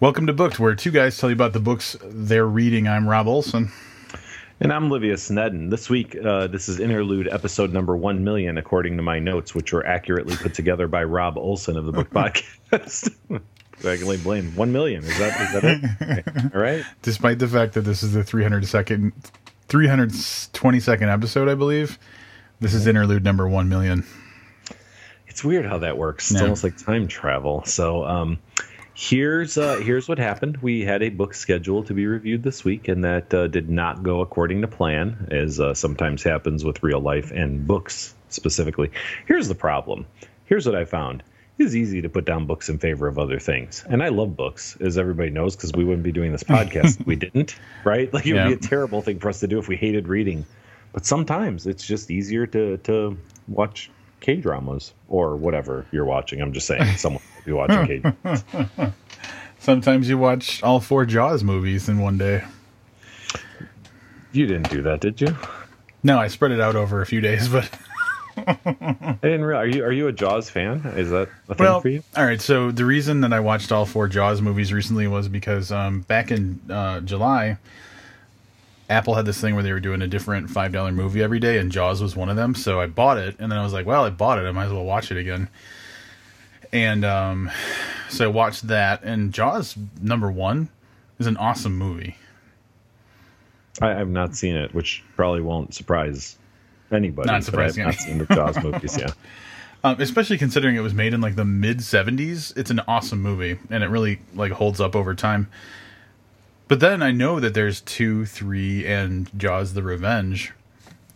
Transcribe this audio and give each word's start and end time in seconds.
Welcome 0.00 0.26
to 0.28 0.32
Booked, 0.32 0.58
where 0.58 0.74
two 0.74 0.90
guys 0.90 1.18
tell 1.18 1.28
you 1.28 1.34
about 1.34 1.52
the 1.52 1.60
books 1.60 1.94
they're 2.02 2.46
reading. 2.46 2.88
I'm 2.88 3.06
Rob 3.06 3.28
Olson. 3.28 3.70
And 4.58 4.72
I'm 4.72 4.88
Livius 4.88 5.30
Nedin. 5.30 5.68
This 5.68 5.90
week, 5.90 6.16
uh, 6.16 6.46
this 6.46 6.70
is 6.70 6.80
interlude 6.80 7.28
episode 7.28 7.70
number 7.74 7.94
1 7.94 8.24
million, 8.24 8.56
according 8.56 8.96
to 8.96 9.02
my 9.02 9.18
notes, 9.18 9.54
which 9.54 9.74
were 9.74 9.86
accurately 9.86 10.36
put 10.36 10.54
together 10.54 10.88
by 10.88 11.04
Rob 11.04 11.36
Olson 11.36 11.76
of 11.76 11.84
the 11.84 11.92
Book 11.92 12.08
Podcast. 12.14 13.14
I 13.30 13.96
can 13.98 14.06
lay 14.06 14.16
blame. 14.16 14.56
1 14.56 14.72
million. 14.72 15.04
Is 15.04 15.18
that, 15.18 15.38
is 15.38 15.52
that 15.52 16.24
it? 16.34 16.54
All 16.54 16.62
right. 16.62 16.82
Despite 17.02 17.38
the 17.38 17.48
fact 17.48 17.74
that 17.74 17.82
this 17.82 18.02
is 18.02 18.14
the 18.14 18.24
300 18.24 18.66
second, 18.66 19.12
320 19.68 20.80
second 20.80 21.10
episode, 21.10 21.46
I 21.46 21.54
believe, 21.54 21.98
this 22.58 22.72
is 22.72 22.86
interlude 22.86 23.22
number 23.22 23.46
1 23.46 23.68
million. 23.68 24.06
It's 25.28 25.44
weird 25.44 25.66
how 25.66 25.76
that 25.78 25.98
works. 25.98 26.30
It's 26.30 26.40
almost 26.40 26.64
like 26.64 26.78
time 26.78 27.06
travel. 27.06 27.64
So, 27.66 28.04
um, 28.04 28.38
here's 29.00 29.56
uh, 29.56 29.76
here's 29.76 30.08
what 30.08 30.18
happened. 30.18 30.58
We 30.58 30.82
had 30.84 31.02
a 31.02 31.08
book 31.08 31.32
scheduled 31.32 31.86
to 31.86 31.94
be 31.94 32.06
reviewed 32.06 32.42
this 32.42 32.64
week, 32.64 32.86
and 32.86 33.02
that 33.04 33.32
uh, 33.32 33.46
did 33.46 33.70
not 33.70 34.02
go 34.02 34.20
according 34.20 34.60
to 34.60 34.68
plan, 34.68 35.28
as 35.30 35.58
uh, 35.58 35.72
sometimes 35.72 36.22
happens 36.22 36.64
with 36.64 36.82
real 36.82 37.00
life 37.00 37.30
and 37.30 37.66
books 37.66 38.14
specifically. 38.28 38.90
Here's 39.26 39.48
the 39.48 39.54
problem. 39.54 40.06
Here's 40.44 40.66
what 40.66 40.74
I 40.74 40.84
found. 40.84 41.22
It 41.58 41.64
is 41.64 41.74
easy 41.76 42.02
to 42.02 42.08
put 42.10 42.26
down 42.26 42.46
books 42.46 42.68
in 42.68 42.78
favor 42.78 43.08
of 43.08 43.18
other 43.18 43.38
things, 43.38 43.84
and 43.88 44.02
I 44.02 44.08
love 44.10 44.36
books, 44.36 44.76
as 44.80 44.98
everybody 44.98 45.30
knows, 45.30 45.56
because 45.56 45.72
we 45.72 45.84
wouldn't 45.84 46.04
be 46.04 46.12
doing 46.12 46.32
this 46.32 46.42
podcast 46.54 47.00
if 47.00 47.06
we 47.06 47.16
didn't, 47.16 47.58
right? 47.84 48.12
Like 48.12 48.26
it 48.26 48.34
Yeah. 48.34 48.48
would 48.48 48.60
be 48.60 48.66
a 48.66 48.68
terrible 48.68 49.00
thing 49.00 49.18
for 49.18 49.30
us 49.30 49.40
to 49.40 49.46
do 49.46 49.58
if 49.58 49.66
we 49.66 49.76
hated 49.76 50.08
reading. 50.08 50.44
But 50.92 51.06
sometimes 51.06 51.66
it's 51.66 51.86
just 51.86 52.10
easier 52.10 52.46
to 52.48 52.76
to 52.78 53.16
watch 53.48 53.90
K 54.20 54.36
dramas 54.36 54.92
or 55.08 55.36
whatever 55.36 55.86
you're 55.90 56.04
watching. 56.04 56.40
I'm 56.40 56.52
just 56.52 56.66
saying, 56.66 56.84
someone 56.96 57.22
will 57.36 57.44
be 57.44 57.52
watching 57.52 57.86
K. 57.86 57.98
dramas. 57.98 58.44
Sometimes 59.58 60.08
you 60.08 60.16
watch 60.16 60.62
all 60.62 60.80
four 60.80 61.04
Jaws 61.04 61.44
movies 61.44 61.88
in 61.88 61.98
one 61.98 62.16
day. 62.16 62.44
You 64.32 64.46
didn't 64.46 64.70
do 64.70 64.82
that, 64.82 65.00
did 65.00 65.20
you? 65.20 65.36
No, 66.02 66.18
I 66.18 66.28
spread 66.28 66.52
it 66.52 66.60
out 66.60 66.76
over 66.76 67.02
a 67.02 67.06
few 67.06 67.20
days, 67.20 67.48
but 67.48 67.68
I 68.46 69.18
didn't 69.22 69.44
realize. 69.44 69.64
Are 69.64 69.76
you 69.76 69.84
are 69.84 69.92
you 69.92 70.08
a 70.08 70.12
Jaws 70.12 70.48
fan? 70.48 70.80
Is 70.96 71.10
that 71.10 71.28
a 71.48 71.54
thing 71.54 71.64
well, 71.64 71.80
for 71.80 71.88
you? 71.88 72.02
all 72.16 72.24
right. 72.24 72.40
So 72.40 72.70
the 72.70 72.84
reason 72.84 73.20
that 73.20 73.32
I 73.32 73.40
watched 73.40 73.70
all 73.70 73.84
four 73.84 74.08
Jaws 74.08 74.40
movies 74.40 74.72
recently 74.72 75.06
was 75.08 75.28
because 75.28 75.70
um, 75.72 76.00
back 76.02 76.30
in 76.30 76.60
uh, 76.70 77.00
July, 77.00 77.58
Apple 78.90 79.14
had 79.14 79.24
this 79.24 79.40
thing 79.40 79.54
where 79.54 79.62
they 79.62 79.72
were 79.72 79.80
doing 79.80 80.02
a 80.02 80.08
different 80.08 80.50
five 80.50 80.72
dollar 80.72 80.90
movie 80.90 81.22
every 81.22 81.38
day, 81.38 81.58
and 81.58 81.70
Jaws 81.70 82.02
was 82.02 82.16
one 82.16 82.28
of 82.28 82.36
them. 82.36 82.56
So 82.56 82.80
I 82.80 82.86
bought 82.86 83.18
it, 83.18 83.36
and 83.38 83.50
then 83.50 83.58
I 83.58 83.62
was 83.62 83.72
like, 83.72 83.86
"Well, 83.86 84.04
I 84.04 84.10
bought 84.10 84.38
it. 84.38 84.46
I 84.46 84.50
might 84.50 84.66
as 84.66 84.72
well 84.72 84.84
watch 84.84 85.10
it 85.12 85.16
again." 85.16 85.48
And 86.72 87.04
um, 87.04 87.50
so 88.08 88.24
I 88.24 88.28
watched 88.28 88.66
that, 88.66 89.02
and 89.04 89.32
Jaws 89.32 89.76
number 90.02 90.30
one 90.30 90.68
is 91.20 91.28
an 91.28 91.36
awesome 91.36 91.78
movie. 91.78 92.16
I 93.80 93.90
have 93.90 94.08
not 94.08 94.34
seen 94.34 94.56
it, 94.56 94.74
which 94.74 95.04
probably 95.14 95.40
won't 95.40 95.72
surprise 95.72 96.36
anybody. 96.90 97.28
Not 97.28 97.44
surprising. 97.44 97.84
I've 97.84 97.94
not 97.94 98.00
seen 98.00 98.18
the 98.18 98.26
Jaws 98.26 98.58
movies. 98.62 98.98
Yeah. 98.98 99.12
Um, 99.82 99.98
especially 100.00 100.36
considering 100.36 100.76
it 100.76 100.80
was 100.80 100.92
made 100.92 101.14
in 101.14 101.22
like 101.22 101.36
the 101.36 101.44
mid 101.46 101.78
70s 101.78 102.54
it's 102.54 102.70
an 102.70 102.80
awesome 102.80 103.22
movie 103.22 103.58
and 103.70 103.82
it 103.82 103.86
really 103.86 104.20
like 104.34 104.52
holds 104.52 104.78
up 104.78 104.94
over 104.94 105.14
time 105.14 105.48
but 106.70 106.78
then 106.78 107.02
i 107.02 107.10
know 107.10 107.40
that 107.40 107.52
there's 107.52 107.80
two 107.80 108.24
three 108.24 108.86
and 108.86 109.28
jaws 109.36 109.74
the 109.74 109.82
revenge. 109.82 110.52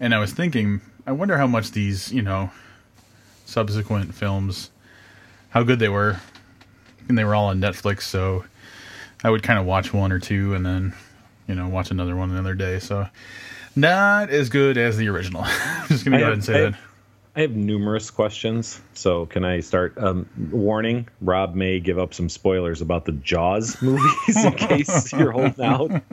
And 0.01 0.13
i 0.13 0.19
was 0.19 0.33
thinking 0.33 0.81
i 1.07 1.13
wonder 1.13 1.39
how 1.39 1.47
much 1.47 1.71
these 1.71 2.13
you 2.13 2.23
know 2.23 2.51
subsequent 3.47 4.15
films 4.15 4.71
how 5.51 5.63
good 5.63 5.79
they 5.79 5.89
were. 5.89 6.19
And 7.09 7.17
they 7.17 7.25
were 7.25 7.37
all 7.37 7.47
on 7.47 7.61
netflix 7.61 8.03
so 8.03 8.45
i 9.23 9.31
would 9.31 9.45
kind 9.45 9.59
of 9.59 9.65
watch 9.65 9.95
one 9.95 10.11
or 10.11 10.19
two 10.19 10.55
and 10.55 10.67
then 10.67 10.93
you 11.47 11.55
know 11.55 11.69
watch 11.69 11.91
another 11.91 12.17
one 12.17 12.31
another 12.31 12.55
day. 12.55 12.79
So 12.79 13.07
not 13.77 14.31
as 14.31 14.49
good 14.49 14.79
as 14.79 14.97
the 14.97 15.09
original. 15.09 15.43
I'm 15.47 15.89
just 15.89 16.05
gonna 16.05 16.19
go 16.19 16.25
ahead 16.25 16.33
and 16.33 16.45
say 16.45 16.67
I 16.67 16.71
that 16.71 16.81
I 17.37 17.41
have 17.41 17.51
numerous 17.51 18.11
questions, 18.11 18.81
so 18.93 19.27
can 19.27 19.45
I 19.45 19.59
start? 19.59 19.99
Um, 19.99 20.29
warning: 20.53 21.09
Rob 21.21 21.57
may 21.57 21.81
give 21.81 21.99
up 21.99 22.15
some 22.15 22.29
spoilers 22.29 22.81
about 22.81 23.07
the 23.07 23.13
Jaws 23.13 23.77
movies 23.83 24.45
in 24.45 24.53
case 24.55 25.13
you're 25.13 25.33
holding 25.33 25.65
out. 25.65 25.91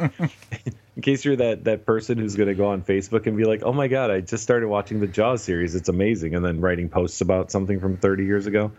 in 0.95 1.01
case 1.03 1.23
you're 1.23 1.35
that 1.35 1.65
that 1.65 1.85
person 1.85 2.17
who's 2.17 2.35
going 2.35 2.49
to 2.49 2.55
go 2.55 2.67
on 2.69 2.81
Facebook 2.81 3.27
and 3.27 3.37
be 3.37 3.43
like, 3.43 3.61
"Oh 3.63 3.71
my 3.71 3.87
god, 3.87 4.09
I 4.09 4.21
just 4.21 4.41
started 4.41 4.67
watching 4.67 4.99
the 4.99 5.05
Jaws 5.05 5.43
series. 5.43 5.75
It's 5.75 5.89
amazing," 5.89 6.33
and 6.33 6.43
then 6.43 6.59
writing 6.59 6.89
posts 6.89 7.21
about 7.21 7.51
something 7.51 7.79
from 7.79 7.97
30 7.97 8.25
years 8.25 8.47
ago. 8.47 8.71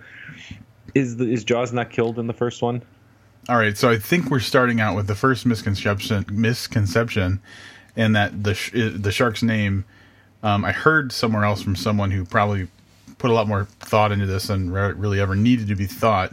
Is 0.94 1.18
the, 1.18 1.32
is 1.32 1.44
Jaws 1.44 1.72
not 1.72 1.90
killed 1.90 2.18
in 2.18 2.26
the 2.26 2.34
first 2.34 2.60
one? 2.60 2.82
All 3.48 3.56
right, 3.56 3.76
so 3.76 3.88
I 3.88 3.98
think 3.98 4.30
we're 4.30 4.40
starting 4.40 4.80
out 4.80 4.96
with 4.96 5.06
the 5.06 5.14
first 5.14 5.46
misconception, 5.46 6.26
misconception, 6.30 7.40
and 7.96 8.16
that 8.16 8.42
the 8.42 8.54
sh- 8.54 8.72
the 8.72 9.12
shark's 9.12 9.44
name. 9.44 9.84
Um, 10.42 10.64
I 10.64 10.72
heard 10.72 11.12
somewhere 11.12 11.44
else 11.44 11.62
from 11.62 11.76
someone 11.76 12.10
who 12.10 12.24
probably 12.24 12.68
put 13.18 13.30
a 13.30 13.34
lot 13.34 13.46
more 13.46 13.66
thought 13.80 14.10
into 14.10 14.26
this 14.26 14.48
than 14.48 14.70
re- 14.70 14.92
really 14.92 15.20
ever 15.20 15.36
needed 15.36 15.68
to 15.68 15.76
be 15.76 15.86
thought. 15.86 16.32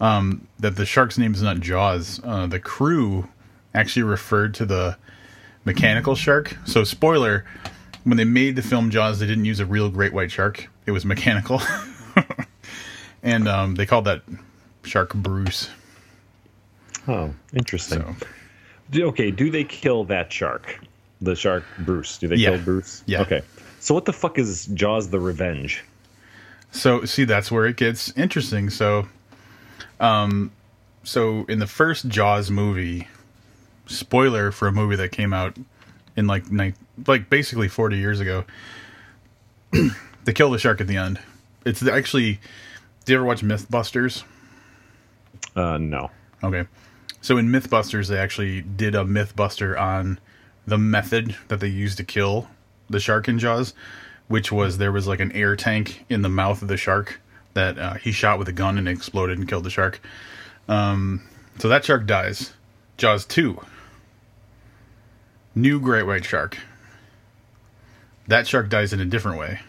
Um, 0.00 0.46
that 0.60 0.76
the 0.76 0.86
shark's 0.86 1.18
name 1.18 1.34
is 1.34 1.42
not 1.42 1.58
Jaws. 1.60 2.20
Uh, 2.22 2.46
the 2.46 2.60
crew 2.60 3.28
actually 3.74 4.04
referred 4.04 4.54
to 4.54 4.66
the 4.66 4.96
mechanical 5.64 6.14
shark. 6.14 6.56
So, 6.66 6.84
spoiler: 6.84 7.44
when 8.04 8.16
they 8.16 8.24
made 8.24 8.54
the 8.54 8.62
film 8.62 8.90
Jaws, 8.90 9.18
they 9.18 9.26
didn't 9.26 9.46
use 9.46 9.58
a 9.58 9.66
real 9.66 9.90
great 9.90 10.12
white 10.12 10.30
shark. 10.30 10.68
It 10.86 10.92
was 10.92 11.04
mechanical, 11.04 11.60
and 13.22 13.48
um, 13.48 13.74
they 13.74 13.86
called 13.86 14.04
that 14.04 14.22
shark 14.84 15.14
Bruce. 15.14 15.68
Oh, 17.08 17.34
interesting. 17.54 18.16
So. 18.92 19.02
Okay, 19.08 19.30
do 19.30 19.50
they 19.50 19.64
kill 19.64 20.04
that 20.04 20.32
shark? 20.32 20.78
The 21.20 21.34
shark 21.34 21.64
Bruce. 21.80 22.18
Do 22.18 22.28
they 22.28 22.36
Yeah. 22.36 22.50
kill 22.50 22.58
Bruce? 22.64 23.02
Yeah. 23.06 23.22
Okay. 23.22 23.42
So 23.80 23.94
what 23.94 24.04
the 24.04 24.12
fuck 24.12 24.38
is 24.38 24.66
Jaws 24.66 25.10
the 25.10 25.20
Revenge? 25.20 25.82
So 26.70 27.04
see, 27.04 27.24
that's 27.24 27.50
where 27.50 27.66
it 27.66 27.76
gets 27.76 28.12
interesting. 28.16 28.70
So, 28.70 29.08
um, 30.00 30.50
so 31.04 31.44
in 31.48 31.58
the 31.58 31.66
first 31.66 32.08
Jaws 32.08 32.50
movie, 32.50 33.08
spoiler 33.86 34.52
for 34.52 34.68
a 34.68 34.72
movie 34.72 34.96
that 34.96 35.10
came 35.12 35.32
out 35.32 35.56
in 36.16 36.26
like 36.26 36.50
ni- 36.52 36.74
like 37.06 37.30
basically 37.30 37.68
forty 37.68 37.96
years 37.98 38.20
ago, 38.20 38.44
they 40.24 40.32
kill 40.32 40.50
the 40.50 40.58
shark 40.58 40.80
at 40.80 40.86
the 40.86 40.96
end. 40.96 41.18
It's 41.64 41.84
actually. 41.86 42.40
Do 43.04 43.12
you 43.12 43.18
ever 43.18 43.24
watch 43.24 43.40
MythBusters? 43.42 44.24
Uh 45.56 45.78
no. 45.78 46.10
Okay. 46.44 46.66
So 47.22 47.36
in 47.38 47.48
MythBusters, 47.48 48.08
they 48.08 48.18
actually 48.18 48.60
did 48.60 48.94
a 48.94 48.98
MythBuster 49.04 49.78
on 49.80 50.20
the 50.68 50.78
method 50.78 51.34
that 51.48 51.60
they 51.60 51.68
used 51.68 51.96
to 51.96 52.04
kill 52.04 52.48
the 52.90 53.00
shark 53.00 53.26
in 53.26 53.38
Jaws, 53.38 53.72
which 54.28 54.52
was 54.52 54.78
there 54.78 54.92
was 54.92 55.06
like 55.06 55.20
an 55.20 55.32
air 55.32 55.56
tank 55.56 56.04
in 56.08 56.22
the 56.22 56.28
mouth 56.28 56.60
of 56.60 56.68
the 56.68 56.76
shark 56.76 57.20
that 57.54 57.78
uh, 57.78 57.94
he 57.94 58.12
shot 58.12 58.38
with 58.38 58.48
a 58.48 58.52
gun 58.52 58.76
and 58.76 58.86
exploded 58.86 59.38
and 59.38 59.48
killed 59.48 59.64
the 59.64 59.70
shark. 59.70 60.00
Um, 60.68 61.22
so 61.58 61.68
that 61.68 61.84
shark 61.84 62.06
dies. 62.06 62.52
Jaws 62.98 63.24
2. 63.24 63.60
New 65.54 65.80
great 65.80 66.06
white 66.06 66.24
shark. 66.24 66.58
That 68.26 68.46
shark 68.46 68.68
dies 68.68 68.92
in 68.92 69.00
a 69.00 69.06
different 69.06 69.38
way. 69.38 69.60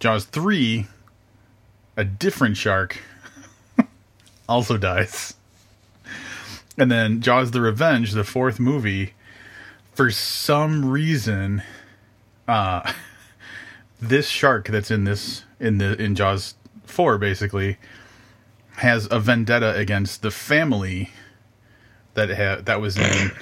Jaws 0.00 0.24
3, 0.24 0.86
a 1.96 2.04
different 2.04 2.56
shark 2.56 3.00
also 4.48 4.76
dies. 4.76 5.35
And 6.78 6.90
then 6.90 7.20
Jaws 7.20 7.52
the 7.52 7.60
Revenge, 7.60 8.12
the 8.12 8.24
fourth 8.24 8.60
movie, 8.60 9.14
for 9.94 10.10
some 10.10 10.84
reason, 10.90 11.62
uh 12.46 12.92
this 14.00 14.28
shark 14.28 14.68
that's 14.68 14.90
in 14.90 15.04
this 15.04 15.44
in 15.58 15.78
the 15.78 16.00
in 16.00 16.14
Jaws 16.14 16.54
4 16.84 17.18
basically 17.18 17.78
has 18.76 19.08
a 19.10 19.18
vendetta 19.18 19.74
against 19.74 20.20
the 20.22 20.30
family 20.30 21.10
that 22.14 22.28
ha- 22.30 22.60
that 22.62 22.80
was 22.80 22.96
in 22.96 23.32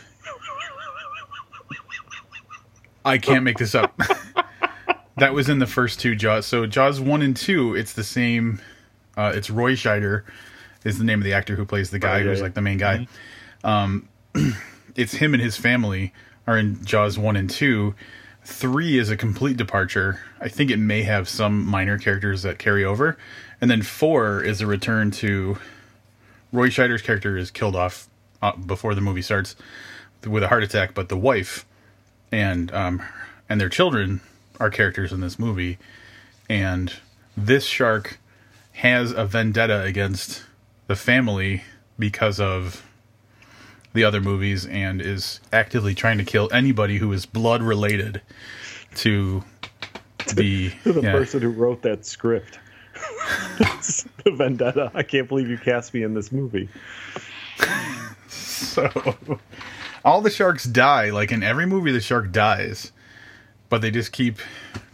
I 3.05 3.19
can't 3.19 3.45
make 3.45 3.59
this 3.59 3.75
up. 3.75 4.01
that 5.19 5.35
was 5.35 5.51
in 5.51 5.59
the 5.59 5.67
first 5.67 6.01
two 6.01 6.15
Jaws. 6.15 6.47
So 6.47 6.65
Jaws 6.67 7.01
1 7.01 7.21
and 7.21 7.37
2, 7.37 7.75
it's 7.75 7.93
the 7.93 8.05
same 8.05 8.61
uh, 9.17 9.33
it's 9.35 9.51
Roy 9.51 9.73
Scheider 9.73 10.23
is 10.85 10.99
the 10.99 11.05
name 11.05 11.21
of 11.21 11.25
the 11.25 11.33
actor 11.33 11.57
who 11.57 11.65
plays 11.65 11.91
the 11.91 11.99
guy 11.99 12.19
yeah, 12.19 12.25
who's 12.25 12.39
yeah. 12.39 12.45
like 12.45 12.55
the 12.55 12.61
main 12.61 12.79
guy. 12.79 13.09
Um, 13.63 14.09
it's 14.95 15.15
him 15.15 15.35
and 15.35 15.43
his 15.43 15.57
family 15.57 16.13
are 16.47 16.59
in 16.59 16.85
Jaws 16.85 17.19
one 17.19 17.37
and 17.37 17.49
two. 17.49 17.95
Three 18.45 18.99
is 18.99 19.11
a 19.11 19.17
complete 19.17 19.57
departure. 19.57 20.21
I 20.41 20.49
think 20.49 20.71
it 20.71 20.77
may 20.77 21.03
have 21.03 21.29
some 21.29 21.65
minor 21.65 21.99
characters 21.99 22.43
that 22.43 22.59
carry 22.59 22.85
over, 22.85 23.17
and 23.61 23.71
then 23.71 23.83
four 23.83 24.43
is 24.43 24.61
a 24.61 24.67
return 24.67 25.11
to 25.13 25.57
Roy 26.53 26.69
Scheider's 26.69 27.03
character 27.03 27.37
is 27.37 27.51
killed 27.51 27.75
off 27.75 28.09
uh, 28.43 28.55
before 28.55 28.95
the 28.95 29.01
movie 29.01 29.23
starts 29.23 29.57
with 30.27 30.43
a 30.43 30.49
heart 30.49 30.63
attack, 30.63 30.95
but 30.95 31.09
the 31.09 31.17
wife 31.17 31.65
and 32.31 32.73
um, 32.73 33.03
and 33.49 33.61
their 33.61 33.69
children 33.69 34.21
are 34.61 34.71
characters 34.71 35.13
in 35.13 35.21
this 35.21 35.39
movie, 35.39 35.79
and 36.49 36.93
this 37.37 37.65
shark 37.65 38.19
has 38.75 39.13
a 39.13 39.25
vendetta 39.25 39.83
against 39.83 40.45
the 40.87 40.97
family 40.97 41.63
because 41.99 42.41
of 42.41 42.85
the 43.93 44.05
other 44.05 44.21
movies 44.21 44.67
and 44.67 45.01
is 45.01 45.41
actively 45.53 45.95
trying 45.95 46.19
to 46.19 46.25
kill 46.25 46.49
anybody 46.53 46.99
who 46.99 47.13
is 47.13 47.27
blood 47.27 47.63
related 47.63 48.21
to 48.97 49.45
the, 50.35 50.69
the 50.85 51.01
yeah. 51.03 51.13
person 51.13 51.43
who 51.43 51.51
wrote 51.51 51.83
that 51.83 52.05
script. 52.05 52.59
the 54.25 54.33
vendetta. 54.33 54.91
I 54.95 55.03
can't 55.03 55.29
believe 55.29 55.49
you 55.49 55.59
cast 55.59 55.93
me 55.95 56.03
in 56.03 56.15
this 56.15 56.31
movie. 56.31 56.69
So 58.29 59.39
all 60.05 60.21
the 60.21 60.31
sharks 60.31 60.65
die. 60.65 61.11
Like 61.11 61.33
in 61.33 61.43
every 61.43 61.67
movie, 61.67 61.93
the 61.93 62.01
shark 62.01 62.31
dies, 62.31 62.93
but 63.69 63.81
they 63.81 63.91
just 63.91 64.13
keep 64.13 64.39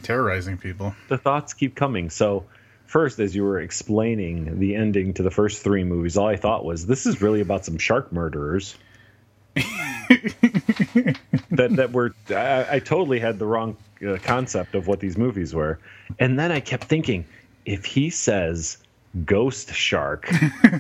terrorizing 0.03 0.57
people. 0.57 0.95
The 1.09 1.19
thoughts 1.19 1.53
keep 1.53 1.75
coming. 1.75 2.11
So, 2.11 2.45
first, 2.91 3.21
as 3.21 3.37
you 3.37 3.45
were 3.45 3.61
explaining 3.61 4.59
the 4.59 4.75
ending 4.75 5.15
to 5.15 5.23
the 5.23 5.31
first 5.31 5.63
three 5.63 5.85
movies, 5.85 6.17
all 6.17 6.27
I 6.27 6.37
thought 6.37 6.65
was 6.65 6.87
this 6.87 7.07
is 7.07 7.23
really 7.23 7.41
about 7.41 7.65
some 7.65 7.79
shark 7.79 8.13
murderers. 8.13 8.75
that 9.55 11.17
that 11.51 11.93
were 11.93 12.15
I, 12.31 12.77
I 12.77 12.79
totally 12.81 13.21
had 13.21 13.39
the 13.39 13.47
wrong 13.47 13.77
uh, 14.07 14.17
concept 14.23 14.75
of 14.75 14.87
what 14.87 15.01
these 15.01 15.17
movies 15.17 15.55
were, 15.55 15.79
and 16.19 16.39
then 16.39 16.53
I 16.53 16.61
kept 16.61 16.85
thinking 16.85 17.25
if 17.65 17.85
he 17.85 18.11
says 18.11 18.79
ghost 19.25 19.73
shark 19.73 20.31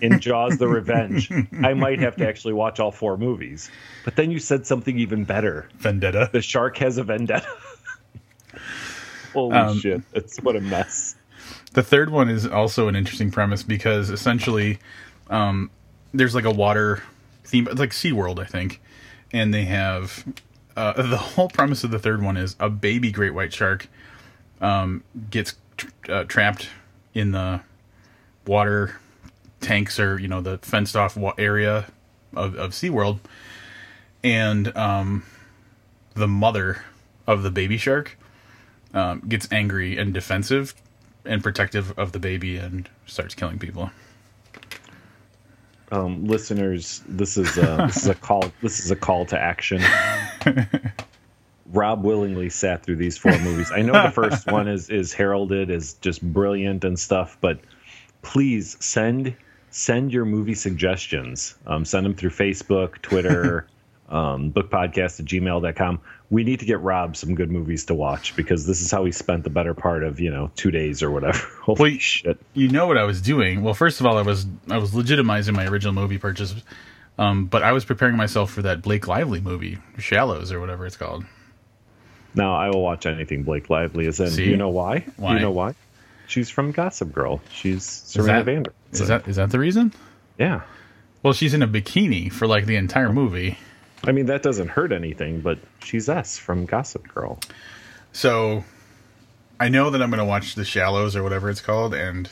in 0.02 0.20
Jaws: 0.20 0.58
The 0.58 0.68
Revenge, 0.68 1.30
I 1.62 1.74
might 1.74 2.00
have 2.00 2.16
to 2.16 2.28
actually 2.28 2.54
watch 2.54 2.80
all 2.80 2.92
four 2.92 3.16
movies. 3.16 3.70
But 4.04 4.16
then 4.16 4.30
you 4.30 4.38
said 4.38 4.66
something 4.66 4.98
even 4.98 5.24
better. 5.24 5.68
Vendetta. 5.78 6.30
The 6.32 6.42
shark 6.42 6.76
has 6.78 6.98
a 6.98 7.04
vendetta. 7.04 7.46
Holy 9.32 9.56
Um, 9.56 9.78
shit! 9.78 10.02
It's 10.12 10.38
what 10.38 10.56
a 10.56 10.60
mess. 10.60 11.14
The 11.72 11.82
third 11.82 12.10
one 12.10 12.28
is 12.28 12.46
also 12.46 12.88
an 12.88 12.96
interesting 12.96 13.30
premise 13.30 13.62
because 13.62 14.10
essentially, 14.10 14.78
um, 15.28 15.70
there's 16.12 16.34
like 16.34 16.44
a 16.44 16.50
water 16.50 17.02
theme, 17.44 17.68
it's 17.68 17.78
like 17.78 17.90
SeaWorld, 17.90 18.40
I 18.40 18.44
think, 18.44 18.80
and 19.32 19.54
they 19.54 19.64
have 19.64 20.24
uh, 20.76 21.00
the 21.02 21.16
whole 21.16 21.48
premise 21.48 21.84
of 21.84 21.90
the 21.90 21.98
third 21.98 22.22
one 22.22 22.36
is 22.36 22.56
a 22.58 22.68
baby 22.68 23.12
great 23.12 23.34
white 23.34 23.52
shark 23.52 23.88
um, 24.60 25.04
gets 25.30 25.54
uh, 26.08 26.24
trapped 26.24 26.68
in 27.14 27.32
the 27.32 27.60
water 28.46 28.96
tanks 29.60 30.00
or 30.00 30.18
you 30.18 30.28
know 30.28 30.40
the 30.40 30.58
fenced 30.58 30.96
off 30.96 31.16
wa- 31.16 31.34
area 31.38 31.86
of, 32.34 32.54
of 32.56 32.70
SeaWorld, 32.72 33.20
and 34.24 34.76
um, 34.76 35.24
the 36.14 36.28
mother 36.28 36.82
of 37.26 37.42
the 37.42 37.50
baby 37.50 37.76
shark 37.76 38.18
um, 38.92 39.20
gets 39.20 39.48
angry 39.52 39.96
and 39.96 40.12
defensive 40.12 40.74
and 41.24 41.42
protective 41.42 41.98
of 41.98 42.12
the 42.12 42.18
baby 42.18 42.56
and 42.56 42.88
starts 43.06 43.34
killing 43.34 43.58
people. 43.58 43.90
um, 45.92 46.26
listeners, 46.26 47.02
this 47.08 47.36
is 47.36 47.56
a, 47.58 47.84
this 47.86 47.98
is 47.98 48.06
a 48.08 48.14
call. 48.26 48.52
This 48.62 48.80
is 48.80 48.90
a 48.90 48.96
call 48.96 49.26
to 49.26 49.38
action. 49.38 49.82
Rob 51.72 52.02
willingly 52.02 52.50
sat 52.50 52.82
through 52.82 52.96
these 52.96 53.16
four 53.16 53.38
movies. 53.38 53.70
I 53.70 53.82
know 53.82 53.92
the 53.92 54.10
first 54.10 54.50
one 54.50 54.68
is 54.68 54.90
is 54.90 55.12
heralded 55.12 55.70
as 55.70 55.94
just 55.94 56.22
brilliant 56.22 56.84
and 56.84 56.98
stuff, 56.98 57.38
but 57.40 57.60
please 58.22 58.76
send 58.80 59.36
send 59.70 60.12
your 60.12 60.24
movie 60.24 60.54
suggestions. 60.54 61.54
Um, 61.66 61.84
send 61.84 62.04
them 62.04 62.14
through 62.14 62.30
Facebook, 62.30 63.00
Twitter, 63.02 63.66
um, 64.08 64.52
bookpodcast 64.52 65.20
at 65.20 65.26
gmail.com. 65.26 66.00
We 66.30 66.44
need 66.44 66.60
to 66.60 66.64
get 66.66 66.80
Rob 66.80 67.16
some 67.16 67.34
good 67.34 67.50
movies 67.50 67.86
to 67.86 67.94
watch 67.94 68.36
because 68.36 68.64
this 68.64 68.80
is 68.80 68.90
how 68.90 69.04
he 69.04 69.10
spent 69.10 69.42
the 69.42 69.50
better 69.50 69.74
part 69.74 70.04
of, 70.04 70.20
you 70.20 70.30
know, 70.30 70.50
two 70.54 70.70
days 70.70 71.02
or 71.02 71.10
whatever. 71.10 71.38
Holy 71.62 71.82
Wait. 71.82 72.00
shit. 72.00 72.38
You 72.54 72.68
know 72.68 72.86
what 72.86 72.96
I 72.96 73.02
was 73.04 73.20
doing? 73.20 73.62
Well, 73.62 73.74
first 73.74 73.98
of 74.00 74.06
all, 74.06 74.16
I 74.16 74.22
was 74.22 74.46
I 74.68 74.78
was 74.78 74.92
legitimizing 74.92 75.54
my 75.54 75.66
original 75.66 75.92
movie 75.92 76.18
purchase, 76.18 76.54
um, 77.18 77.46
but 77.46 77.62
I 77.64 77.72
was 77.72 77.84
preparing 77.84 78.16
myself 78.16 78.52
for 78.52 78.62
that 78.62 78.80
Blake 78.80 79.08
Lively 79.08 79.40
movie, 79.40 79.78
Shallows 79.98 80.52
or 80.52 80.60
whatever 80.60 80.86
it's 80.86 80.96
called. 80.96 81.24
Now 82.34 82.54
I 82.54 82.68
will 82.68 82.82
watch 82.82 83.06
anything 83.06 83.42
Blake 83.42 83.68
Lively 83.68 84.06
is 84.06 84.20
in. 84.20 84.30
See? 84.30 84.44
Do 84.44 84.50
you 84.50 84.56
know 84.56 84.68
why? 84.68 85.00
Do 85.00 85.12
Why? 85.16 85.34
you 85.34 85.40
know 85.40 85.50
why? 85.50 85.74
She's 86.28 86.48
from 86.48 86.70
Gossip 86.70 87.12
Girl. 87.12 87.40
She's 87.52 87.84
Serena 87.84 88.44
Vander. 88.44 88.72
Is 88.92 89.08
that 89.08 89.26
is 89.26 89.34
that 89.34 89.50
the 89.50 89.58
reason? 89.58 89.92
yeah. 90.38 90.60
Well, 91.24 91.32
she's 91.34 91.52
in 91.52 91.62
a 91.62 91.68
bikini 91.68 92.32
for 92.32 92.46
like 92.46 92.64
the 92.66 92.76
entire 92.76 93.12
movie. 93.12 93.58
I 94.04 94.12
mean 94.12 94.26
that 94.26 94.42
doesn't 94.42 94.68
hurt 94.68 94.92
anything, 94.92 95.40
but 95.40 95.58
she's 95.82 96.08
us 96.08 96.38
from 96.38 96.64
Gossip 96.64 97.06
Girl. 97.08 97.38
So 98.12 98.64
I 99.58 99.68
know 99.68 99.90
that 99.90 100.02
I'm 100.02 100.10
going 100.10 100.18
to 100.18 100.24
watch 100.24 100.54
The 100.54 100.64
Shallows 100.64 101.14
or 101.14 101.22
whatever 101.22 101.50
it's 101.50 101.60
called, 101.60 101.94
and 101.94 102.30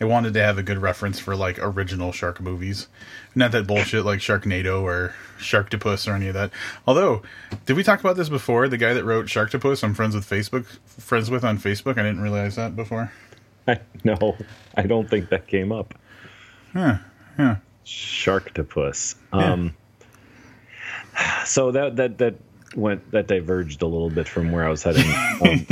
I 0.00 0.04
wanted 0.04 0.34
to 0.34 0.42
have 0.42 0.58
a 0.58 0.62
good 0.62 0.78
reference 0.78 1.20
for 1.20 1.36
like 1.36 1.58
original 1.60 2.12
shark 2.12 2.40
movies, 2.40 2.88
not 3.34 3.52
that 3.52 3.66
bullshit 3.66 4.04
like 4.04 4.20
Sharknado 4.20 4.82
or 4.82 5.14
Sharktopus 5.38 6.08
or 6.08 6.16
any 6.16 6.28
of 6.28 6.34
that. 6.34 6.50
Although, 6.86 7.22
did 7.66 7.76
we 7.76 7.84
talk 7.84 8.00
about 8.00 8.16
this 8.16 8.28
before? 8.28 8.68
The 8.68 8.78
guy 8.78 8.94
that 8.94 9.04
wrote 9.04 9.26
Sharktopus, 9.26 9.84
I'm 9.84 9.94
friends 9.94 10.14
with 10.14 10.28
Facebook, 10.28 10.66
friends 10.86 11.30
with 11.30 11.44
on 11.44 11.58
Facebook. 11.58 11.98
I 11.98 12.02
didn't 12.02 12.22
realize 12.22 12.56
that 12.56 12.74
before. 12.74 13.12
I, 13.68 13.78
no, 14.02 14.36
I 14.74 14.82
don't 14.82 15.08
think 15.08 15.28
that 15.28 15.46
came 15.46 15.70
up. 15.70 15.94
Huh? 16.72 16.96
Yeah. 17.38 17.56
Sharktopus. 17.84 19.14
Um, 19.32 19.76
so 21.44 21.70
that 21.72 21.96
that 21.96 22.18
that 22.18 22.34
went 22.74 23.10
that 23.10 23.26
diverged 23.26 23.82
a 23.82 23.86
little 23.86 24.10
bit 24.10 24.28
from 24.28 24.50
where 24.52 24.64
I 24.66 24.70
was 24.70 24.82
heading. 24.82 25.04
Um, 25.42 25.66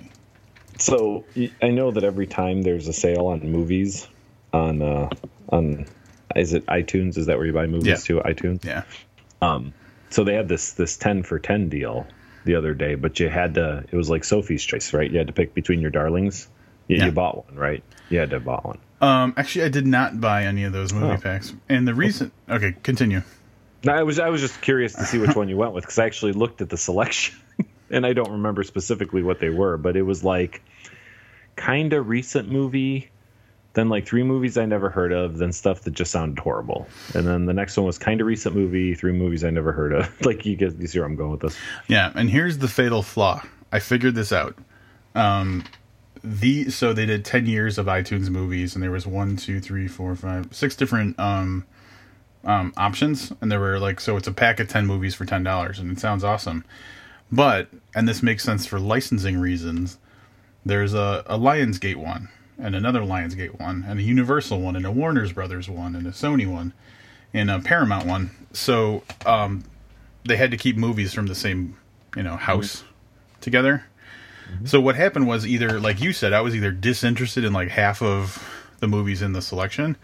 so 0.78 1.24
I 1.62 1.68
know 1.68 1.90
that 1.90 2.04
every 2.04 2.26
time 2.26 2.62
there's 2.62 2.88
a 2.88 2.92
sale 2.92 3.26
on 3.26 3.40
movies 3.40 4.08
on 4.52 4.82
uh, 4.82 5.08
on 5.50 5.86
is 6.36 6.52
it 6.54 6.64
iTunes? 6.66 7.16
Is 7.18 7.26
that 7.26 7.36
where 7.36 7.46
you 7.46 7.52
buy 7.52 7.66
movies 7.66 7.86
Yeah. 7.86 7.96
too? 7.96 8.20
iTunes. 8.24 8.64
Yeah. 8.64 8.82
Um, 9.42 9.72
so 10.10 10.24
they 10.24 10.34
had 10.34 10.48
this 10.48 10.72
this 10.72 10.96
ten 10.96 11.22
for 11.22 11.38
ten 11.38 11.68
deal 11.68 12.06
the 12.44 12.54
other 12.54 12.74
day, 12.74 12.94
but 12.94 13.20
you 13.20 13.28
had 13.28 13.54
to. 13.54 13.84
It 13.90 13.96
was 13.96 14.08
like 14.10 14.24
Sophie's 14.24 14.64
Choice, 14.64 14.92
right? 14.94 15.10
You 15.10 15.18
had 15.18 15.26
to 15.26 15.32
pick 15.32 15.54
between 15.54 15.80
your 15.80 15.90
darlings. 15.90 16.48
You, 16.88 16.96
Yeah. 16.96 17.06
you 17.06 17.12
bought 17.12 17.46
one, 17.46 17.56
right? 17.56 17.84
You 18.08 18.18
had 18.18 18.30
to 18.30 18.36
have 18.36 18.44
bought 18.44 18.64
one. 18.64 18.78
Um. 19.00 19.34
Actually, 19.36 19.66
I 19.66 19.68
did 19.68 19.86
not 19.86 20.20
buy 20.20 20.44
any 20.44 20.64
of 20.64 20.72
those 20.72 20.92
movie 20.92 21.14
Oh. 21.14 21.16
packs, 21.16 21.52
and 21.68 21.86
the 21.86 21.94
reason. 21.94 22.32
Okay, 22.48 22.74
continue. 22.82 23.22
No, 23.84 23.92
I 23.92 24.02
was 24.02 24.18
I 24.18 24.28
was 24.28 24.40
just 24.40 24.60
curious 24.60 24.94
to 24.94 25.04
see 25.04 25.18
which 25.18 25.34
one 25.34 25.48
you 25.48 25.56
went 25.56 25.72
with 25.72 25.84
because 25.84 25.98
I 25.98 26.06
actually 26.06 26.32
looked 26.32 26.60
at 26.60 26.68
the 26.68 26.76
selection 26.76 27.38
and 27.90 28.04
I 28.04 28.12
don't 28.12 28.30
remember 28.30 28.62
specifically 28.62 29.22
what 29.22 29.40
they 29.40 29.48
were, 29.48 29.76
but 29.76 29.96
it 29.96 30.02
was 30.02 30.22
like 30.22 30.62
kind 31.56 31.92
of 31.92 32.08
recent 32.08 32.50
movie, 32.50 33.10
then 33.72 33.88
like 33.88 34.06
three 34.06 34.22
movies 34.22 34.58
I 34.58 34.66
never 34.66 34.90
heard 34.90 35.12
of, 35.12 35.38
then 35.38 35.52
stuff 35.52 35.82
that 35.82 35.92
just 35.92 36.10
sounded 36.10 36.38
horrible, 36.42 36.88
and 37.14 37.26
then 37.26 37.46
the 37.46 37.54
next 37.54 37.76
one 37.76 37.86
was 37.86 37.98
kind 37.98 38.20
of 38.20 38.26
recent 38.26 38.54
movie, 38.54 38.94
three 38.94 39.12
movies 39.12 39.44
I 39.44 39.50
never 39.50 39.72
heard 39.72 39.92
of. 39.92 40.20
like 40.26 40.44
you 40.44 40.56
get 40.56 40.76
you 40.78 40.86
see 40.86 40.98
where 40.98 41.06
I'm 41.06 41.16
going 41.16 41.30
with 41.30 41.40
this. 41.40 41.56
Yeah, 41.88 42.12
and 42.14 42.28
here's 42.28 42.58
the 42.58 42.68
fatal 42.68 43.02
flaw. 43.02 43.42
I 43.72 43.78
figured 43.78 44.14
this 44.14 44.32
out. 44.32 44.56
Um, 45.14 45.64
the 46.22 46.70
so 46.70 46.92
they 46.92 47.06
did 47.06 47.24
ten 47.24 47.46
years 47.46 47.78
of 47.78 47.86
iTunes 47.86 48.28
movies, 48.28 48.74
and 48.74 48.82
there 48.82 48.90
was 48.90 49.06
one, 49.06 49.36
two, 49.36 49.58
three, 49.58 49.88
four, 49.88 50.14
five, 50.14 50.54
six 50.54 50.76
different 50.76 51.18
um, 51.18 51.64
um, 52.44 52.72
options, 52.76 53.32
and 53.40 53.50
there 53.50 53.60
were 53.60 53.78
like 53.78 54.00
so 54.00 54.16
it's 54.16 54.28
a 54.28 54.32
pack 54.32 54.60
of 54.60 54.68
ten 54.68 54.86
movies 54.86 55.14
for 55.14 55.24
ten 55.24 55.42
dollars, 55.42 55.78
and 55.78 55.90
it 55.90 56.00
sounds 56.00 56.24
awesome. 56.24 56.64
But 57.30 57.68
and 57.94 58.08
this 58.08 58.22
makes 58.22 58.44
sense 58.44 58.66
for 58.66 58.80
licensing 58.80 59.38
reasons. 59.38 59.98
There's 60.64 60.94
a, 60.94 61.22
a 61.26 61.38
Lionsgate 61.38 61.96
one, 61.96 62.28
and 62.58 62.74
another 62.74 63.00
Lionsgate 63.00 63.58
one, 63.60 63.84
and 63.86 63.98
a 63.98 64.02
Universal 64.02 64.60
one, 64.60 64.76
and 64.76 64.84
a 64.84 64.90
Warner's 64.90 65.32
Brothers 65.32 65.68
one, 65.68 65.94
and 65.94 66.06
a 66.06 66.10
Sony 66.10 66.50
one, 66.50 66.72
and 67.32 67.50
a 67.50 67.60
Paramount 67.60 68.06
one. 68.06 68.30
So 68.52 69.04
um, 69.24 69.64
they 70.24 70.36
had 70.36 70.50
to 70.50 70.56
keep 70.56 70.76
movies 70.76 71.14
from 71.14 71.26
the 71.26 71.34
same 71.34 71.76
you 72.16 72.22
know 72.22 72.36
house 72.36 72.84
together. 73.40 73.84
So 74.64 74.80
what 74.80 74.96
happened 74.96 75.28
was 75.28 75.46
either 75.46 75.78
like 75.78 76.00
you 76.00 76.12
said, 76.12 76.32
I 76.32 76.40
was 76.40 76.56
either 76.56 76.72
disinterested 76.72 77.44
in 77.44 77.52
like 77.52 77.68
half 77.68 78.02
of 78.02 78.42
the 78.80 78.88
movies 78.88 79.22
in 79.22 79.32
the 79.32 79.42
selection, 79.42 79.96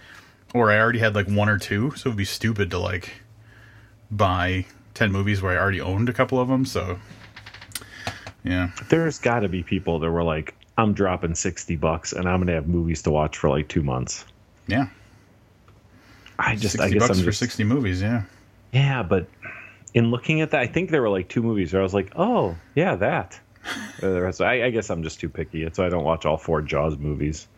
or 0.56 0.70
I 0.70 0.78
already 0.78 0.98
had 0.98 1.14
like 1.14 1.28
one 1.28 1.48
or 1.48 1.58
two. 1.58 1.92
So 1.96 2.08
it'd 2.08 2.16
be 2.16 2.25
stupid 2.25 2.70
to 2.70 2.78
like 2.78 3.12
buy 4.10 4.66
ten 4.94 5.12
movies 5.12 5.42
where 5.42 5.56
I 5.56 5.60
already 5.60 5.80
owned 5.80 6.08
a 6.08 6.12
couple 6.12 6.40
of 6.40 6.48
them. 6.48 6.64
So 6.64 6.98
yeah, 8.44 8.70
There's 8.88 9.18
got 9.18 9.40
to 9.40 9.48
be 9.48 9.62
people 9.62 9.98
that 10.00 10.10
were 10.10 10.22
like, 10.22 10.54
I'm 10.78 10.92
dropping 10.92 11.34
sixty 11.34 11.76
bucks 11.76 12.12
and 12.12 12.28
I'm 12.28 12.40
gonna 12.40 12.52
have 12.52 12.68
movies 12.68 13.02
to 13.02 13.10
watch 13.10 13.36
for 13.38 13.48
like 13.50 13.68
two 13.68 13.82
months. 13.82 14.25
yeah, 14.66 14.88
I 16.38 16.54
just 16.56 16.80
I 16.80 16.90
guess 16.90 17.00
bucks 17.00 17.10
I'm 17.18 17.25
for 17.25 17.30
just 17.30 17.38
sixty 17.40 17.64
movies. 17.64 18.00
Yeah, 18.02 18.22
Yeah, 18.72 19.02
but 19.02 19.26
in 19.94 20.10
looking 20.10 20.42
at 20.42 20.50
that, 20.50 20.60
I 20.60 20.66
think 20.66 20.90
there 20.90 21.00
were 21.02 21.08
like 21.08 21.28
two 21.28 21.42
movies 21.42 21.72
where 21.72 21.80
I 21.80 21.82
was 21.82 21.94
like, 21.94 22.12
"Oh, 22.16 22.56
yeah, 22.75 22.96
that." 22.96 23.40
The 24.00 24.20
rest- 24.20 24.42
I, 24.42 24.66
I 24.66 24.70
guess 24.70 24.90
I'm 24.90 25.02
just 25.02 25.18
too 25.18 25.28
picky, 25.30 25.68
so 25.72 25.84
I 25.84 25.88
don't 25.88 26.04
watch 26.04 26.26
all 26.26 26.36
four 26.36 26.60
Jaws 26.62 26.98
movies 26.98 27.48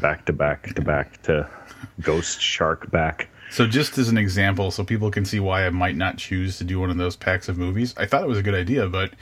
back 0.00 0.24
to 0.24 0.32
back 0.32 0.74
to 0.74 0.80
back 0.82 1.22
to 1.24 1.48
Ghost 2.00 2.40
Shark 2.40 2.90
back. 2.90 3.28
So 3.50 3.66
just 3.66 3.98
as 3.98 4.08
an 4.08 4.16
example, 4.16 4.70
so 4.70 4.82
people 4.82 5.10
can 5.10 5.24
see 5.24 5.38
why 5.38 5.66
I 5.66 5.70
might 5.70 5.96
not 5.96 6.16
choose 6.16 6.56
to 6.58 6.64
do 6.64 6.80
one 6.80 6.90
of 6.90 6.96
those 6.96 7.16
packs 7.16 7.48
of 7.48 7.58
movies, 7.58 7.94
I 7.98 8.06
thought 8.06 8.22
it 8.22 8.28
was 8.28 8.38
a 8.38 8.42
good 8.42 8.54
idea, 8.54 8.88
but 8.88 9.12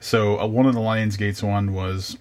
so 0.00 0.40
uh, 0.40 0.46
one 0.46 0.66
of 0.66 0.74
the 0.74 0.80
Lionsgates 0.80 1.42
one 1.42 1.74
was 1.74 2.16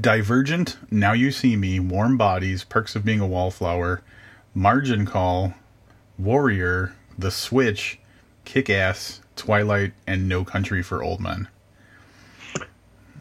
Divergent, 0.00 0.78
Now 0.90 1.12
You 1.12 1.30
See 1.30 1.56
Me, 1.56 1.78
Warm 1.78 2.16
Bodies, 2.16 2.64
Perks 2.64 2.96
of 2.96 3.04
Being 3.04 3.20
a 3.20 3.26
Wallflower, 3.26 4.02
Margin 4.54 5.06
Call, 5.06 5.54
Warrior, 6.18 6.94
The 7.18 7.30
Switch, 7.30 8.00
Kick 8.44 8.70
Ass, 8.70 9.20
Twilight, 9.36 9.92
and 10.06 10.28
No 10.28 10.44
Country 10.44 10.82
for 10.82 11.02
Old 11.02 11.20
Men. 11.20 11.48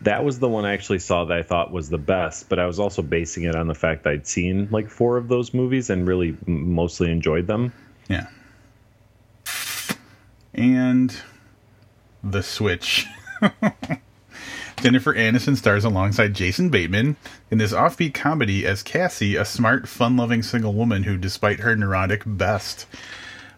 That 0.04 0.24
was 0.24 0.40
the 0.40 0.50
one 0.50 0.66
I 0.66 0.74
actually 0.74 1.00
saw 1.00 1.26
that 1.26 1.38
I 1.38 1.44
thought 1.44 1.72
was 1.72 1.90
the 1.90 1.98
best, 1.98 2.50
but 2.50 2.60
I 2.60 2.66
was 2.66 2.80
also 2.80 3.02
basing 3.02 3.44
it 3.44 3.56
on 3.56 3.68
the 3.68 3.76
fact 3.76 4.06
I'd 4.06 4.28
seen 4.28 4.68
like 4.72 4.90
four 4.90 5.18
of 5.18 5.28
those 5.28 5.54
movies 5.54 5.90
and 5.90 6.08
really 6.08 6.38
mostly 6.46 7.12
enjoyed 7.12 7.48
them. 7.48 7.74
Yeah. 8.10 8.28
And 10.54 11.16
The 12.24 12.44
Switch. 12.44 13.08
Jennifer 14.84 15.14
Aniston 15.14 15.56
stars 15.56 15.86
alongside 15.86 16.34
Jason 16.34 16.70
Bateman 16.70 17.16
in 17.50 17.58
this 17.58 17.72
offbeat 17.72 18.14
comedy 18.14 18.66
as 18.66 18.84
Cassie, 18.84 19.38
a 19.38 19.46
smart, 19.46 19.88
fun-loving 19.88 20.44
single 20.44 20.74
woman 20.74 21.04
who, 21.04 21.18
despite 21.18 21.62
her 21.62 21.74
neurotic 21.74 22.24
best 22.26 22.86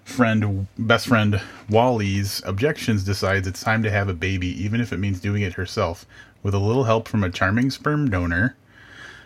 friend, 0.04 0.68
best 0.78 1.08
friend 1.08 1.42
Wally's 1.68 2.44
objections, 2.46 3.04
decides 3.04 3.48
it's 3.48 3.64
time 3.64 3.82
to 3.82 3.90
have 3.90 4.08
a 4.08 4.14
baby, 4.14 4.50
even 4.64 4.80
if 4.80 4.94
it 4.94 4.98
means 4.98 5.20
doing 5.20 5.42
it 5.42 5.54
herself, 5.54 6.06
with 6.46 6.54
a 6.54 6.60
little 6.60 6.84
help 6.84 7.08
from 7.08 7.24
a 7.24 7.30
charming 7.32 7.72
sperm 7.72 8.08
donor. 8.08 8.56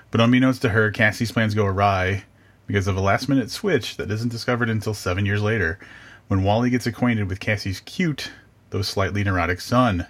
But 0.10 0.22
unbeknownst 0.22 0.62
to 0.62 0.70
her, 0.70 0.90
Cassie's 0.90 1.34
plans 1.34 1.54
go 1.54 1.66
awry 1.66 2.24
because 2.66 2.88
of 2.88 2.96
a 2.96 3.02
last-minute 3.02 3.52
switch 3.52 3.98
that 3.98 4.10
isn't 4.10 4.32
discovered 4.32 4.70
until 4.70 4.94
seven 4.94 5.26
years 5.26 5.42
later, 5.42 5.80
when 6.30 6.44
Wally 6.44 6.70
gets 6.70 6.88
acquainted 6.88 7.28
with 7.28 7.42
Cassie's 7.42 7.82
cute, 7.82 8.32
though 8.70 8.82
slightly 8.82 9.22
neurotic 9.22 9.60
son. 9.60 10.08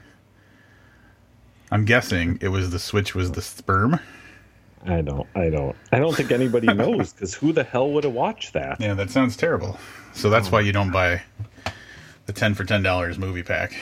I'm 1.72 1.84
guessing 1.84 2.38
it 2.42 2.50
was 2.50 2.70
the 2.70 2.78
switch 2.78 3.16
was 3.16 3.32
the 3.32 3.42
sperm. 3.42 4.00
I 4.86 5.01
don't. 5.01 5.28
I 5.34 5.50
don't. 5.50 5.75
I 5.92 5.98
don't 5.98 6.16
think 6.16 6.32
anybody 6.32 6.68
knows 6.75 7.13
because 7.13 7.34
who 7.34 7.54
the 7.54 7.63
hell 7.63 7.89
would 7.89 8.04
have 8.04 8.13
watched 8.13 8.54
that? 8.54 8.80
Yeah, 8.80 8.94
that 8.94 9.10
sounds 9.10 9.36
terrible. 9.36 9.80
So 10.13 10.30
that's 10.30 10.50
oh. 10.50 10.51
why 10.51 10.60
you 10.60 10.74
don't 10.74 10.92
buy 10.92 11.24
the 12.28 12.34
ten 12.34 12.54
for 12.54 12.66
ten 12.66 12.84
dollars 12.84 13.18
movie 13.18 13.42
pack. 13.42 13.75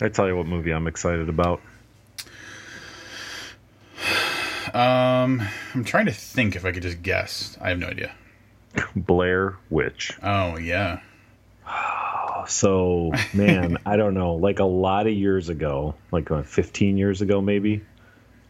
I 0.00 0.08
tell 0.08 0.28
you 0.28 0.36
what 0.36 0.46
movie 0.46 0.70
I'm 0.70 0.86
excited 0.86 1.28
about. 1.28 1.60
Um, 4.74 5.42
I'm 5.74 5.84
trying 5.84 6.06
to 6.06 6.12
think 6.12 6.56
if 6.56 6.64
I 6.64 6.72
could 6.72 6.82
just 6.82 7.02
guess. 7.02 7.56
I 7.60 7.70
have 7.70 7.78
no 7.78 7.88
idea. 7.88 8.12
Blair 8.94 9.56
Witch. 9.70 10.12
Oh 10.22 10.56
yeah. 10.58 11.00
So 12.46 13.12
man, 13.34 13.78
I 13.86 13.96
don't 13.96 14.14
know. 14.14 14.34
Like 14.34 14.58
a 14.58 14.64
lot 14.64 15.06
of 15.06 15.12
years 15.12 15.48
ago, 15.48 15.94
like 16.12 16.30
uh, 16.30 16.42
15 16.42 16.96
years 16.96 17.20
ago, 17.20 17.40
maybe. 17.40 17.84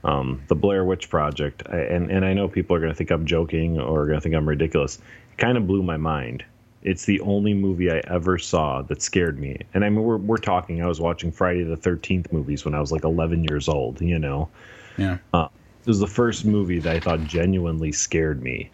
Um, 0.04 0.42
the 0.46 0.54
Blair 0.54 0.84
Witch 0.84 1.10
Project, 1.10 1.64
I, 1.68 1.78
and 1.78 2.10
and 2.10 2.24
I 2.24 2.32
know 2.32 2.48
people 2.48 2.76
are 2.76 2.80
going 2.80 2.92
to 2.92 2.96
think 2.96 3.10
I'm 3.10 3.26
joking 3.26 3.80
or 3.80 4.06
going 4.06 4.16
to 4.16 4.20
think 4.20 4.34
I'm 4.34 4.48
ridiculous. 4.48 4.96
It 5.32 5.38
kind 5.38 5.58
of 5.58 5.66
blew 5.66 5.82
my 5.82 5.96
mind. 5.96 6.44
It's 6.82 7.04
the 7.04 7.20
only 7.20 7.52
movie 7.52 7.90
I 7.90 8.00
ever 8.06 8.38
saw 8.38 8.82
that 8.82 9.02
scared 9.02 9.40
me. 9.40 9.58
And 9.74 9.84
I 9.84 9.90
mean, 9.90 10.04
we're 10.04 10.16
we're 10.16 10.36
talking. 10.36 10.82
I 10.82 10.86
was 10.86 11.00
watching 11.00 11.32
Friday 11.32 11.64
the 11.64 11.76
13th 11.76 12.32
movies 12.32 12.64
when 12.64 12.74
I 12.74 12.80
was 12.80 12.92
like 12.92 13.02
11 13.02 13.44
years 13.44 13.68
old. 13.68 14.00
You 14.00 14.20
know. 14.20 14.48
Yeah. 14.96 15.18
Uh, 15.32 15.48
was 15.88 15.98
the 15.98 16.06
first 16.06 16.44
movie 16.44 16.78
that 16.78 16.94
I 16.94 17.00
thought 17.00 17.24
genuinely 17.24 17.90
scared 17.90 18.42
me. 18.42 18.70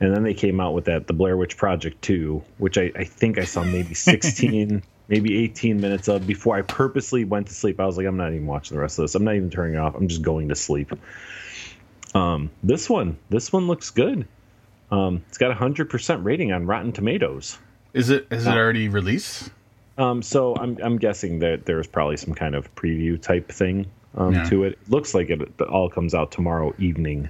And 0.00 0.14
then 0.14 0.22
they 0.22 0.34
came 0.34 0.60
out 0.60 0.74
with 0.74 0.86
that, 0.86 1.06
The 1.06 1.12
Blair 1.12 1.36
Witch 1.36 1.56
Project 1.56 2.00
2, 2.02 2.42
which 2.58 2.78
I, 2.78 2.90
I 2.96 3.04
think 3.04 3.38
I 3.38 3.44
saw 3.44 3.62
maybe 3.62 3.94
16, 3.94 4.82
maybe 5.08 5.38
18 5.44 5.80
minutes 5.80 6.08
of 6.08 6.26
before 6.26 6.56
I 6.56 6.62
purposely 6.62 7.24
went 7.24 7.48
to 7.48 7.52
sleep. 7.52 7.78
I 7.78 7.86
was 7.86 7.96
like, 7.96 8.06
I'm 8.06 8.16
not 8.16 8.32
even 8.32 8.46
watching 8.46 8.76
the 8.76 8.80
rest 8.80 8.98
of 8.98 9.04
this. 9.04 9.14
I'm 9.14 9.24
not 9.24 9.34
even 9.34 9.50
turning 9.50 9.74
it 9.74 9.78
off. 9.78 9.94
I'm 9.94 10.08
just 10.08 10.22
going 10.22 10.48
to 10.48 10.54
sleep. 10.54 10.92
Um, 12.14 12.50
this 12.62 12.88
one, 12.88 13.18
this 13.28 13.52
one 13.52 13.66
looks 13.66 13.90
good. 13.90 14.26
Um, 14.90 15.24
it's 15.28 15.38
got 15.38 15.50
a 15.50 15.54
100% 15.54 16.24
rating 16.24 16.52
on 16.52 16.66
Rotten 16.66 16.92
Tomatoes. 16.92 17.58
Is 17.94 18.10
it 18.10 18.26
is 18.30 18.46
it 18.46 18.50
already 18.50 18.88
released? 18.88 19.50
Um, 19.98 20.22
so 20.22 20.56
I'm 20.56 20.78
I'm 20.82 20.96
guessing 20.96 21.40
that 21.40 21.66
there's 21.66 21.86
probably 21.86 22.16
some 22.16 22.34
kind 22.34 22.54
of 22.54 22.74
preview 22.74 23.20
type 23.20 23.50
thing 23.52 23.90
um, 24.14 24.48
to 24.48 24.64
it. 24.64 24.78
Looks 24.88 25.14
like 25.14 25.30
it 25.30 25.60
all 25.60 25.88
comes 25.88 26.14
out 26.14 26.32
tomorrow 26.32 26.74
evening. 26.78 27.28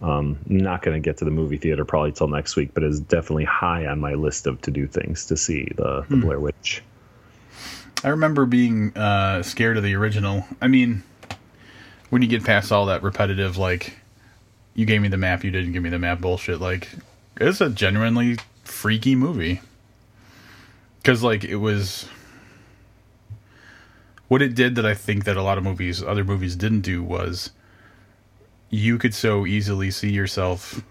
Um, 0.00 0.38
not 0.46 0.82
going 0.82 0.94
to 0.94 1.04
get 1.04 1.16
to 1.18 1.24
the 1.24 1.30
movie 1.30 1.56
theater 1.56 1.84
probably 1.84 2.12
till 2.12 2.28
next 2.28 2.54
week, 2.54 2.72
but 2.72 2.84
is 2.84 3.00
definitely 3.00 3.44
high 3.44 3.86
on 3.86 3.98
my 3.98 4.14
list 4.14 4.46
of 4.46 4.60
to 4.62 4.70
do 4.70 4.86
things 4.86 5.26
to 5.26 5.36
see 5.36 5.72
the, 5.76 6.04
the 6.08 6.16
Blair 6.16 6.38
Witch. 6.38 6.82
I 8.04 8.10
remember 8.10 8.46
being 8.46 8.96
uh, 8.96 9.42
scared 9.42 9.76
of 9.76 9.82
the 9.82 9.96
original. 9.96 10.44
I 10.62 10.68
mean, 10.68 11.02
when 12.10 12.22
you 12.22 12.28
get 12.28 12.44
past 12.44 12.70
all 12.70 12.86
that 12.86 13.02
repetitive, 13.02 13.56
like, 13.56 13.98
you 14.74 14.86
gave 14.86 15.02
me 15.02 15.08
the 15.08 15.16
map, 15.16 15.42
you 15.42 15.50
didn't 15.50 15.72
give 15.72 15.82
me 15.82 15.90
the 15.90 15.98
map 15.98 16.20
bullshit, 16.20 16.60
like, 16.60 16.88
it's 17.40 17.60
a 17.60 17.68
genuinely 17.68 18.36
freaky 18.62 19.16
movie. 19.16 19.60
Because, 21.02 21.24
like, 21.24 21.42
it 21.42 21.56
was. 21.56 22.08
What 24.28 24.42
it 24.42 24.54
did 24.54 24.74
that 24.76 24.86
I 24.86 24.94
think 24.94 25.24
that 25.24 25.36
a 25.36 25.42
lot 25.42 25.58
of 25.58 25.64
movies, 25.64 26.02
other 26.02 26.24
movies 26.24 26.54
didn't 26.54 26.82
do 26.82 27.02
was 27.02 27.50
you 28.70 28.98
could 28.98 29.14
so 29.14 29.46
easily 29.46 29.90
see 29.90 30.10
yourself 30.10 30.82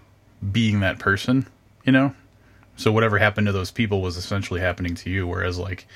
being 0.52 0.80
that 0.80 0.98
person, 0.98 1.46
you 1.84 1.92
know? 1.92 2.14
So 2.76 2.92
whatever 2.92 3.18
happened 3.18 3.46
to 3.46 3.52
those 3.52 3.70
people 3.70 4.02
was 4.02 4.16
essentially 4.16 4.60
happening 4.60 4.94
to 4.96 5.10
you. 5.10 5.26
Whereas, 5.26 5.58
like, 5.58 5.86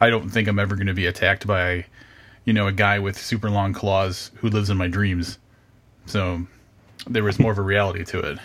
I 0.00 0.10
don't 0.10 0.30
think 0.30 0.48
I'm 0.48 0.58
ever 0.58 0.76
going 0.76 0.88
to 0.88 0.94
be 0.94 1.06
attacked 1.06 1.46
by, 1.46 1.86
you 2.44 2.52
know, 2.52 2.66
a 2.66 2.72
guy 2.72 2.98
with 2.98 3.18
super 3.18 3.50
long 3.50 3.72
claws 3.72 4.30
who 4.36 4.48
lives 4.48 4.70
in 4.70 4.76
my 4.76 4.88
dreams. 4.88 5.38
So 6.06 6.46
there 7.08 7.24
was 7.24 7.38
more 7.38 7.52
of 7.52 7.58
a 7.58 7.62
reality 7.62 8.04
to 8.04 8.18
it. 8.20 8.38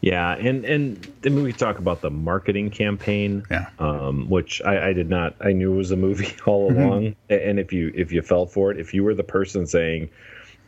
Yeah, 0.00 0.32
and 0.34 0.64
and 0.64 0.96
then 1.22 1.42
we 1.42 1.52
talk 1.52 1.78
about 1.78 2.00
the 2.02 2.10
marketing 2.10 2.70
campaign, 2.70 3.42
Yeah. 3.50 3.68
um, 3.78 4.28
which 4.30 4.62
I, 4.62 4.88
I 4.88 4.92
did 4.92 5.10
not. 5.10 5.34
I 5.40 5.52
knew 5.52 5.72
it 5.72 5.76
was 5.76 5.90
a 5.90 5.96
movie 5.96 6.34
all 6.46 6.70
along. 6.70 7.16
A- 7.30 7.48
And 7.48 7.58
if 7.58 7.72
you 7.72 7.90
if 7.94 8.12
you 8.12 8.22
fell 8.22 8.46
for 8.46 8.70
it, 8.70 8.78
if 8.78 8.94
you 8.94 9.02
were 9.02 9.14
the 9.14 9.24
person 9.24 9.66
saying, 9.66 10.08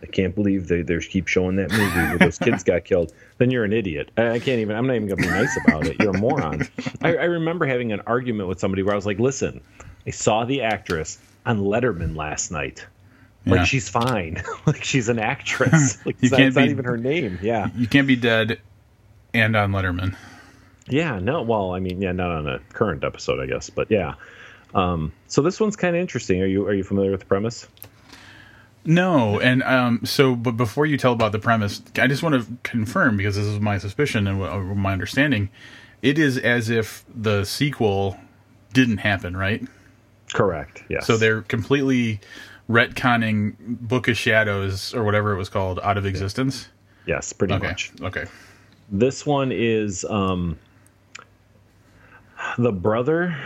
"I 0.02 0.06
can't 0.06 0.34
believe 0.34 0.66
they 0.66 0.82
they 0.82 0.98
keep 0.98 1.28
showing 1.28 1.56
that 1.56 1.70
movie 1.70 1.84
where 1.94 2.18
those 2.18 2.38
kids 2.46 2.64
got 2.64 2.84
killed," 2.84 3.12
then 3.38 3.50
you're 3.52 3.64
an 3.64 3.72
idiot. 3.72 4.10
I, 4.16 4.30
I 4.32 4.38
can't 4.40 4.60
even. 4.60 4.74
I'm 4.74 4.86
not 4.88 4.96
even 4.96 5.08
gonna 5.08 5.22
be 5.22 5.28
nice 5.28 5.56
about 5.64 5.86
it. 5.86 5.96
You're 6.00 6.16
a 6.16 6.18
moron. 6.18 6.68
I, 7.02 7.10
I 7.16 7.24
remember 7.24 7.66
having 7.66 7.92
an 7.92 8.00
argument 8.06 8.48
with 8.48 8.58
somebody 8.58 8.82
where 8.82 8.94
I 8.94 8.96
was 8.96 9.06
like, 9.06 9.20
"Listen, 9.20 9.60
I 10.06 10.10
saw 10.10 10.44
the 10.44 10.62
actress 10.62 11.18
on 11.46 11.60
Letterman 11.60 12.16
last 12.16 12.50
night." 12.50 12.84
Yeah. 13.46 13.54
Like 13.54 13.66
she's 13.68 13.88
fine. 13.88 14.42
like 14.66 14.82
she's 14.84 15.08
an 15.08 15.18
actress. 15.20 16.04
Like 16.04 16.16
You 16.20 16.26
it's 16.26 16.30
not- 16.32 16.36
can't 16.38 16.48
it's 16.48 16.56
not 16.56 16.68
even 16.68 16.84
her 16.84 16.98
name. 16.98 17.38
Yeah. 17.40 17.68
You 17.76 17.86
can't 17.86 18.06
be 18.08 18.16
dead 18.16 18.58
and 19.34 19.56
on 19.56 19.72
Letterman. 19.72 20.16
Yeah, 20.88 21.18
no. 21.18 21.42
Well, 21.42 21.72
I 21.74 21.78
mean, 21.80 22.00
yeah, 22.02 22.12
not 22.12 22.30
on 22.30 22.48
a 22.48 22.58
current 22.72 23.04
episode, 23.04 23.40
I 23.40 23.46
guess, 23.46 23.70
but 23.70 23.90
yeah. 23.90 24.14
Um, 24.74 25.12
so 25.28 25.42
this 25.42 25.60
one's 25.60 25.76
kind 25.76 25.94
of 25.96 26.00
interesting. 26.00 26.40
Are 26.42 26.46
you 26.46 26.66
are 26.66 26.74
you 26.74 26.84
familiar 26.84 27.10
with 27.10 27.20
the 27.20 27.26
premise? 27.26 27.66
No, 28.84 29.38
and 29.40 29.62
um, 29.62 30.00
so, 30.04 30.34
but 30.34 30.52
before 30.52 30.86
you 30.86 30.96
tell 30.96 31.12
about 31.12 31.32
the 31.32 31.38
premise, 31.38 31.82
I 31.96 32.06
just 32.06 32.22
want 32.22 32.34
to 32.42 32.50
confirm 32.62 33.16
because 33.18 33.36
this 33.36 33.44
is 33.44 33.60
my 33.60 33.76
suspicion 33.78 34.26
and 34.26 34.76
my 34.78 34.92
understanding. 34.92 35.50
It 36.00 36.18
is 36.18 36.38
as 36.38 36.70
if 36.70 37.04
the 37.14 37.44
sequel 37.44 38.16
didn't 38.72 38.98
happen, 38.98 39.36
right? 39.36 39.62
Correct. 40.32 40.82
Yes. 40.88 41.06
So 41.06 41.18
they're 41.18 41.42
completely 41.42 42.20
retconning 42.70 43.54
Book 43.58 44.08
of 44.08 44.16
Shadows 44.16 44.94
or 44.94 45.04
whatever 45.04 45.32
it 45.32 45.36
was 45.36 45.50
called 45.50 45.78
out 45.82 45.98
of 45.98 46.06
existence. 46.06 46.68
yes, 47.06 47.32
pretty 47.34 47.52
Okay. 47.54 47.66
much. 47.66 47.92
Okay. 48.00 48.24
This 48.90 49.24
one 49.24 49.52
is 49.52 50.04
um, 50.04 50.58
the 52.58 52.72
brother 52.72 53.36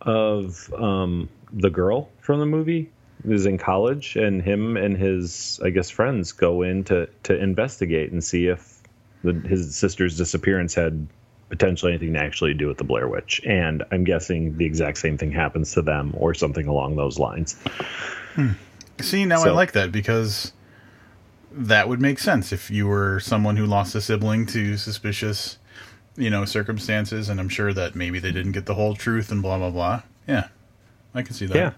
of 0.00 0.72
um, 0.74 1.28
the 1.52 1.70
girl 1.70 2.10
from 2.20 2.40
the 2.40 2.46
movie 2.46 2.90
is 3.24 3.44
in 3.44 3.58
college, 3.58 4.16
and 4.16 4.40
him 4.40 4.78
and 4.78 4.96
his, 4.96 5.60
I 5.62 5.70
guess, 5.70 5.90
friends 5.90 6.32
go 6.32 6.62
in 6.62 6.84
to 6.84 7.08
to 7.24 7.38
investigate 7.38 8.12
and 8.12 8.24
see 8.24 8.46
if 8.46 8.78
the, 9.22 9.34
his 9.34 9.76
sister's 9.76 10.16
disappearance 10.16 10.74
had 10.74 11.06
potentially 11.50 11.92
anything 11.92 12.14
to 12.14 12.20
actually 12.20 12.54
do 12.54 12.66
with 12.66 12.78
the 12.78 12.84
Blair 12.84 13.08
Witch. 13.08 13.40
And 13.44 13.82
I'm 13.90 14.04
guessing 14.04 14.56
the 14.56 14.64
exact 14.64 14.96
same 14.98 15.18
thing 15.18 15.32
happens 15.32 15.72
to 15.74 15.82
them, 15.82 16.14
or 16.16 16.32
something 16.32 16.66
along 16.66 16.96
those 16.96 17.18
lines. 17.18 17.56
See, 19.00 19.26
now 19.26 19.42
I 19.42 19.50
like 19.50 19.72
that 19.72 19.92
because 19.92 20.52
that 21.52 21.88
would 21.88 22.00
make 22.00 22.18
sense 22.18 22.52
if 22.52 22.70
you 22.70 22.86
were 22.86 23.20
someone 23.20 23.56
who 23.56 23.66
lost 23.66 23.94
a 23.94 24.00
sibling 24.00 24.46
to 24.46 24.76
suspicious, 24.76 25.58
you 26.16 26.30
know, 26.30 26.44
circumstances, 26.44 27.28
and 27.28 27.40
I'm 27.40 27.48
sure 27.48 27.72
that 27.72 27.94
maybe 27.94 28.18
they 28.18 28.32
didn't 28.32 28.52
get 28.52 28.66
the 28.66 28.74
whole 28.74 28.94
truth 28.94 29.30
and 29.30 29.42
blah 29.42 29.58
blah 29.58 29.70
blah. 29.70 30.02
Yeah, 30.28 30.48
I 31.14 31.22
can 31.22 31.34
see 31.34 31.46
that. 31.46 31.56
Yeah. 31.56 31.72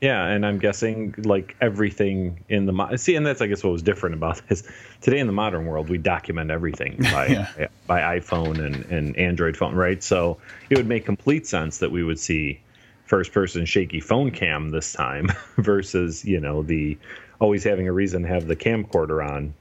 Yeah, 0.00 0.24
and 0.26 0.46
I'm 0.46 0.58
guessing 0.60 1.12
like 1.24 1.56
everything 1.60 2.44
in 2.48 2.66
the 2.66 2.72
mo- 2.72 2.94
see, 2.94 3.16
and 3.16 3.26
that's 3.26 3.40
I 3.42 3.48
guess 3.48 3.64
what 3.64 3.72
was 3.72 3.82
different 3.82 4.14
about 4.14 4.40
this. 4.48 4.62
Today 5.00 5.18
in 5.18 5.26
the 5.26 5.32
modern 5.32 5.66
world, 5.66 5.88
we 5.88 5.98
document 5.98 6.52
everything 6.52 6.96
by 7.02 7.26
Yeah. 7.26 7.66
by 7.88 8.18
iPhone 8.20 8.64
and, 8.64 8.84
and 8.92 9.16
Android 9.16 9.56
phone, 9.56 9.74
right? 9.74 10.00
So 10.02 10.38
it 10.70 10.76
would 10.76 10.86
make 10.86 11.04
complete 11.04 11.48
sense 11.48 11.78
that 11.78 11.90
we 11.90 12.04
would 12.04 12.20
see 12.20 12.60
first 13.06 13.32
person 13.32 13.64
shaky 13.64 13.98
phone 14.00 14.30
cam 14.30 14.70
this 14.70 14.92
time 14.92 15.32
versus 15.56 16.24
you 16.24 16.38
know 16.38 16.62
the 16.62 16.96
always 17.40 17.64
having 17.64 17.88
a 17.88 17.92
reason 17.92 18.22
to 18.22 18.28
have 18.28 18.46
the 18.46 18.56
camcorder 18.56 19.26
on 19.26 19.54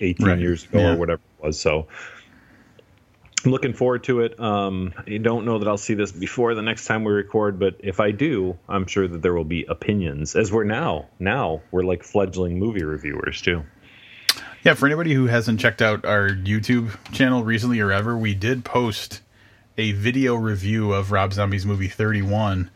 18 0.00 0.26
Right. 0.26 0.38
years 0.38 0.64
ago 0.64 0.78
Yeah. 0.80 0.94
or 0.94 0.96
whatever 0.96 1.20
it 1.40 1.46
was. 1.46 1.58
So 1.60 1.86
I'm 3.44 3.52
looking 3.52 3.74
forward 3.74 4.02
to 4.04 4.20
it. 4.22 4.40
Um, 4.40 4.92
I 5.06 5.18
don't 5.18 5.44
know 5.44 5.58
that 5.58 5.68
I'll 5.68 5.76
see 5.76 5.94
this 5.94 6.10
before 6.10 6.54
the 6.54 6.62
next 6.62 6.86
time 6.86 7.04
we 7.04 7.12
record, 7.12 7.58
but 7.60 7.76
if 7.80 8.00
I 8.00 8.10
do, 8.10 8.56
I'm 8.68 8.86
sure 8.86 9.06
that 9.06 9.22
there 9.22 9.34
will 9.34 9.44
be 9.44 9.64
opinions. 9.68 10.34
As 10.34 10.50
we're 10.50 10.64
now, 10.64 11.06
now 11.20 11.60
we're 11.70 11.84
like 11.84 12.02
fledgling 12.02 12.58
movie 12.58 12.82
reviewers 12.82 13.40
too. 13.40 13.62
Yeah, 14.64 14.74
for 14.74 14.86
anybody 14.86 15.14
who 15.14 15.26
hasn't 15.26 15.60
checked 15.60 15.80
out 15.80 16.04
our 16.04 16.28
YouTube 16.30 16.90
channel 17.12 17.44
recently 17.44 17.78
or 17.78 17.92
ever, 17.92 18.16
we 18.16 18.34
did 18.34 18.64
post 18.64 19.20
a 19.78 19.92
video 19.92 20.34
review 20.34 20.92
of 20.92 21.12
Rob 21.12 21.32
Zombie's 21.32 21.64
movie 21.64 21.86
31, 21.86 22.70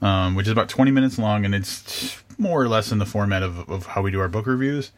um, 0.00 0.34
which 0.34 0.46
is 0.46 0.52
about 0.52 0.68
20 0.68 0.90
minutes 0.90 1.18
long, 1.18 1.44
and 1.44 1.54
it's 1.54 2.22
more 2.38 2.62
or 2.62 2.68
less 2.68 2.92
in 2.92 2.98
the 2.98 3.06
format 3.06 3.42
of, 3.42 3.68
of 3.70 3.86
how 3.86 4.02
we 4.02 4.10
do 4.10 4.20
our 4.20 4.28
book 4.28 4.46
reviews, 4.46 4.92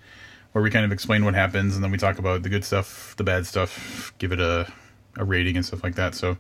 where 0.53 0.63
we 0.63 0.71
kind 0.71 0.85
of 0.85 0.93
explain 0.93 1.25
what 1.25 1.35
happens 1.35 1.75
and 1.75 1.83
then 1.83 1.91
we 1.91 1.99
talk 1.99 2.19
about 2.19 2.43
the 2.43 2.49
good 2.49 2.65
stuff, 2.65 3.15
the 3.17 3.25
bad 3.25 3.47
stuff, 3.47 4.13
give 4.19 4.33
it 4.33 4.41
a, 4.41 4.71
a 5.17 5.25
rating 5.25 5.57
and 5.57 5.65
stuff 5.65 5.83
like 5.83 5.95
that. 5.95 6.15
So 6.15 6.37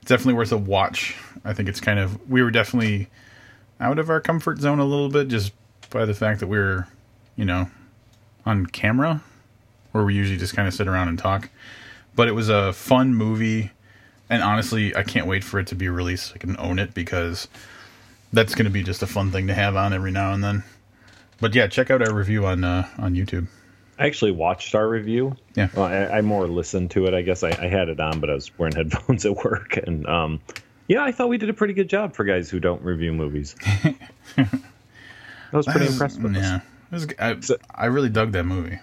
it's 0.00 0.08
definitely 0.08 0.34
worth 0.34 0.52
a 0.52 0.56
watch. 0.56 1.16
I 1.44 1.52
think 1.52 1.68
it's 1.68 1.80
kind 1.80 1.98
of, 1.98 2.30
we 2.30 2.42
were 2.42 2.50
definitely 2.50 3.08
out 3.80 3.98
of 3.98 4.08
our 4.08 4.20
comfort 4.20 4.58
zone 4.60 4.78
a 4.78 4.84
little 4.84 5.08
bit 5.08 5.28
just 5.28 5.52
by 5.90 6.04
the 6.04 6.14
fact 6.14 6.40
that 6.40 6.46
we 6.46 6.58
are 6.58 6.86
you 7.40 7.46
know, 7.46 7.70
on 8.44 8.66
camera 8.66 9.22
where 9.92 10.04
we 10.04 10.14
usually 10.14 10.36
just 10.36 10.54
kind 10.54 10.68
of 10.68 10.74
sit 10.74 10.86
around 10.86 11.08
and 11.08 11.18
talk. 11.18 11.48
But 12.14 12.28
it 12.28 12.32
was 12.32 12.50
a 12.50 12.74
fun 12.74 13.14
movie, 13.14 13.70
and 14.28 14.42
honestly, 14.42 14.94
I 14.94 15.04
can't 15.04 15.26
wait 15.26 15.42
for 15.42 15.58
it 15.58 15.66
to 15.68 15.74
be 15.74 15.88
released. 15.88 16.32
I 16.34 16.38
can 16.38 16.54
own 16.58 16.78
it 16.78 16.92
because 16.92 17.48
that's 18.32 18.54
going 18.54 18.64
to 18.64 18.70
be 18.70 18.82
just 18.82 19.02
a 19.02 19.06
fun 19.06 19.30
thing 19.30 19.46
to 19.48 19.54
have 19.54 19.76
on 19.76 19.92
every 19.92 20.10
now 20.10 20.32
and 20.32 20.42
then. 20.42 20.64
But 21.40 21.54
yeah, 21.54 21.66
check 21.66 21.90
out 21.90 22.06
our 22.06 22.14
review 22.14 22.46
on 22.46 22.64
uh, 22.64 22.88
on 22.98 23.14
YouTube. 23.14 23.48
I 23.98 24.06
actually 24.06 24.32
watched 24.32 24.74
our 24.74 24.88
review. 24.88 25.36
Yeah, 25.54 25.68
well, 25.74 25.84
I, 25.84 26.18
I, 26.18 26.20
more 26.22 26.46
listened 26.46 26.90
to 26.92 27.06
it. 27.06 27.12
I 27.12 27.20
guess 27.20 27.42
I, 27.42 27.50
I, 27.50 27.68
had 27.68 27.90
it 27.90 28.00
on, 28.00 28.20
but 28.20 28.30
I 28.30 28.34
was 28.34 28.56
wearing 28.58 28.74
headphones 28.76 29.26
at 29.26 29.36
work, 29.36 29.76
and 29.76 30.06
um, 30.06 30.40
yeah, 30.88 31.02
I 31.02 31.12
thought 31.12 31.28
we 31.28 31.38
did 31.38 31.50
a 31.50 31.54
pretty 31.54 31.74
good 31.74 31.88
job 31.88 32.14
for 32.14 32.24
guys 32.24 32.50
who 32.50 32.60
don't 32.60 32.82
review 32.82 33.12
movies. 33.12 33.54
I 34.36 34.46
was 35.52 35.66
pretty 35.66 35.86
was, 35.86 35.92
impressed 35.92 36.20
with 36.20 36.34
yeah. 36.34 36.60
Was, 36.90 37.06
I, 37.18 37.36
I 37.74 37.86
really 37.86 38.08
dug 38.08 38.32
that 38.32 38.44
movie. 38.44 38.78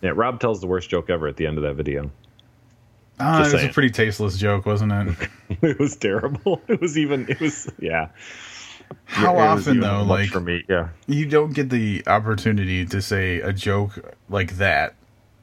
Yeah, 0.00 0.12
Rob 0.14 0.40
tells 0.40 0.60
the 0.60 0.66
worst 0.66 0.90
joke 0.90 1.10
ever 1.10 1.28
at 1.28 1.36
the 1.36 1.46
end 1.46 1.58
of 1.58 1.64
that 1.64 1.74
video. 1.74 2.10
Ah, 3.20 3.36
it 3.36 3.40
was 3.40 3.50
saying. 3.52 3.70
a 3.70 3.72
pretty 3.72 3.90
tasteless 3.90 4.36
joke, 4.36 4.66
wasn't 4.66 4.92
it? 4.92 5.28
it 5.62 5.78
was 5.78 5.96
terrible. 5.96 6.60
It 6.66 6.80
was 6.80 6.98
even. 6.98 7.28
It 7.28 7.40
was 7.40 7.70
yeah. 7.78 8.08
How 9.04 9.36
it 9.36 9.40
often 9.40 9.80
though, 9.80 10.02
like 10.02 10.30
for 10.30 10.40
me, 10.40 10.64
yeah, 10.68 10.88
you 11.06 11.26
don't 11.26 11.52
get 11.52 11.70
the 11.70 12.02
opportunity 12.06 12.84
to 12.86 13.02
say 13.02 13.40
a 13.40 13.52
joke 13.52 14.16
like 14.28 14.56
that 14.56 14.94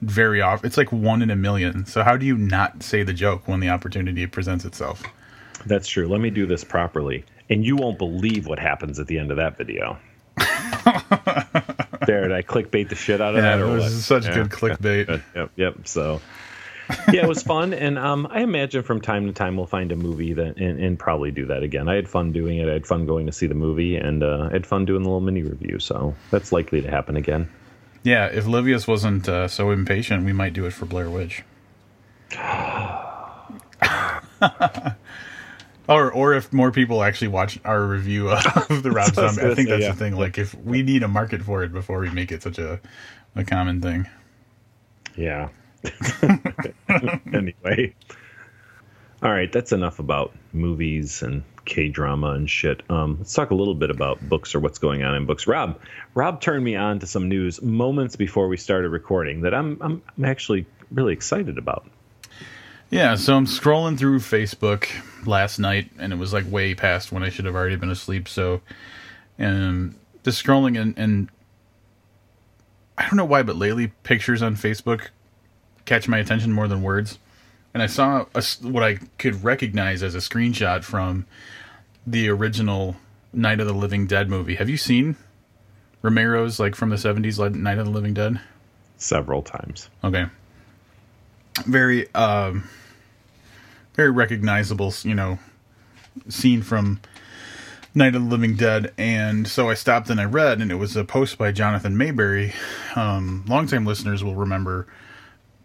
very 0.01 0.41
often. 0.41 0.65
It's 0.67 0.77
like 0.77 0.91
one 0.91 1.21
in 1.21 1.29
a 1.29 1.35
million. 1.35 1.85
So 1.85 2.03
how 2.03 2.17
do 2.17 2.25
you 2.25 2.37
not 2.37 2.83
say 2.83 3.03
the 3.03 3.13
joke 3.13 3.47
when 3.47 3.59
the 3.59 3.69
opportunity 3.69 4.25
presents 4.27 4.65
itself? 4.65 5.03
That's 5.65 5.87
true. 5.87 6.07
Let 6.07 6.21
me 6.21 6.29
do 6.29 6.45
this 6.45 6.63
properly, 6.63 7.25
and 7.49 7.65
you 7.65 7.75
won't 7.75 7.97
believe 7.97 8.47
what 8.47 8.59
happens 8.59 8.99
at 8.99 9.07
the 9.07 9.19
end 9.19 9.31
of 9.31 9.37
that 9.37 9.57
video. 9.57 9.97
there, 12.05 12.27
did 12.27 12.31
I 12.31 12.41
clickbait 12.41 12.89
the 12.89 12.95
shit 12.95 13.21
out 13.21 13.35
of 13.35 13.43
yeah, 13.43 13.57
that? 13.57 13.59
It 13.59 13.69
was 13.69 13.83
what? 13.83 13.91
such 13.91 14.25
yeah, 14.25 14.35
good 14.35 14.49
clickbait. 14.49 15.21
Yep, 15.35 15.51
yep. 15.55 15.87
So, 15.87 16.21
yeah, 17.13 17.23
it 17.23 17.27
was 17.27 17.43
fun, 17.43 17.73
and 17.73 17.99
um, 17.99 18.27
I 18.31 18.41
imagine 18.41 18.83
from 18.83 19.01
time 19.01 19.27
to 19.27 19.33
time 19.33 19.57
we'll 19.57 19.67
find 19.67 19.91
a 19.91 19.95
movie 19.95 20.33
that 20.33 20.57
and, 20.57 20.79
and, 20.79 20.97
probably 20.97 21.29
do 21.29 21.45
that 21.47 21.61
again. 21.61 21.87
I 21.87 21.95
had 21.95 22.09
fun 22.09 22.31
doing 22.31 22.57
it. 22.57 22.67
I 22.67 22.73
had 22.73 22.87
fun 22.87 23.05
going 23.05 23.27
to 23.27 23.31
see 23.31 23.47
the 23.47 23.53
movie, 23.53 23.95
and 23.95 24.23
uh, 24.23 24.47
I 24.49 24.53
had 24.53 24.65
fun 24.65 24.85
doing 24.85 25.03
the 25.03 25.09
little 25.09 25.21
mini 25.21 25.43
review. 25.43 25.77
So 25.79 26.15
that's 26.31 26.51
likely 26.51 26.81
to 26.81 26.89
happen 26.89 27.15
again. 27.15 27.47
Yeah, 28.03 28.25
if 28.27 28.45
Livius 28.45 28.87
wasn't 28.87 29.29
uh, 29.29 29.47
so 29.47 29.71
impatient, 29.71 30.25
we 30.25 30.33
might 30.33 30.53
do 30.53 30.65
it 30.65 30.73
for 30.73 30.85
Blair 30.85 31.09
Witch. 31.09 31.43
Or, 35.89 36.11
or 36.11 36.35
if 36.35 36.53
more 36.53 36.71
people 36.71 37.01
actually 37.01 37.29
watch 37.29 37.59
our 37.65 37.83
review 37.83 38.29
of 38.29 38.43
the 38.83 38.91
Rob 38.93 39.15
Zombie, 39.15 39.41
I 39.41 39.55
think 39.55 39.67
say, 39.67 39.71
that's 39.71 39.81
yeah. 39.81 39.91
the 39.91 39.97
thing. 39.97 40.15
Like, 40.15 40.37
if 40.37 40.53
we 40.53 40.83
need 40.83 41.01
a 41.01 41.07
market 41.07 41.41
for 41.41 41.63
it 41.63 41.73
before 41.73 41.99
we 41.99 42.11
make 42.11 42.31
it 42.31 42.43
such 42.43 42.59
a, 42.59 42.79
a 43.35 43.43
common 43.43 43.81
thing. 43.81 44.07
Yeah. 45.15 45.49
anyway, 47.33 47.93
all 49.21 49.31
right, 49.31 49.51
that's 49.51 49.71
enough 49.71 49.99
about 49.99 50.33
movies 50.53 51.21
and 51.21 51.43
K 51.65 51.89
drama 51.89 52.31
and 52.31 52.49
shit. 52.49 52.83
Um, 52.89 53.17
let's 53.19 53.33
talk 53.33 53.51
a 53.51 53.55
little 53.55 53.75
bit 53.75 53.89
about 53.89 54.27
books 54.27 54.55
or 54.55 54.59
what's 54.59 54.79
going 54.79 55.03
on 55.03 55.15
in 55.15 55.25
books. 55.25 55.47
Rob, 55.47 55.79
Rob 56.15 56.41
turned 56.41 56.63
me 56.63 56.75
on 56.75 56.99
to 56.99 57.07
some 57.07 57.29
news 57.29 57.61
moments 57.61 58.15
before 58.15 58.47
we 58.47 58.57
started 58.57 58.89
recording 58.89 59.41
that 59.41 59.53
I'm 59.53 59.77
I'm, 59.81 60.01
I'm 60.17 60.25
actually 60.25 60.65
really 60.91 61.13
excited 61.13 61.57
about. 61.57 61.87
Yeah, 62.89 63.15
so 63.15 63.35
I'm 63.35 63.45
scrolling 63.45 63.99
through 63.99 64.19
Facebook 64.19 64.89
last 65.27 65.59
night, 65.59 65.91
and 65.99 66.11
it 66.11 66.15
was 66.15 66.33
like 66.33 66.49
way 66.49 66.73
past 66.73 67.11
when 67.11 67.21
I 67.21 67.29
should 67.29 67.45
have 67.45 67.53
already 67.53 67.75
been 67.75 67.91
asleep. 67.91 68.27
So, 68.27 68.61
um, 69.37 69.95
just 70.23 70.43
scrolling 70.43 70.79
and, 70.79 70.97
and 70.97 71.29
I 72.97 73.03
don't 73.03 73.15
know 73.15 73.25
why, 73.25 73.43
but 73.43 73.55
lately 73.55 73.87
pictures 74.03 74.41
on 74.41 74.55
Facebook 74.55 75.09
catch 75.89 76.07
my 76.07 76.19
attention 76.19 76.53
more 76.53 76.67
than 76.67 76.83
words. 76.83 77.17
And 77.73 77.81
I 77.81 77.87
saw 77.87 78.27
a, 78.35 78.43
what 78.61 78.83
I 78.83 78.99
could 79.17 79.43
recognize 79.43 80.03
as 80.03 80.13
a 80.13 80.19
screenshot 80.19 80.83
from 80.83 81.25
the 82.05 82.29
original 82.29 82.95
Night 83.33 83.59
of 83.59 83.65
the 83.65 83.73
Living 83.73 84.05
Dead 84.05 84.29
movie. 84.29 84.55
Have 84.55 84.69
you 84.69 84.77
seen 84.77 85.15
Romero's 86.03 86.59
like 86.59 86.75
from 86.75 86.91
the 86.91 86.95
70s 86.95 87.55
Night 87.55 87.79
of 87.79 87.85
the 87.85 87.91
Living 87.91 88.13
Dead? 88.13 88.39
Several 88.97 89.41
times. 89.41 89.89
Okay. 90.03 90.25
Very 91.65 92.13
um 92.13 92.69
very 93.95 94.11
recognizable, 94.11 94.93
you 95.01 95.15
know, 95.15 95.39
scene 96.27 96.61
from 96.61 97.01
Night 97.95 98.13
of 98.13 98.23
the 98.23 98.29
Living 98.29 98.55
Dead. 98.55 98.93
And 98.99 99.47
so 99.47 99.71
I 99.71 99.73
stopped 99.73 100.11
and 100.11 100.21
I 100.21 100.25
read, 100.25 100.61
and 100.61 100.71
it 100.71 100.75
was 100.75 100.95
a 100.95 101.03
post 101.03 101.39
by 101.39 101.51
Jonathan 101.51 101.95
Maberry. 101.95 102.53
Um, 102.95 103.43
longtime 103.47 103.85
listeners 103.87 104.23
will 104.23 104.35
remember 104.35 104.87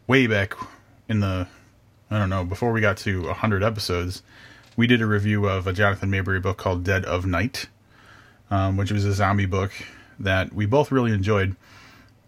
way 0.06 0.26
back 0.26 0.54
in 1.08 1.20
the, 1.20 1.46
I 2.10 2.18
don't 2.18 2.30
know, 2.30 2.44
before 2.44 2.72
we 2.72 2.80
got 2.80 2.96
to 2.98 3.22
100 3.22 3.62
episodes, 3.62 4.22
we 4.76 4.86
did 4.86 5.00
a 5.00 5.06
review 5.06 5.46
of 5.46 5.66
a 5.66 5.72
Jonathan 5.72 6.10
Maberry 6.10 6.42
book 6.42 6.56
called 6.56 6.84
Dead 6.84 7.04
of 7.04 7.26
Night, 7.26 7.68
um, 8.50 8.76
which 8.76 8.90
was 8.90 9.04
a 9.04 9.12
zombie 9.12 9.46
book 9.46 9.72
that 10.18 10.52
we 10.52 10.66
both 10.66 10.92
really 10.92 11.12
enjoyed. 11.12 11.56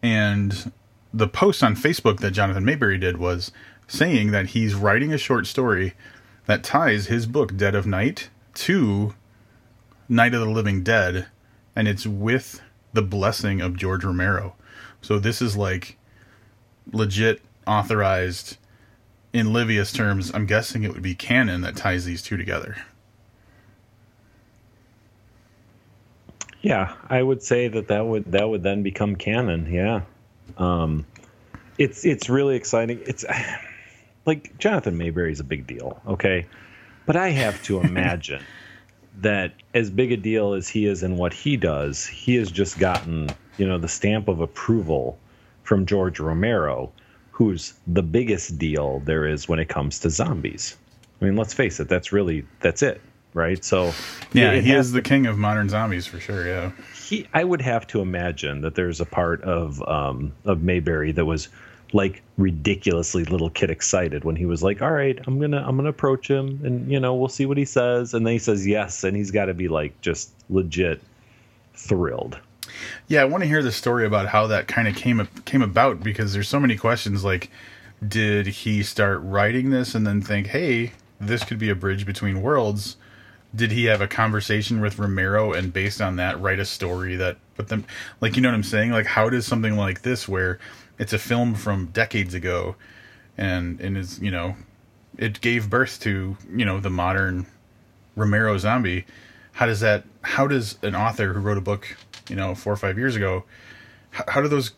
And 0.02 0.72
the 1.12 1.28
post 1.28 1.62
on 1.62 1.74
Facebook 1.76 2.20
that 2.20 2.32
Jonathan 2.32 2.64
Maberry 2.64 3.00
did 3.00 3.16
was 3.16 3.52
saying 3.88 4.30
that 4.32 4.48
he's 4.48 4.74
writing 4.74 5.12
a 5.12 5.18
short 5.18 5.46
story 5.46 5.94
that 6.46 6.64
ties 6.64 7.06
his 7.06 7.26
book 7.26 7.56
Dead 7.56 7.74
of 7.74 7.86
Night 7.86 8.30
to 8.54 9.14
Night 10.08 10.34
of 10.34 10.40
the 10.40 10.46
Living 10.46 10.82
Dead, 10.82 11.26
and 11.74 11.88
it's 11.88 12.06
with 12.06 12.60
the 12.92 13.02
blessing 13.02 13.60
of 13.60 13.76
George 13.76 14.04
Romero. 14.04 14.54
So 15.02 15.18
this 15.18 15.42
is 15.42 15.56
like 15.56 15.98
legit 16.92 17.42
authorized 17.66 18.56
in 19.32 19.52
Livius 19.52 19.92
terms. 19.92 20.30
I'm 20.34 20.46
guessing 20.46 20.82
it 20.82 20.92
would 20.92 21.02
be 21.02 21.14
canon 21.14 21.60
that 21.62 21.76
ties 21.76 22.04
these 22.04 22.22
two 22.22 22.36
together. 22.36 22.76
Yeah, 26.62 26.94
I 27.08 27.22
would 27.22 27.42
say 27.42 27.68
that 27.68 27.88
that 27.88 28.06
would 28.06 28.32
that 28.32 28.48
would 28.48 28.62
then 28.62 28.82
become 28.82 29.14
canon. 29.14 29.72
Yeah, 29.72 30.00
um, 30.58 31.06
it's 31.78 32.04
it's 32.04 32.28
really 32.28 32.56
exciting. 32.56 33.00
It's 33.06 33.24
like 34.26 34.58
Jonathan 34.58 34.98
Maberry 34.98 35.30
is 35.30 35.40
a 35.40 35.44
big 35.44 35.66
deal, 35.66 36.00
okay? 36.06 36.46
But 37.04 37.16
I 37.16 37.28
have 37.28 37.62
to 37.64 37.80
imagine 37.82 38.42
that 39.18 39.54
as 39.74 39.90
big 39.90 40.12
a 40.12 40.16
deal 40.16 40.54
as 40.54 40.68
he 40.68 40.86
is 40.86 41.02
in 41.02 41.16
what 41.16 41.32
he 41.32 41.56
does, 41.56 42.06
he 42.06 42.34
has 42.34 42.50
just 42.50 42.78
gotten, 42.78 43.30
you 43.56 43.66
know, 43.66 43.78
the 43.78 43.88
stamp 43.88 44.28
of 44.28 44.40
approval 44.40 45.18
from 45.62 45.86
George 45.86 46.20
Romero, 46.20 46.92
who's 47.36 47.74
the 47.86 48.02
biggest 48.02 48.56
deal 48.56 49.00
there 49.00 49.26
is 49.26 49.46
when 49.46 49.58
it 49.58 49.68
comes 49.68 49.98
to 49.98 50.08
zombies. 50.08 50.74
I 51.20 51.26
mean, 51.26 51.36
let's 51.36 51.52
face 51.52 51.78
it, 51.80 51.86
that's 51.86 52.10
really 52.10 52.46
that's 52.60 52.82
it, 52.82 52.98
right? 53.34 53.62
So 53.62 53.92
Yeah, 54.32 54.54
he 54.54 54.72
is 54.72 54.92
the 54.92 55.02
king 55.02 55.26
of 55.26 55.36
modern 55.36 55.68
zombies 55.68 56.06
for 56.06 56.18
sure, 56.18 56.46
yeah. 56.46 56.72
He 57.06 57.28
I 57.34 57.44
would 57.44 57.60
have 57.60 57.86
to 57.88 58.00
imagine 58.00 58.62
that 58.62 58.74
there's 58.74 59.02
a 59.02 59.04
part 59.04 59.42
of 59.42 59.86
um 59.86 60.32
of 60.46 60.60
Maberry 60.60 61.14
that 61.14 61.26
was 61.26 61.50
like 61.92 62.22
ridiculously 62.38 63.24
little 63.24 63.50
kid 63.50 63.70
excited 63.70 64.24
when 64.24 64.36
he 64.36 64.46
was 64.46 64.62
like, 64.62 64.80
"All 64.80 64.90
right, 64.90 65.18
I'm 65.26 65.38
gonna 65.38 65.62
I'm 65.62 65.76
gonna 65.76 65.90
approach 65.90 66.28
him, 66.28 66.62
and 66.64 66.90
you 66.90 66.98
know 66.98 67.14
we'll 67.14 67.28
see 67.28 67.44
what 67.44 67.58
he 67.58 67.66
says." 67.66 68.14
And 68.14 68.26
then 68.26 68.32
he 68.32 68.38
says 68.38 68.66
yes, 68.66 69.04
and 69.04 69.14
he's 69.14 69.30
got 69.30 69.44
to 69.46 69.54
be 69.54 69.68
like 69.68 70.00
just 70.00 70.30
legit 70.48 71.02
thrilled. 71.74 72.38
Yeah, 73.08 73.22
I 73.22 73.24
want 73.24 73.42
to 73.42 73.48
hear 73.48 73.62
the 73.62 73.72
story 73.72 74.06
about 74.06 74.28
how 74.28 74.46
that 74.48 74.68
kind 74.68 74.88
of 74.88 74.94
came 74.94 75.26
came 75.44 75.62
about 75.62 76.02
because 76.02 76.32
there's 76.32 76.48
so 76.48 76.60
many 76.60 76.76
questions. 76.76 77.24
Like, 77.24 77.50
did 78.06 78.46
he 78.46 78.82
start 78.82 79.20
writing 79.22 79.70
this 79.70 79.94
and 79.94 80.06
then 80.06 80.20
think, 80.20 80.48
"Hey, 80.48 80.92
this 81.20 81.44
could 81.44 81.58
be 81.58 81.70
a 81.70 81.74
bridge 81.74 82.06
between 82.06 82.42
worlds"? 82.42 82.96
Did 83.54 83.72
he 83.72 83.84
have 83.86 84.00
a 84.00 84.08
conversation 84.08 84.80
with 84.80 84.98
Romero 84.98 85.52
and 85.52 85.72
based 85.72 86.00
on 86.00 86.16
that 86.16 86.40
write 86.40 86.58
a 86.58 86.64
story 86.64 87.16
that 87.16 87.38
put 87.56 87.68
them 87.68 87.84
like 88.20 88.36
you 88.36 88.42
know 88.42 88.48
what 88.48 88.54
I'm 88.54 88.62
saying? 88.62 88.90
Like, 88.90 89.06
how 89.06 89.30
does 89.30 89.46
something 89.46 89.76
like 89.76 90.02
this 90.02 90.28
where 90.28 90.58
it's 90.98 91.12
a 91.12 91.18
film 91.18 91.54
from 91.54 91.86
decades 91.86 92.34
ago, 92.34 92.76
and 93.38 93.80
and 93.80 93.96
is 93.96 94.20
you 94.20 94.30
know 94.30 94.56
it 95.18 95.40
gave 95.40 95.70
birth 95.70 96.00
to 96.00 96.36
you 96.54 96.64
know 96.64 96.80
the 96.80 96.90
modern 96.90 97.46
Romero 98.16 98.56
zombie. 98.58 99.04
How 99.52 99.66
does 99.66 99.80
that? 99.80 100.04
How 100.22 100.46
does 100.46 100.78
an 100.82 100.94
author 100.94 101.34
who 101.34 101.40
wrote 101.40 101.58
a 101.58 101.62
book, 101.62 101.96
you 102.28 102.36
know, 102.36 102.54
four 102.54 102.72
or 102.72 102.76
five 102.76 102.98
years 102.98 103.16
ago, 103.16 103.44
how, 104.10 104.24
how 104.28 104.40
do 104.40 104.48
those, 104.48 104.72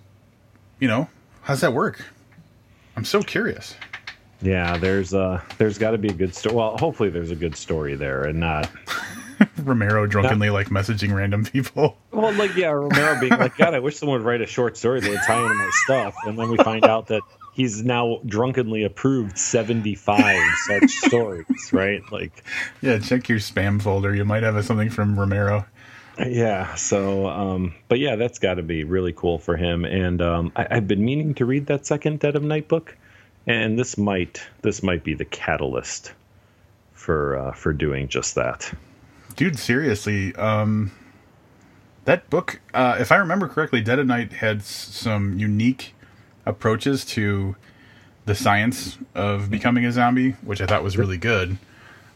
you 0.80 0.88
know, 0.88 1.08
how's 1.42 1.60
that 1.60 1.72
work? 1.72 2.04
I'm 2.96 3.04
so 3.04 3.22
curious. 3.22 3.74
Yeah, 4.40 4.76
there's 4.76 5.14
uh 5.14 5.40
there's 5.58 5.78
got 5.78 5.92
to 5.92 5.98
be 5.98 6.08
a 6.08 6.12
good 6.12 6.34
story. 6.34 6.54
Well, 6.54 6.76
hopefully 6.78 7.10
there's 7.10 7.30
a 7.32 7.36
good 7.36 7.56
story 7.56 7.96
there, 7.96 8.24
and 8.24 8.38
not 8.38 8.70
Romero 9.58 10.06
drunkenly 10.06 10.50
like 10.50 10.68
messaging 10.68 11.12
random 11.12 11.44
people. 11.44 11.98
well, 12.12 12.32
like 12.34 12.54
yeah, 12.54 12.70
Romero 12.70 13.18
being 13.20 13.32
like, 13.32 13.56
God, 13.56 13.74
I 13.74 13.80
wish 13.80 13.96
someone 13.96 14.18
would 14.20 14.26
write 14.26 14.40
a 14.40 14.46
short 14.46 14.76
story 14.76 15.00
that 15.00 15.10
would 15.10 15.20
tie 15.26 15.42
into 15.42 15.54
my 15.54 15.70
stuff, 15.84 16.14
and 16.24 16.38
then 16.38 16.50
we 16.50 16.56
find 16.58 16.84
out 16.84 17.08
that 17.08 17.22
he's 17.52 17.82
now 17.82 18.20
drunkenly 18.26 18.84
approved 18.84 19.36
75 19.36 20.24
such 20.68 20.90
stories, 20.90 21.72
right? 21.72 22.00
Like, 22.12 22.44
Yeah, 22.80 22.98
check 23.00 23.28
your 23.28 23.40
spam 23.40 23.82
folder. 23.82 24.14
You 24.14 24.24
might 24.24 24.44
have 24.44 24.64
something 24.64 24.90
from 24.90 25.18
Romero. 25.18 25.66
Yeah. 26.26 26.74
So, 26.74 27.28
um, 27.28 27.74
but 27.88 27.98
yeah, 27.98 28.16
that's 28.16 28.38
got 28.38 28.54
to 28.54 28.62
be 28.62 28.84
really 28.84 29.12
cool 29.12 29.38
for 29.38 29.56
him. 29.56 29.84
And 29.84 30.20
um, 30.20 30.52
I, 30.56 30.66
I've 30.70 30.88
been 30.88 31.04
meaning 31.04 31.34
to 31.34 31.44
read 31.44 31.66
that 31.66 31.86
second 31.86 32.20
Dead 32.20 32.36
of 32.36 32.42
Night 32.42 32.68
book, 32.68 32.96
and 33.46 33.78
this 33.78 33.96
might 33.96 34.42
this 34.62 34.82
might 34.82 35.04
be 35.04 35.14
the 35.14 35.24
catalyst 35.24 36.12
for 36.92 37.36
uh, 37.36 37.52
for 37.52 37.72
doing 37.72 38.08
just 38.08 38.34
that. 38.34 38.72
Dude, 39.36 39.58
seriously, 39.58 40.34
um, 40.34 40.90
that 42.04 42.28
book, 42.30 42.60
uh, 42.74 42.96
if 42.98 43.12
I 43.12 43.16
remember 43.16 43.48
correctly, 43.48 43.80
Dead 43.80 43.98
of 43.98 44.06
Night 44.06 44.32
had 44.32 44.62
some 44.62 45.38
unique 45.38 45.94
approaches 46.46 47.04
to 47.04 47.54
the 48.24 48.34
science 48.34 48.98
of 49.14 49.50
becoming 49.50 49.84
a 49.84 49.92
zombie, 49.92 50.32
which 50.42 50.60
I 50.60 50.66
thought 50.66 50.82
was 50.82 50.96
really 50.96 51.18
good. 51.18 51.58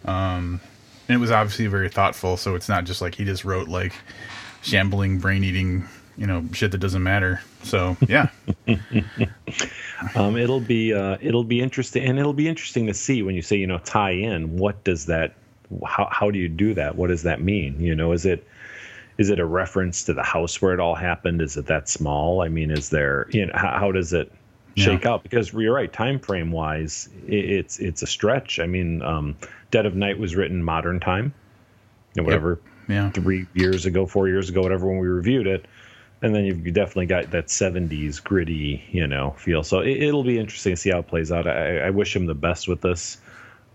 Um, 0.04 0.60
and 1.08 1.16
it 1.16 1.18
was 1.18 1.30
obviously 1.30 1.66
very 1.66 1.88
thoughtful, 1.88 2.36
so 2.36 2.54
it's 2.54 2.68
not 2.68 2.84
just 2.84 3.00
like 3.00 3.14
he 3.14 3.24
just 3.24 3.44
wrote 3.44 3.68
like 3.68 3.92
shambling, 4.62 5.18
brain 5.18 5.44
eating, 5.44 5.88
you 6.16 6.26
know, 6.26 6.44
shit 6.52 6.72
that 6.72 6.78
doesn't 6.78 7.02
matter. 7.02 7.40
So, 7.62 7.96
yeah. 8.08 8.28
Um, 10.16 10.36
it'll 10.36 10.60
be 10.60 10.92
uh, 10.92 11.16
it'll 11.20 11.44
be 11.44 11.60
interesting, 11.60 12.04
and 12.04 12.18
it'll 12.18 12.32
be 12.32 12.48
interesting 12.48 12.86
to 12.86 12.94
see 12.94 13.22
when 13.22 13.34
you 13.34 13.42
say 13.42 13.56
you 13.56 13.66
know 13.66 13.78
tie 13.78 14.10
in. 14.10 14.56
What 14.56 14.82
does 14.84 15.06
that? 15.06 15.34
How 15.86 16.08
how 16.10 16.30
do 16.30 16.38
you 16.38 16.48
do 16.48 16.74
that? 16.74 16.96
What 16.96 17.08
does 17.08 17.22
that 17.22 17.40
mean? 17.40 17.80
You 17.80 17.94
know, 17.94 18.12
is 18.12 18.26
it 18.26 18.46
is 19.18 19.30
it 19.30 19.38
a 19.38 19.46
reference 19.46 20.04
to 20.04 20.14
the 20.14 20.22
house 20.22 20.60
where 20.60 20.74
it 20.74 20.80
all 20.80 20.94
happened? 20.94 21.40
Is 21.40 21.56
it 21.56 21.66
that 21.66 21.88
small? 21.88 22.42
I 22.42 22.48
mean, 22.48 22.70
is 22.70 22.90
there 22.90 23.28
you 23.30 23.46
know 23.46 23.52
how, 23.54 23.78
how 23.78 23.92
does 23.92 24.12
it 24.12 24.32
shake 24.74 25.06
out? 25.06 25.22
Because 25.22 25.52
you're 25.52 25.74
right, 25.74 25.92
time 25.92 26.18
frame 26.20 26.50
wise, 26.52 27.08
it's 27.14 27.78
it's 27.78 28.02
a 28.02 28.06
stretch. 28.06 28.58
I 28.58 28.66
mean, 28.66 29.02
um, 29.02 29.38
Dead 29.70 29.86
of 29.86 29.94
Night 29.94 30.18
was 30.18 30.36
written 30.36 30.62
modern 30.62 31.00
time, 31.00 31.34
you 32.14 32.22
know, 32.22 32.26
whatever 32.26 32.62
Yeah. 32.88 33.12
three 33.14 33.48
years 33.54 33.86
ago, 33.86 34.06
four 34.06 34.28
years 34.28 34.48
ago, 34.50 34.62
whatever, 34.62 34.86
when 34.88 34.98
we 34.98 35.08
reviewed 35.08 35.46
it. 35.46 35.68
And 36.22 36.34
then 36.34 36.44
you've 36.44 36.64
definitely 36.74 37.06
got 37.06 37.30
that 37.32 37.50
70s 37.50 38.20
gritty, 38.20 38.84
you 38.90 39.06
know, 39.06 39.32
feel. 39.38 39.64
So 39.64 39.80
it, 39.80 40.02
it'll 40.02 40.24
be 40.24 40.38
interesting 40.38 40.72
to 40.74 40.76
see 40.76 40.90
how 40.90 41.00
it 41.00 41.08
plays 41.08 41.32
out. 41.32 41.46
I, 41.48 41.80
I 41.80 41.90
wish 41.90 42.14
him 42.16 42.26
the 42.26 42.34
best 42.34 42.68
with 42.68 42.80
this. 42.82 43.18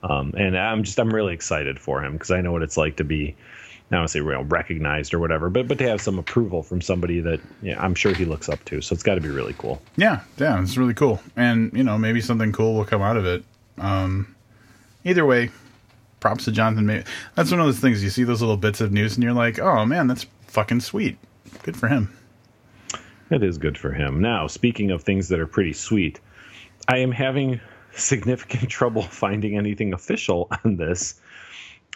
Um, 0.03 0.33
and 0.37 0.57
I'm 0.57 0.83
just, 0.83 0.99
I'm 0.99 1.13
really 1.13 1.33
excited 1.33 1.79
for 1.79 2.03
him 2.03 2.13
because 2.13 2.31
I 2.31 2.41
know 2.41 2.51
what 2.51 2.63
it's 2.63 2.77
like 2.77 2.97
to 2.97 3.03
be, 3.03 3.37
I 3.89 3.95
don't 3.95 4.01
want 4.01 4.09
to 4.09 4.13
say 4.13 4.19
know, 4.19 4.41
recognized 4.41 5.13
or 5.13 5.19
whatever, 5.19 5.49
but, 5.49 5.67
but 5.67 5.77
to 5.77 5.87
have 5.87 6.01
some 6.01 6.19
approval 6.19 6.61
from 6.61 6.81
somebody 6.81 7.21
that 7.21 7.39
yeah, 7.61 7.81
I'm 7.81 7.95
sure 7.95 8.13
he 8.13 8.25
looks 8.25 8.49
up 8.49 8.63
to. 8.65 8.81
So 8.81 8.93
it's 8.93 9.03
got 9.03 9.15
to 9.15 9.21
be 9.21 9.29
really 9.29 9.55
cool. 9.57 9.81
Yeah, 9.95 10.21
yeah, 10.37 10.61
it's 10.61 10.75
really 10.75 10.93
cool, 10.93 11.21
and 11.37 11.71
you 11.73 11.83
know 11.83 11.97
maybe 11.97 12.19
something 12.19 12.51
cool 12.51 12.75
will 12.75 12.85
come 12.85 13.01
out 13.01 13.15
of 13.15 13.25
it. 13.25 13.45
Um, 13.77 14.35
either 15.05 15.25
way, 15.25 15.51
props 16.19 16.45
to 16.45 16.51
Jonathan. 16.51 16.85
May- 16.85 17.03
that's 17.35 17.49
one 17.49 17.61
of 17.61 17.65
those 17.65 17.79
things 17.79 18.03
you 18.03 18.09
see 18.09 18.23
those 18.23 18.41
little 18.41 18.57
bits 18.57 18.81
of 18.81 18.91
news, 18.91 19.15
and 19.15 19.23
you're 19.23 19.33
like, 19.33 19.57
oh 19.59 19.85
man, 19.85 20.07
that's 20.07 20.25
fucking 20.47 20.81
sweet. 20.81 21.17
Good 21.63 21.77
for 21.77 21.87
him. 21.87 22.13
It 23.29 23.43
is 23.43 23.57
good 23.57 23.77
for 23.77 23.91
him. 23.91 24.21
Now, 24.21 24.47
speaking 24.47 24.91
of 24.91 25.03
things 25.03 25.29
that 25.29 25.39
are 25.39 25.47
pretty 25.47 25.73
sweet, 25.73 26.19
I 26.87 26.97
am 26.97 27.11
having 27.11 27.59
significant 27.93 28.69
trouble 28.69 29.01
finding 29.01 29.57
anything 29.57 29.93
official 29.93 30.47
on 30.63 30.77
this, 30.77 31.15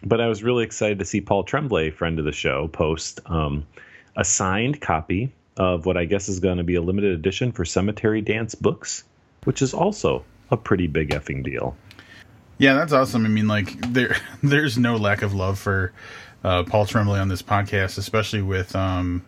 but 0.03 0.21
I 0.21 0.27
was 0.27 0.43
really 0.43 0.63
excited 0.63 0.99
to 0.99 1.05
see 1.05 1.21
Paul 1.21 1.43
Tremblay, 1.43 1.91
friend 1.91 2.19
of 2.19 2.25
the 2.25 2.31
show, 2.31 2.67
post 2.67 3.19
um, 3.25 3.65
a 4.15 4.25
signed 4.25 4.81
copy 4.81 5.31
of 5.57 5.85
what 5.85 5.97
I 5.97 6.05
guess 6.05 6.29
is 6.29 6.39
going 6.39 6.57
to 6.57 6.63
be 6.63 6.75
a 6.75 6.81
limited 6.81 7.13
edition 7.13 7.51
for 7.51 7.65
Cemetery 7.65 8.21
Dance 8.21 8.55
books, 8.55 9.03
which 9.43 9.61
is 9.61 9.73
also 9.73 10.23
a 10.49 10.57
pretty 10.57 10.87
big 10.87 11.09
effing 11.09 11.43
deal. 11.43 11.75
Yeah, 12.57 12.73
that's 12.73 12.93
awesome. 12.93 13.25
I 13.25 13.29
mean, 13.29 13.47
like 13.47 13.79
there, 13.91 14.15
there's 14.43 14.77
no 14.77 14.95
lack 14.95 15.21
of 15.21 15.33
love 15.33 15.59
for 15.59 15.93
uh, 16.43 16.63
Paul 16.63 16.85
Tremblay 16.85 17.19
on 17.19 17.27
this 17.27 17.41
podcast, 17.41 17.97
especially 17.97 18.41
with 18.41 18.75
um, 18.75 19.25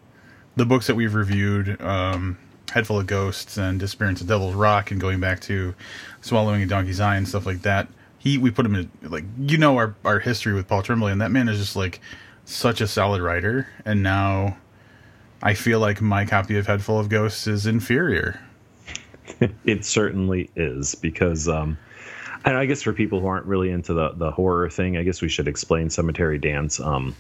the 0.56 0.66
books 0.66 0.88
that 0.88 0.96
we've 0.96 1.14
reviewed, 1.14 1.82
um, 1.82 2.38
Head 2.72 2.88
Full 2.88 3.00
of 3.00 3.08
Ghosts 3.08 3.58
and 3.58 3.80
Disappearance 3.80 4.22
of 4.22 4.28
Devil's 4.28 4.56
Rock, 4.56 4.92
and 4.92 5.00
going 5.00 5.20
back 5.20 5.40
to 5.42 5.76
Swallowing 6.22 6.64
a 6.64 6.66
Donkey's 6.66 7.00
Eye 7.00 7.18
and 7.18 7.28
stuff 7.28 7.46
like 7.46 7.62
that. 7.64 7.88
He, 8.24 8.38
we 8.38 8.52
put 8.52 8.66
him 8.66 8.76
in 8.76 8.90
like 9.02 9.26
you 9.38 9.58
know 9.58 9.76
our 9.76 9.96
our 10.06 10.20
history 10.20 10.54
with 10.54 10.66
Paul 10.70 10.82
Tremblay, 10.82 11.12
and 11.12 11.20
that 11.20 11.30
man 11.30 11.50
is 11.50 11.60
just 11.60 11.76
like 11.76 12.00
such 12.46 12.80
a 12.80 12.88
solid 12.88 13.22
writer. 13.22 13.68
And 13.84 14.02
now, 14.02 14.56
I 15.42 15.56
feel 15.56 15.82
like 15.82 16.00
my 16.00 16.24
copy 16.26 16.58
of 16.58 16.66
Head 16.66 16.82
Full 16.82 16.98
of 16.98 17.10
Ghosts 17.10 17.48
is 17.48 17.66
inferior. 17.66 18.40
it 19.66 19.84
certainly 19.84 20.50
is 20.56 20.96
because 20.96 21.50
um 21.50 21.78
and 22.46 22.56
I 22.56 22.66
guess 22.66 22.82
for 22.82 22.94
people 22.94 23.20
who 23.20 23.28
aren't 23.28 23.46
really 23.46 23.70
into 23.70 23.94
the 23.94 24.12
the 24.12 24.32
horror 24.32 24.70
thing, 24.70 24.96
I 24.96 25.04
guess 25.04 25.22
we 25.22 25.28
should 25.28 25.50
explain 25.50 25.90
Cemetery 25.90 26.40
Dance 26.40 26.80
um 26.80 27.14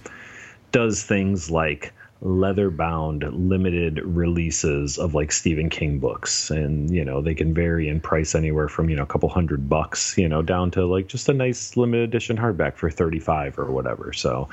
does 0.71 1.03
things 1.03 1.51
like 1.51 1.91
leather 2.23 2.69
bound 2.69 3.23
limited 3.33 3.99
releases 3.99 4.97
of 4.97 5.13
like 5.13 5.31
Stephen 5.31 5.69
King 5.69 5.99
books 5.99 6.49
and 6.49 6.89
you 6.89 7.03
know 7.03 7.21
they 7.21 7.35
can 7.35 7.53
vary 7.53 7.89
in 7.89 7.99
price 7.99 8.33
anywhere 8.33 8.69
from 8.69 8.89
you 8.89 8.95
know 8.95 9.03
a 9.03 9.07
couple 9.07 9.27
hundred 9.27 9.67
bucks 9.67 10.17
you 10.17 10.29
know 10.29 10.41
down 10.41 10.71
to 10.71 10.85
like 10.85 11.07
just 11.07 11.27
a 11.27 11.33
nice 11.33 11.75
limited 11.75 12.03
edition 12.03 12.37
hardback 12.37 12.77
for 12.77 12.89
35 12.89 13.59
or 13.59 13.71
whatever 13.71 14.13
so 14.13 14.47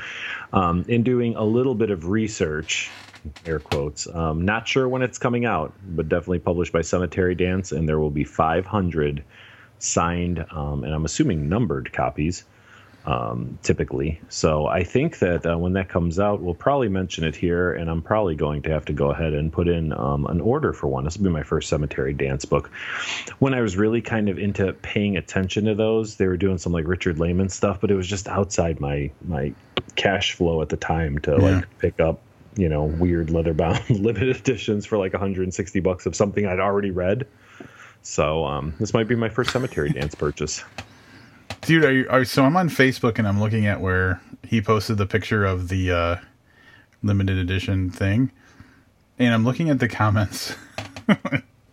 um, 0.53 0.85
in 0.89 1.05
doing 1.05 1.37
a 1.37 1.45
little 1.45 1.77
bit 1.77 1.91
of 1.91 2.09
research 2.09 2.91
air 3.47 3.59
quotes. 3.59 4.07
Um, 4.07 4.45
not 4.45 4.67
sure 4.67 4.89
when 4.89 5.03
it's 5.03 5.19
coming 5.19 5.45
out, 5.45 5.73
but 5.85 6.09
definitely 6.09 6.39
published 6.39 6.73
by 6.73 6.81
Cemetery 6.81 7.35
Dance, 7.35 7.73
and 7.73 7.89
there 7.89 7.99
will 7.99 8.11
be 8.11 8.25
500 8.25 9.23
signed, 9.79 10.45
um, 10.51 10.85
and 10.85 10.95
I'm 10.95 11.05
assuming 11.05 11.49
numbered 11.49 11.93
copies, 11.93 12.45
um, 13.07 13.59
typically. 13.63 14.21
So 14.29 14.67
I 14.67 14.85
think 14.85 15.19
that 15.21 15.47
uh, 15.47 15.57
when 15.57 15.73
that 15.75 15.89
comes 15.89 16.19
out, 16.19 16.41
we'll 16.43 16.55
probably 16.55 16.89
mention 16.89 17.25
it 17.25 17.35
here, 17.35 17.73
and 17.73 17.89
I'm 17.91 18.03
probably 18.03 18.35
going 18.35 18.63
to 18.63 18.71
have 18.71 18.85
to 18.87 18.93
go 18.93 19.11
ahead 19.11 19.33
and 19.33 19.53
put 19.53 19.69
in 19.69 19.93
um, 19.93 20.27
an 20.27 20.41
order 20.41 20.73
for 20.73 20.87
one. 20.89 21.05
This 21.05 21.17
will 21.17 21.25
be 21.25 21.31
my 21.31 21.43
first 21.43 21.69
Cemetery 21.69 22.13
Dance 22.13 22.45
book. 22.45 22.71
When 23.39 23.55
I 23.55 23.61
was 23.63 23.77
really 23.77 24.01
kind 24.03 24.29
of 24.29 24.39
into 24.39 24.73
paying 24.75 25.17
attention 25.17 25.65
to 25.65 25.75
those, 25.75 26.17
they 26.17 26.27
were 26.27 26.37
doing 26.37 26.59
some 26.59 26.73
like 26.73 26.87
Richard 26.87 27.17
Laymon 27.19 27.49
stuff, 27.51 27.81
but 27.81 27.91
it 27.91 27.95
was 27.95 28.07
just 28.07 28.29
outside 28.29 28.81
my 28.81 29.11
my 29.27 29.53
cash 29.97 30.35
flow 30.35 30.63
at 30.63 30.69
the 30.69 30.77
time 30.77 31.19
to 31.21 31.31
Yeah. 31.33 31.37
like 31.37 31.79
pick 31.79 32.01
up 32.01 32.21
you 32.57 32.69
know 32.69 32.85
weird 32.85 33.31
leather 33.31 33.55
bound 33.55 33.81
limited 33.91 34.37
editions 34.37 34.85
for 34.87 34.99
like 34.99 35.13
160 35.13 35.81
bucks 35.81 36.05
of 36.07 36.15
something 36.15 36.47
I'd 36.47 36.61
already 36.61 36.91
read. 36.91 37.27
So 38.03 38.45
um, 38.45 38.75
this 38.79 38.93
might 38.95 39.09
be 39.09 39.15
my 39.15 39.29
first 39.29 39.51
cemetery 39.53 39.91
dance 39.93 40.15
purchase. 40.15 40.63
Dude, 41.63 41.85
are 41.85 41.93
you, 41.93 42.07
are, 42.09 42.25
so 42.25 42.45
I'm 42.45 42.57
on 42.57 42.69
Facebook 42.69 43.19
and 43.19 43.29
I'm 43.29 43.41
looking 43.41 43.67
at 43.67 43.81
where 43.81 44.21
he 44.43 44.63
posted 44.63 44.97
the 44.97 45.07
picture 45.07 45.45
of 45.45 45.69
the 45.69 45.93
uh, 45.93 46.17
limited 47.03 47.37
edition 47.37 47.91
thing, 47.91 48.31
and 49.19 49.35
I'm 49.35 49.45
looking 49.45 49.69
at 49.69 49.79
the 49.79 49.89
comments. 49.89 50.55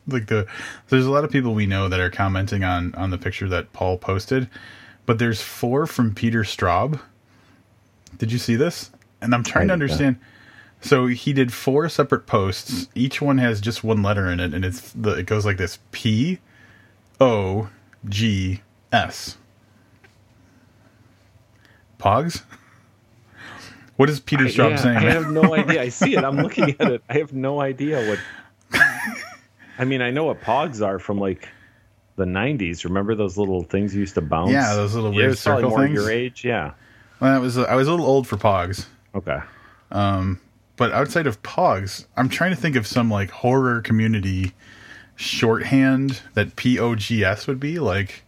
like 0.08 0.28
the, 0.28 0.45
there's 0.89 1.06
a 1.06 1.12
lot 1.12 1.23
of 1.23 1.32
people 1.32 1.54
we 1.54 1.65
know 1.65 1.88
that 1.89 2.00
are 2.00 2.10
commenting 2.10 2.63
on 2.63 2.93
on 2.95 3.12
the 3.12 3.17
picture 3.17 3.47
that 3.50 3.71
Paul 3.73 3.97
posted, 3.97 4.50
but 5.06 5.19
there's 5.19 5.41
four 5.41 5.88
from 5.88 6.13
Peter 6.13 6.43
Straub. 6.43 7.00
Did 8.17 8.32
you 8.32 8.38
see 8.38 8.56
this? 8.56 8.91
And 9.21 9.34
I'm 9.34 9.43
trying 9.43 9.67
to 9.67 9.73
understand. 9.73 10.17
So 10.82 11.08
he 11.08 11.34
did 11.34 11.52
four 11.52 11.89
separate 11.89 12.28
posts. 12.28 12.88
Each 12.93 13.21
one 13.21 13.38
has 13.39 13.62
just 13.62 13.84
one 13.84 14.04
letter 14.04 14.30
in 14.30 14.39
it, 14.39 14.54
and 14.54 14.63
it's 14.63 14.91
the 14.91 15.12
it 15.12 15.26
goes 15.26 15.45
like 15.45 15.58
this: 15.58 15.80
P, 15.91 16.39
O, 17.19 17.69
G, 18.08 18.62
S. 18.91 19.38
Pogs? 21.99 22.43
What 23.95 24.10
is 24.10 24.19
Peter 24.19 24.45
Straub 24.45 24.71
Yeah, 24.71 24.75
saying? 24.75 24.97
I 24.97 25.12
have 25.12 25.31
no 25.31 25.55
idea. 25.55 25.81
I 25.81 25.89
see 25.89 26.15
it. 26.15 26.23
I'm 26.23 26.38
looking 26.38 26.69
at 26.79 26.91
it. 26.91 27.03
I 27.10 27.17
have 27.17 27.33
no 27.33 27.62
idea 27.62 28.05
what. 28.07 28.19
I 29.79 29.86
mean, 29.86 30.01
I 30.01 30.10
know 30.12 30.23
what 30.25 30.41
pogs 30.41 30.86
are 30.86 30.99
from 30.99 31.19
like 31.19 31.47
the 32.15 32.25
'90s. 32.25 32.83
Remember 32.83 33.15
those 33.15 33.38
little 33.38 33.63
things 33.63 33.93
you 33.93 34.01
used 34.01 34.15
to 34.15 34.21
bounce? 34.21 34.51
Yeah, 34.51 34.75
those 34.75 34.93
little 34.95 35.12
Yeah, 35.12 35.27
weird 35.27 35.38
probably 35.39 35.62
circle 35.63 35.69
more 35.69 35.83
things. 35.86 35.95
Your 35.95 36.12
age, 36.12 36.43
yeah. 36.45 36.73
Well, 37.19 37.33
that 37.33 37.41
was 37.41 37.57
uh, 37.57 37.63
I 37.63 37.75
was 37.75 37.88
a 37.88 37.91
little 37.91 38.05
old 38.05 38.27
for 38.27 38.38
Pogs, 38.38 38.86
Okay. 39.15 39.39
Um, 39.91 40.39
but 40.75 40.91
outside 40.91 41.25
of 41.25 41.41
Pogs, 41.41 42.05
I'm 42.15 42.29
trying 42.29 42.51
to 42.51 42.55
think 42.57 42.75
of 42.75 42.86
some 42.86 43.10
like 43.10 43.29
horror 43.31 43.81
community 43.81 44.53
shorthand 45.15 46.21
that 46.36 46.55
P 46.55 46.77
O 46.79 46.93
G 46.95 47.23
S 47.23 47.47
would 47.47 47.60
be 47.60 47.79
like. 47.79 48.23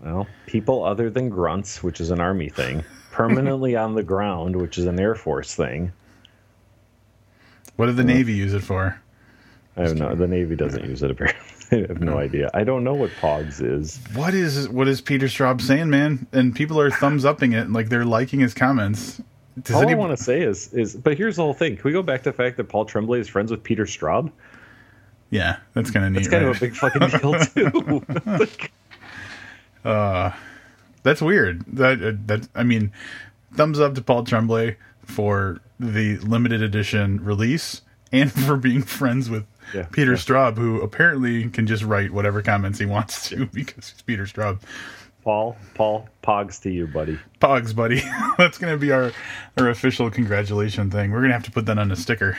Well, 0.00 0.26
people 0.46 0.84
other 0.84 1.10
than 1.10 1.28
grunts, 1.28 1.82
which 1.82 2.00
is 2.00 2.10
an 2.10 2.20
army 2.20 2.48
thing, 2.48 2.84
permanently 3.10 3.76
on 3.76 3.94
the 3.94 4.02
ground, 4.02 4.56
which 4.56 4.78
is 4.78 4.86
an 4.86 5.00
air 5.00 5.14
force 5.14 5.54
thing. 5.54 5.92
What 7.76 7.86
did 7.86 7.96
the 7.96 8.02
uh, 8.02 8.06
Navy 8.06 8.34
use 8.34 8.54
it 8.54 8.62
for? 8.62 9.00
I 9.76 9.82
have 9.82 9.96
no. 9.96 10.14
The 10.14 10.28
Navy 10.28 10.54
doesn't 10.54 10.84
use 10.84 11.02
it 11.02 11.10
apparently. 11.10 11.40
I 11.72 11.76
have 11.88 12.00
no 12.00 12.18
idea. 12.18 12.50
I 12.54 12.62
don't 12.62 12.84
know 12.84 12.94
what 12.94 13.10
Pogs 13.20 13.60
is. 13.60 13.98
What 14.14 14.34
is 14.34 14.68
what 14.68 14.86
is 14.86 15.00
Peter 15.00 15.26
Straub 15.26 15.60
saying, 15.60 15.90
man? 15.90 16.26
And 16.32 16.54
people 16.54 16.80
are 16.80 16.90
thumbs 16.90 17.24
upping 17.24 17.52
it, 17.52 17.70
like 17.70 17.88
they're 17.88 18.04
liking 18.04 18.40
his 18.40 18.54
comments. 18.54 19.20
Does 19.62 19.76
All 19.76 19.82
any... 19.82 19.92
I 19.92 19.94
want 19.96 20.16
to 20.16 20.22
say 20.22 20.42
is 20.42 20.72
is, 20.72 20.94
but 20.94 21.16
here's 21.16 21.36
the 21.36 21.42
whole 21.42 21.54
thing. 21.54 21.76
Can 21.76 21.84
we 21.84 21.92
go 21.92 22.02
back 22.02 22.22
to 22.22 22.30
the 22.30 22.36
fact 22.36 22.56
that 22.58 22.64
Paul 22.64 22.84
Tremblay 22.84 23.18
is 23.20 23.28
friends 23.28 23.50
with 23.50 23.62
Peter 23.62 23.84
Straub? 23.84 24.30
Yeah, 25.30 25.56
that's 25.72 25.90
kind 25.90 26.06
of 26.06 26.12
neat. 26.12 26.18
That's 26.18 26.28
kind 26.28 26.44
right? 26.44 26.50
of 26.50 26.56
a 26.56 26.60
big 26.60 26.76
fucking 26.76 27.08
deal 27.08 27.40
too. 28.40 28.48
Uh, 29.84 30.32
that's 31.02 31.22
weird. 31.22 31.64
That 31.66 32.02
uh, 32.02 32.12
that 32.26 32.48
I 32.54 32.62
mean, 32.62 32.92
thumbs 33.54 33.80
up 33.80 33.94
to 33.94 34.02
Paul 34.02 34.24
Tremblay 34.24 34.76
for 35.04 35.60
the 35.78 36.18
limited 36.18 36.62
edition 36.62 37.24
release 37.24 37.82
and 38.12 38.32
for 38.46 38.56
being 38.56 38.82
friends 38.82 39.28
with 39.28 39.46
yeah, 39.74 39.86
Peter 39.92 40.12
yeah. 40.12 40.18
Straub, 40.18 40.56
who 40.56 40.80
apparently 40.80 41.48
can 41.50 41.66
just 41.66 41.82
write 41.82 42.10
whatever 42.10 42.42
comments 42.42 42.78
he 42.78 42.86
wants 42.86 43.28
to 43.28 43.46
because 43.52 43.90
he's 43.90 44.02
Peter 44.02 44.24
Straub. 44.24 44.60
Paul, 45.22 45.56
Paul, 45.74 46.06
Pogs 46.22 46.60
to 46.62 46.70
you, 46.70 46.86
buddy. 46.86 47.18
Pogs, 47.40 47.74
buddy. 47.74 48.02
That's 48.38 48.58
gonna 48.58 48.76
be 48.76 48.92
our 48.92 49.12
our 49.56 49.70
official 49.70 50.10
congratulation 50.10 50.90
thing. 50.90 51.12
We're 51.12 51.22
gonna 51.22 51.32
have 51.32 51.44
to 51.44 51.50
put 51.50 51.66
that 51.66 51.78
on 51.78 51.90
a 51.90 51.96
sticker. 51.96 52.36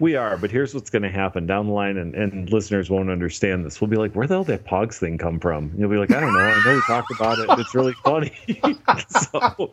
We 0.00 0.16
are, 0.16 0.38
but 0.38 0.50
here's 0.50 0.74
what's 0.74 0.88
going 0.88 1.02
to 1.02 1.10
happen 1.10 1.46
down 1.46 1.66
the 1.66 1.74
line, 1.74 1.98
and, 1.98 2.14
and 2.14 2.50
listeners 2.50 2.88
won't 2.88 3.10
understand 3.10 3.66
this. 3.66 3.82
We'll 3.82 3.88
be 3.88 3.98
like, 3.98 4.14
"Where 4.14 4.26
the 4.26 4.34
hell 4.34 4.44
did 4.44 4.60
that 4.60 4.66
Pogs 4.66 4.94
thing 4.94 5.18
come 5.18 5.38
from?" 5.38 5.64
And 5.64 5.78
you'll 5.78 5.90
be 5.90 5.98
like, 5.98 6.10
"I 6.10 6.20
don't 6.20 6.32
know. 6.32 6.40
I 6.40 6.64
know 6.64 6.74
we 6.74 6.80
talked 6.82 7.12
about 7.14 7.38
it. 7.38 7.58
It's 7.58 7.74
really 7.74 7.92
funny." 8.02 8.32
so, 9.08 9.72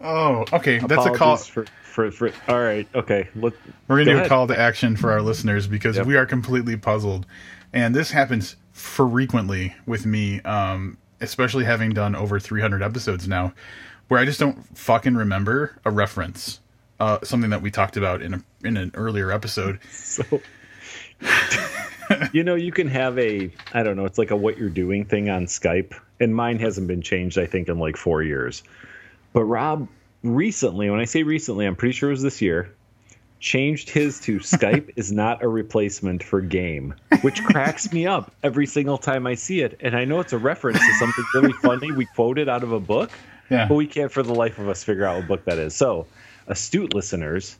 oh, 0.00 0.44
okay, 0.52 0.78
that's 0.80 1.06
a 1.06 1.12
call 1.12 1.36
for, 1.36 1.64
for, 1.84 2.10
for 2.10 2.32
all 2.48 2.60
right. 2.60 2.88
Okay, 2.92 3.28
Let, 3.36 3.52
we're 3.86 3.98
gonna 3.98 4.04
do 4.06 4.10
ahead. 4.16 4.26
a 4.26 4.28
call 4.28 4.48
to 4.48 4.58
action 4.58 4.96
for 4.96 5.12
our 5.12 5.22
listeners 5.22 5.68
because 5.68 5.96
yep. 5.96 6.06
we 6.06 6.16
are 6.16 6.26
completely 6.26 6.76
puzzled, 6.76 7.26
and 7.72 7.94
this 7.94 8.10
happens 8.10 8.56
frequently 8.72 9.76
with 9.86 10.06
me, 10.06 10.40
um, 10.40 10.98
especially 11.20 11.66
having 11.66 11.90
done 11.90 12.16
over 12.16 12.40
300 12.40 12.82
episodes 12.82 13.28
now, 13.28 13.54
where 14.08 14.18
I 14.18 14.24
just 14.24 14.40
don't 14.40 14.76
fucking 14.76 15.14
remember 15.14 15.78
a 15.84 15.90
reference 15.92 16.58
uh, 17.00 17.18
something 17.24 17.50
that 17.50 17.62
we 17.62 17.70
talked 17.70 17.96
about 17.96 18.22
in 18.22 18.34
a, 18.34 18.42
in 18.62 18.76
an 18.76 18.92
earlier 18.94 19.32
episode. 19.32 19.80
So, 19.90 20.40
you 22.32 22.44
know, 22.44 22.54
you 22.54 22.72
can 22.72 22.88
have 22.88 23.18
a 23.18 23.50
I 23.72 23.82
don't 23.82 23.96
know, 23.96 24.04
it's 24.04 24.18
like 24.18 24.30
a 24.30 24.36
what 24.36 24.58
you're 24.58 24.68
doing 24.68 25.04
thing 25.04 25.30
on 25.30 25.46
Skype, 25.46 25.94
and 26.20 26.34
mine 26.34 26.58
hasn't 26.58 26.86
been 26.86 27.02
changed. 27.02 27.38
I 27.38 27.46
think 27.46 27.68
in 27.68 27.78
like 27.78 27.96
four 27.96 28.22
years. 28.22 28.62
But 29.32 29.44
Rob 29.44 29.88
recently, 30.22 30.90
when 30.90 31.00
I 31.00 31.04
say 31.04 31.22
recently, 31.22 31.66
I'm 31.66 31.76
pretty 31.76 31.92
sure 31.92 32.10
it 32.10 32.12
was 32.12 32.22
this 32.22 32.42
year, 32.42 32.74
changed 33.38 33.88
his 33.88 34.20
to 34.20 34.38
Skype 34.40 34.90
is 34.96 35.10
not 35.12 35.42
a 35.42 35.48
replacement 35.48 36.22
for 36.22 36.40
game, 36.40 36.94
which 37.22 37.42
cracks 37.44 37.92
me 37.92 38.06
up 38.06 38.32
every 38.42 38.66
single 38.66 38.98
time 38.98 39.26
I 39.26 39.34
see 39.34 39.60
it. 39.60 39.78
And 39.80 39.96
I 39.96 40.04
know 40.04 40.20
it's 40.20 40.32
a 40.32 40.38
reference 40.38 40.78
to 40.78 40.94
something 40.98 41.24
really 41.34 41.52
funny 41.54 41.92
we 41.92 42.06
quoted 42.06 42.48
out 42.48 42.62
of 42.62 42.72
a 42.72 42.80
book, 42.80 43.10
yeah. 43.50 43.66
but 43.68 43.74
we 43.74 43.86
can't 43.86 44.12
for 44.12 44.22
the 44.22 44.34
life 44.34 44.58
of 44.58 44.68
us 44.68 44.82
figure 44.82 45.04
out 45.04 45.16
what 45.16 45.28
book 45.28 45.44
that 45.44 45.58
is. 45.58 45.74
So 45.74 46.06
astute 46.46 46.94
listeners, 46.94 47.56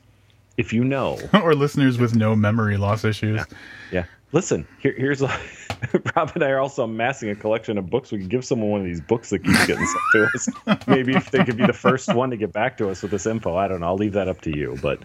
if 0.57 0.73
you 0.73 0.83
know, 0.83 1.19
or 1.33 1.55
listeners 1.55 1.97
with 1.97 2.15
no 2.15 2.35
memory 2.35 2.77
loss 2.77 3.03
issues, 3.03 3.37
yeah, 3.37 3.57
yeah. 3.91 4.05
listen. 4.31 4.67
Here, 4.79 4.93
here's 4.97 5.21
a, 5.21 5.27
Rob 6.15 6.31
and 6.35 6.43
I 6.43 6.49
are 6.49 6.59
also 6.59 6.83
amassing 6.83 7.29
a 7.29 7.35
collection 7.35 7.77
of 7.77 7.89
books. 7.89 8.11
We 8.11 8.19
could 8.19 8.29
give 8.29 8.45
someone 8.45 8.69
one 8.69 8.81
of 8.81 8.87
these 8.87 9.01
books 9.01 9.29
that 9.29 9.39
keeps 9.39 9.65
getting 9.65 9.85
sent 9.85 9.99
to 10.13 10.29
us. 10.35 10.87
Maybe 10.87 11.15
if 11.15 11.31
they 11.31 11.43
could 11.43 11.57
be 11.57 11.65
the 11.65 11.73
first 11.73 12.13
one 12.13 12.29
to 12.31 12.37
get 12.37 12.53
back 12.53 12.77
to 12.77 12.89
us 12.89 13.01
with 13.01 13.11
this 13.11 13.25
info. 13.25 13.55
I 13.55 13.67
don't 13.67 13.79
know. 13.79 13.87
I'll 13.87 13.97
leave 13.97 14.13
that 14.13 14.27
up 14.27 14.41
to 14.41 14.55
you. 14.55 14.77
But 14.81 14.99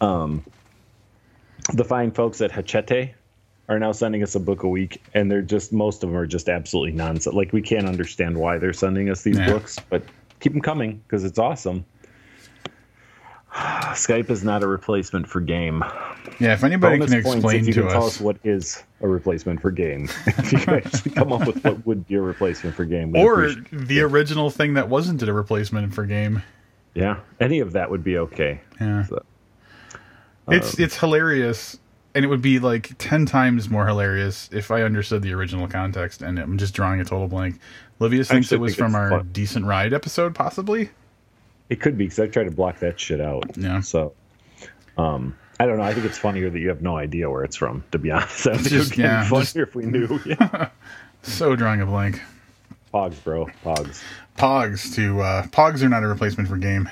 um, 0.00 0.44
the 1.72 1.84
fine 1.84 2.10
folks 2.10 2.40
at 2.40 2.52
Hachette 2.52 3.14
are 3.68 3.78
now 3.78 3.92
sending 3.92 4.22
us 4.22 4.34
a 4.34 4.40
book 4.40 4.62
a 4.62 4.68
week, 4.68 5.02
and 5.14 5.30
they're 5.30 5.42
just 5.42 5.72
most 5.72 6.02
of 6.02 6.10
them 6.10 6.18
are 6.18 6.26
just 6.26 6.48
absolutely 6.48 6.92
nonsense. 6.92 7.34
Like 7.34 7.52
we 7.52 7.62
can't 7.62 7.86
understand 7.86 8.36
why 8.36 8.58
they're 8.58 8.72
sending 8.72 9.10
us 9.10 9.22
these 9.22 9.38
yeah. 9.38 9.50
books, 9.50 9.78
but 9.88 10.02
keep 10.40 10.52
them 10.52 10.62
coming 10.62 11.02
because 11.06 11.24
it's 11.24 11.38
awesome. 11.38 11.84
Skype 13.94 14.28
is 14.28 14.44
not 14.44 14.62
a 14.62 14.66
replacement 14.66 15.26
for 15.26 15.40
game. 15.40 15.82
Yeah, 16.38 16.52
if 16.52 16.62
anybody 16.62 16.98
Bonus 16.98 17.10
can 17.10 17.20
explain 17.20 17.60
if 17.60 17.66
you 17.68 17.72
to 17.72 17.80
can 17.80 17.88
us, 17.88 17.92
tell 17.94 18.04
us 18.04 18.20
what 18.20 18.36
is 18.44 18.82
a 19.00 19.08
replacement 19.08 19.62
for 19.62 19.70
game. 19.70 20.10
if 20.26 20.52
you 20.52 20.58
can 20.58 20.74
actually 20.84 21.12
come 21.12 21.32
up 21.32 21.46
with 21.46 21.64
what 21.64 21.86
would 21.86 22.06
be 22.06 22.16
a 22.16 22.20
replacement 22.20 22.76
for 22.76 22.84
game, 22.84 23.16
or 23.16 23.54
the 23.72 24.00
it. 24.00 24.02
original 24.02 24.50
thing 24.50 24.74
that 24.74 24.90
wasn't 24.90 25.22
a 25.22 25.32
replacement 25.32 25.94
for 25.94 26.04
game. 26.04 26.42
Yeah, 26.94 27.20
any 27.40 27.60
of 27.60 27.72
that 27.72 27.90
would 27.90 28.04
be 28.04 28.18
okay. 28.18 28.60
Yeah, 28.78 29.04
so, 29.04 29.24
um, 30.48 30.54
it's 30.54 30.78
it's 30.78 30.98
hilarious, 30.98 31.78
and 32.14 32.26
it 32.26 32.28
would 32.28 32.42
be 32.42 32.58
like 32.58 32.92
ten 32.98 33.24
times 33.24 33.70
more 33.70 33.86
hilarious 33.86 34.50
if 34.52 34.70
I 34.70 34.82
understood 34.82 35.22
the 35.22 35.32
original 35.32 35.66
context. 35.66 36.20
And 36.20 36.38
I'm 36.38 36.58
just 36.58 36.74
drawing 36.74 37.00
a 37.00 37.04
total 37.04 37.28
blank. 37.28 37.58
Livius 38.00 38.28
thinks 38.28 38.52
it 38.52 38.60
was 38.60 38.74
from 38.74 38.94
our 38.94 39.08
fun. 39.08 39.30
decent 39.32 39.64
ride 39.64 39.94
episode, 39.94 40.34
possibly. 40.34 40.90
It 41.68 41.80
could 41.80 41.98
be 41.98 42.04
because 42.04 42.20
I 42.20 42.26
tried 42.28 42.44
to 42.44 42.50
block 42.50 42.78
that 42.80 42.98
shit 42.98 43.20
out. 43.20 43.56
Yeah. 43.56 43.80
So, 43.80 44.14
um, 44.96 45.36
I 45.58 45.66
don't 45.66 45.78
know. 45.78 45.84
I 45.84 45.94
think 45.94 46.06
it's 46.06 46.18
funnier 46.18 46.50
that 46.50 46.58
you 46.58 46.68
have 46.68 46.82
no 46.82 46.96
idea 46.96 47.30
where 47.30 47.42
it's 47.44 47.56
from. 47.56 47.84
To 47.92 47.98
be 47.98 48.10
honest, 48.12 48.46
I 48.46 48.56
think 48.56 48.68
just, 48.68 48.92
it 48.92 48.98
would 48.98 49.04
yeah, 49.04 49.24
funnier 49.24 49.42
just, 49.42 49.56
if 49.56 49.74
we 49.74 49.86
knew. 49.86 50.20
Yeah. 50.26 50.68
so 51.22 51.56
drawing 51.56 51.80
a 51.80 51.86
blank. 51.86 52.20
Pogs, 52.92 53.22
bro. 53.22 53.46
Pogs. 53.64 54.02
Pogs 54.38 54.94
to 54.94 55.20
uh, 55.20 55.42
Pogs 55.46 55.82
are 55.82 55.88
not 55.88 56.02
a 56.04 56.06
replacement 56.06 56.48
for 56.48 56.56
game. 56.56 56.88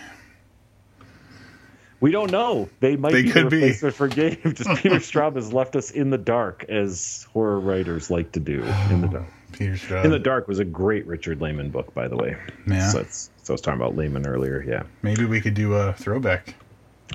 We 2.01 2.11
don't 2.11 2.31
know. 2.31 2.69
They 2.81 2.97
might 2.97 3.13
they 3.13 3.23
be 3.23 3.31
could 3.31 3.45
a 3.45 3.49
replacement 3.49 3.95
be. 3.95 3.97
for 3.97 4.09
game. 4.09 4.55
Just 4.55 4.83
Peter 4.83 4.97
Straub 4.97 5.37
has 5.37 5.53
left 5.55 5.75
us 5.75 5.91
in 5.91 6.11
the 6.11 6.19
dark, 6.19 6.65
as 6.69 7.27
horror 7.33 7.59
writers 7.59 8.11
like 8.11 8.33
to 8.33 8.41
do. 8.41 8.63
In 8.91 9.01
the 9.01 9.09
dark. 9.09 9.25
Peter 9.59 9.75
Straub. 9.75 10.05
In 10.05 10.11
the 10.11 10.19
Dark 10.19 10.49
was 10.49 10.59
a 10.59 10.65
great 10.65 11.07
Richard 11.07 11.41
Laymon 11.41 11.71
book, 11.71 11.93
by 11.95 12.09
the 12.09 12.17
way. 12.17 12.37
Yeah. 12.67 12.91
So, 12.91 13.05
so 13.11 13.31
I 13.49 13.53
was 13.53 13.61
talking 13.61 13.81
about 13.81 13.97
Laymon 13.97 14.27
earlier. 14.27 14.65
Yeah. 14.67 14.85
Maybe 15.03 15.25
we 15.25 15.41
could 15.41 15.55
do 15.55 15.75
a 15.75 15.93
throwback. 15.95 16.55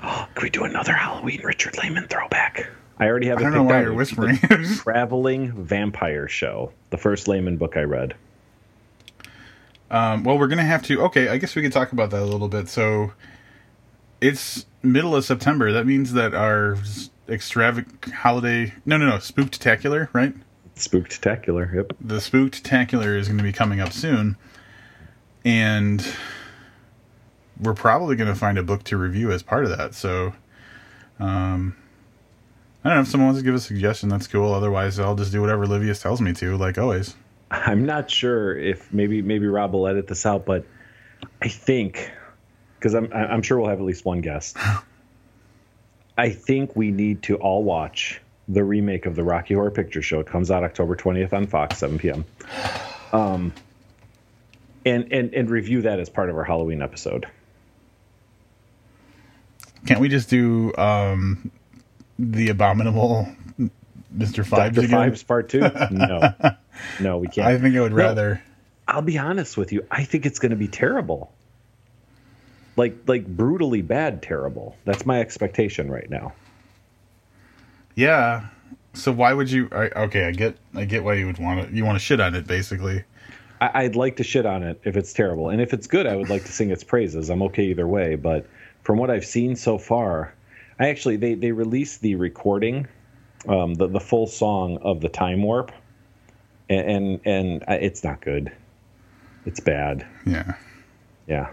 Oh, 0.03 0.27
could 0.35 0.43
we 0.43 0.49
do 0.49 0.63
another 0.63 0.93
Halloween 0.93 1.41
Richard 1.43 1.77
Laymon 1.77 2.07
throwback? 2.07 2.69
I 2.99 3.07
already 3.07 3.27
have 3.27 3.39
it. 3.39 3.41
I 3.41 3.43
don't 3.45 3.53
know 3.53 3.63
why 3.63 3.81
you're 3.81 3.93
whispering. 3.93 4.37
Traveling 4.77 5.53
Vampire 5.53 6.27
Show, 6.27 6.73
the 6.89 6.97
first 6.97 7.27
Laymon 7.27 7.57
book 7.57 7.77
I 7.77 7.83
read. 7.83 8.15
Um, 9.89 10.23
well, 10.23 10.37
we're 10.37 10.47
gonna 10.47 10.63
have 10.63 10.83
to. 10.83 11.01
Okay, 11.03 11.29
I 11.29 11.37
guess 11.37 11.55
we 11.55 11.61
could 11.61 11.71
talk 11.71 11.93
about 11.93 12.11
that 12.11 12.21
a 12.21 12.25
little 12.25 12.49
bit. 12.49 12.67
So, 12.67 13.13
it's 14.21 14.65
middle 14.83 15.15
of 15.15 15.23
September. 15.25 15.71
That 15.71 15.85
means 15.85 16.13
that 16.13 16.33
our 16.35 16.77
extravagant 17.27 18.13
holiday. 18.13 18.73
No, 18.85 18.97
no, 18.97 19.07
no. 19.07 19.15
Spooktacular, 19.15 20.09
right? 20.13 20.33
Spooktacular. 20.79 21.73
Yep. 21.73 21.93
The 22.01 22.17
Spooktacular 22.17 23.17
is 23.17 23.27
going 23.27 23.37
to 23.37 23.43
be 23.43 23.53
coming 23.53 23.79
up 23.79 23.93
soon, 23.93 24.37
and 25.45 26.05
we're 27.59 27.73
probably 27.73 28.15
going 28.15 28.29
to 28.29 28.35
find 28.35 28.57
a 28.57 28.63
book 28.63 28.83
to 28.85 28.97
review 28.97 29.31
as 29.31 29.43
part 29.43 29.65
of 29.65 29.77
that. 29.77 29.93
So, 29.93 30.33
um, 31.19 31.75
I 32.83 32.89
don't 32.89 32.97
know 32.97 33.01
if 33.01 33.07
someone 33.07 33.27
wants 33.27 33.41
to 33.41 33.45
give 33.45 33.55
a 33.55 33.59
suggestion. 33.59 34.09
That's 34.09 34.27
cool. 34.27 34.53
Otherwise, 34.53 34.99
I'll 34.99 35.15
just 35.15 35.31
do 35.31 35.41
whatever 35.41 35.65
Livius 35.65 36.01
tells 36.01 36.21
me 36.21 36.33
to, 36.33 36.57
like 36.57 36.77
always. 36.77 37.15
I'm 37.51 37.85
not 37.85 38.09
sure 38.09 38.57
if 38.57 38.93
maybe 38.93 39.21
maybe 39.21 39.47
Rob 39.47 39.73
will 39.73 39.87
edit 39.87 40.07
this 40.07 40.25
out, 40.25 40.45
but 40.45 40.65
I 41.41 41.47
think 41.47 42.11
because 42.77 42.93
I'm 42.95 43.11
I'm 43.11 43.41
sure 43.41 43.59
we'll 43.59 43.69
have 43.69 43.79
at 43.79 43.85
least 43.85 44.05
one 44.05 44.21
guest. 44.21 44.57
I 46.17 46.29
think 46.31 46.75
we 46.75 46.91
need 46.91 47.23
to 47.23 47.35
all 47.37 47.63
watch 47.63 48.21
the 48.49 48.63
remake 48.63 49.05
of 49.05 49.15
the 49.15 49.23
Rocky 49.23 49.53
Horror 49.53 49.71
Picture 49.71 50.01
Show. 50.01 50.19
It 50.19 50.27
comes 50.27 50.49
out 50.49 50.63
October 50.63 50.95
20th 50.95 51.31
on 51.33 51.45
Fox, 51.47 51.77
7 51.77 51.99
p.m. 51.99 52.25
Um, 53.13 53.53
and 54.85 55.13
and 55.13 55.33
and 55.33 55.49
review 55.49 55.83
that 55.83 55.99
as 55.99 56.09
part 56.09 56.29
of 56.29 56.37
our 56.37 56.43
Halloween 56.43 56.81
episode. 56.81 57.27
Can't 59.85 59.99
we 59.99 60.09
just 60.09 60.29
do 60.29 60.75
um, 60.77 61.51
the 62.17 62.49
abominable 62.49 63.29
Mr. 64.15 64.43
Phibes 64.43 64.75
Dr. 64.75 64.81
again? 64.81 65.11
Phibes 65.11 65.25
Part 65.25 65.49
Two? 65.49 65.61
No, 65.91 66.33
no, 66.99 67.17
we 67.19 67.27
can't. 67.27 67.47
I 67.47 67.57
think 67.59 67.75
I 67.75 67.81
would 67.81 67.93
rather. 67.93 68.35
No, 68.35 68.41
I'll 68.87 69.01
be 69.01 69.17
honest 69.17 69.57
with 69.57 69.71
you. 69.71 69.85
I 69.91 70.03
think 70.03 70.25
it's 70.25 70.39
going 70.39 70.51
to 70.51 70.55
be 70.57 70.67
terrible. 70.67 71.31
Like 72.75 72.95
like 73.07 73.27
brutally 73.27 73.81
bad, 73.81 74.23
terrible. 74.23 74.75
That's 74.85 75.05
my 75.05 75.19
expectation 75.19 75.91
right 75.91 76.09
now. 76.09 76.33
Yeah. 77.95 78.47
So 78.93 79.11
why 79.11 79.33
would 79.33 79.51
you? 79.51 79.69
I, 79.71 79.89
okay, 80.03 80.25
I 80.25 80.31
get, 80.31 80.57
I 80.75 80.85
get 80.85 81.03
why 81.03 81.13
you 81.15 81.25
would 81.27 81.37
want 81.37 81.67
to. 81.69 81.75
You 81.75 81.85
want 81.85 81.97
to 81.97 82.03
shit 82.03 82.19
on 82.19 82.33
it, 82.35 82.47
basically. 82.47 83.03
I, 83.61 83.83
I'd 83.83 83.95
like 83.95 84.15
to 84.17 84.23
shit 84.23 84.45
on 84.45 84.63
it 84.63 84.79
if 84.83 84.97
it's 84.97 85.13
terrible, 85.13 85.49
and 85.49 85.61
if 85.61 85.73
it's 85.73 85.85
good, 85.87 86.07
I 86.07 86.15
would 86.15 86.29
like 86.29 86.43
to 86.45 86.51
sing 86.51 86.71
its 86.71 86.83
praises. 86.83 87.29
I'm 87.29 87.41
okay 87.43 87.65
either 87.65 87.87
way. 87.87 88.15
But 88.15 88.47
from 88.83 88.97
what 88.97 89.09
I've 89.11 89.25
seen 89.25 89.55
so 89.55 89.77
far, 89.77 90.33
I 90.79 90.87
actually 90.89 91.17
they 91.17 91.35
they 91.35 91.51
released 91.51 92.01
the 92.01 92.15
recording, 92.15 92.87
um, 93.47 93.75
the 93.75 93.87
the 93.87 93.99
full 93.99 94.27
song 94.27 94.77
of 94.81 95.01
the 95.01 95.09
Time 95.09 95.43
Warp 95.43 95.71
and 96.69 97.19
and, 97.25 97.61
and 97.67 97.81
it's 97.83 98.03
not 98.03 98.21
good. 98.21 98.51
It's 99.45 99.59
bad. 99.59 100.05
Yeah. 100.25 100.55
Yeah, 101.27 101.49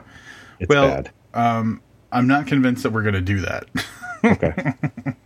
it's 0.58 0.68
Well, 0.70 0.88
bad. 0.88 1.10
um, 1.34 1.82
I'm 2.10 2.26
not 2.26 2.46
convinced 2.46 2.82
that 2.84 2.92
we're 2.92 3.02
going 3.02 3.14
to 3.14 3.20
do 3.20 3.40
that. 3.40 3.66
Okay. 4.24 4.72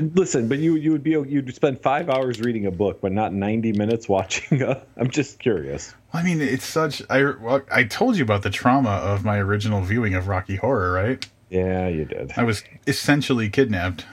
Listen, 0.00 0.48
but 0.48 0.58
you 0.58 0.76
you 0.76 0.90
would 0.92 1.02
be 1.02 1.10
you'd 1.10 1.54
spend 1.54 1.80
five 1.80 2.08
hours 2.10 2.40
reading 2.40 2.66
a 2.66 2.70
book, 2.70 3.00
but 3.00 3.12
not 3.12 3.32
ninety 3.32 3.72
minutes 3.72 4.08
watching. 4.08 4.62
A, 4.62 4.82
I'm 4.96 5.10
just 5.10 5.38
curious. 5.38 5.94
I 6.12 6.22
mean, 6.22 6.40
it's 6.40 6.64
such. 6.66 7.02
I 7.10 7.22
well, 7.24 7.62
I 7.70 7.84
told 7.84 8.16
you 8.16 8.24
about 8.24 8.42
the 8.42 8.50
trauma 8.50 8.90
of 8.90 9.24
my 9.24 9.38
original 9.38 9.80
viewing 9.82 10.14
of 10.14 10.28
Rocky 10.28 10.56
Horror, 10.56 10.92
right? 10.92 11.26
Yeah, 11.50 11.88
you 11.88 12.04
did. 12.04 12.32
I 12.36 12.42
was 12.44 12.64
essentially 12.86 13.48
kidnapped. 13.48 14.06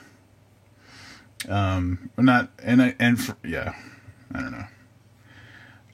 Um, 1.49 2.11
not 2.17 2.49
and 2.61 2.81
I 2.81 2.95
and 2.99 3.19
for, 3.19 3.35
yeah, 3.43 3.73
I 4.33 4.39
don't 4.41 4.51
know. 4.51 4.65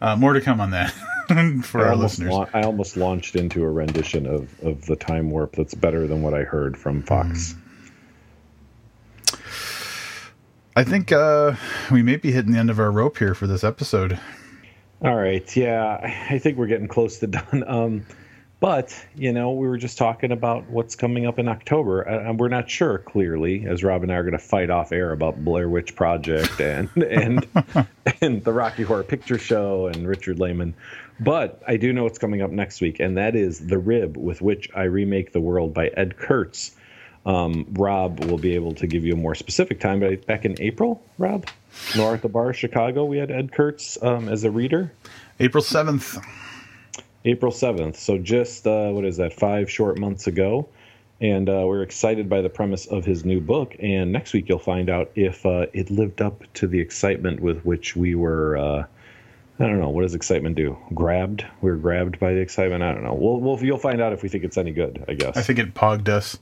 Uh, 0.01 0.15
more 0.15 0.33
to 0.33 0.41
come 0.41 0.59
on 0.61 0.71
that 0.71 0.91
for 1.63 1.85
I 1.85 1.89
our 1.89 1.95
listeners. 1.95 2.31
lau- 2.31 2.49
I 2.53 2.61
almost 2.63 2.97
launched 2.97 3.35
into 3.35 3.63
a 3.63 3.69
rendition 3.69 4.27
of, 4.27 4.59
of 4.61 4.85
the 4.85 4.95
time 4.95 5.31
warp 5.31 5.55
that's 5.55 5.73
better 5.73 6.05
than 6.05 6.21
what 6.21 6.33
I 6.33 6.43
heard 6.43 6.77
from 6.77 7.01
Fox. 7.01 7.53
Hmm. 7.53 7.59
I 10.77 10.83
think 10.83 11.11
uh, 11.11 11.55
we 11.89 12.03
may 12.03 12.17
be 12.17 12.31
hitting 12.31 12.51
the 12.51 12.59
end 12.59 12.69
of 12.69 12.79
our 12.79 12.91
rope 12.91 13.17
here 13.17 13.33
for 13.33 13.47
this 13.47 13.63
episode. 13.63 14.19
All 15.01 15.15
right, 15.15 15.55
yeah, 15.55 16.27
I 16.29 16.37
think 16.37 16.59
we're 16.59 16.67
getting 16.67 16.87
close 16.87 17.17
to 17.17 17.27
done. 17.27 17.63
Um, 17.65 18.05
but 18.59 18.95
you 19.15 19.33
know, 19.33 19.53
we 19.53 19.67
were 19.67 19.79
just 19.79 19.97
talking 19.97 20.31
about 20.31 20.69
what's 20.69 20.95
coming 20.95 21.25
up 21.25 21.39
in 21.39 21.47
October, 21.47 22.03
and 22.03 22.39
we're 22.39 22.49
not 22.49 22.69
sure 22.69 22.99
clearly, 22.99 23.65
as 23.65 23.83
Rob 23.83 24.03
and 24.03 24.11
I 24.11 24.17
are 24.17 24.21
going 24.21 24.33
to 24.33 24.37
fight 24.37 24.69
off 24.69 24.91
air 24.91 25.13
about 25.13 25.43
Blair 25.43 25.67
Witch 25.67 25.95
Project 25.95 26.59
and 26.59 26.89
and 26.95 27.47
and 28.21 28.43
the 28.43 28.53
Rocky 28.53 28.83
Horror 28.83 29.01
Picture 29.01 29.39
Show 29.39 29.87
and 29.87 30.07
Richard 30.07 30.37
Laymon. 30.37 30.75
But 31.19 31.59
I 31.67 31.77
do 31.77 31.91
know 31.91 32.03
what's 32.03 32.19
coming 32.19 32.43
up 32.43 32.51
next 32.51 32.81
week, 32.81 32.99
and 32.99 33.17
that 33.17 33.35
is 33.35 33.65
The 33.65 33.79
Rib, 33.79 34.15
with 34.15 34.43
which 34.43 34.69
I 34.75 34.83
remake 34.83 35.31
the 35.31 35.41
world 35.41 35.73
by 35.73 35.87
Ed 35.87 36.17
Kurtz. 36.17 36.75
Um, 37.27 37.67
Rob 37.73 38.23
will 38.23 38.37
be 38.37 38.55
able 38.55 38.73
to 38.75 38.87
give 38.87 39.03
you 39.03 39.13
a 39.13 39.17
more 39.17 39.35
specific 39.35 39.81
time, 39.81 39.99
but 39.99 40.25
back 40.25 40.45
in 40.45 40.55
April, 40.61 41.03
Rob, 41.17 41.45
Noir 41.95 42.15
at 42.15 42.21
the 42.21 42.29
Bar, 42.29 42.53
Chicago, 42.53 43.03
we 43.03 43.17
had 43.17 43.29
Ed 43.29 43.51
Kurtz 43.51 44.01
um, 44.01 44.29
as 44.29 44.45
a 44.45 44.49
reader. 44.49 44.93
April 45.41 45.61
7th. 45.61 46.23
April 47.25 47.51
7th. 47.51 47.97
So 47.97 48.17
just, 48.17 48.65
uh, 48.65 48.91
what 48.91 49.03
is 49.03 49.17
that, 49.17 49.33
five 49.33 49.69
short 49.69 49.99
months 49.99 50.27
ago. 50.27 50.69
And 51.19 51.49
uh, 51.49 51.63
we're 51.65 51.81
excited 51.81 52.29
by 52.29 52.41
the 52.41 52.49
premise 52.49 52.85
of 52.85 53.03
his 53.03 53.25
new 53.25 53.41
book. 53.41 53.75
And 53.79 54.13
next 54.13 54.31
week 54.31 54.47
you'll 54.47 54.59
find 54.59 54.89
out 54.89 55.11
if 55.15 55.45
uh, 55.45 55.65
it 55.73 55.91
lived 55.91 56.21
up 56.21 56.43
to 56.53 56.67
the 56.67 56.79
excitement 56.79 57.41
with 57.41 57.59
which 57.65 57.95
we 57.97 58.15
were. 58.15 58.57
Uh, 58.57 58.85
I 59.59 59.63
don't 59.65 59.81
know. 59.81 59.89
What 59.89 60.03
does 60.03 60.15
excitement 60.15 60.55
do? 60.55 60.77
Grabbed? 60.93 61.43
We 61.61 61.71
were 61.71 61.77
grabbed 61.77 62.19
by 62.19 62.33
the 62.33 62.39
excitement. 62.39 62.83
I 62.83 62.93
don't 62.93 63.03
know. 63.03 63.15
We'll, 63.15 63.39
we'll 63.39 63.59
you'll 63.61 63.79
find 63.79 63.99
out 63.99 64.13
if 64.13 64.23
we 64.23 64.29
think 64.29 64.45
it's 64.45 64.57
any 64.57 64.71
good. 64.71 65.03
I 65.09 65.15
guess. 65.15 65.35
I 65.35 65.41
think 65.41 65.59
it 65.59 65.73
pogged 65.73 66.07
us. 66.07 66.37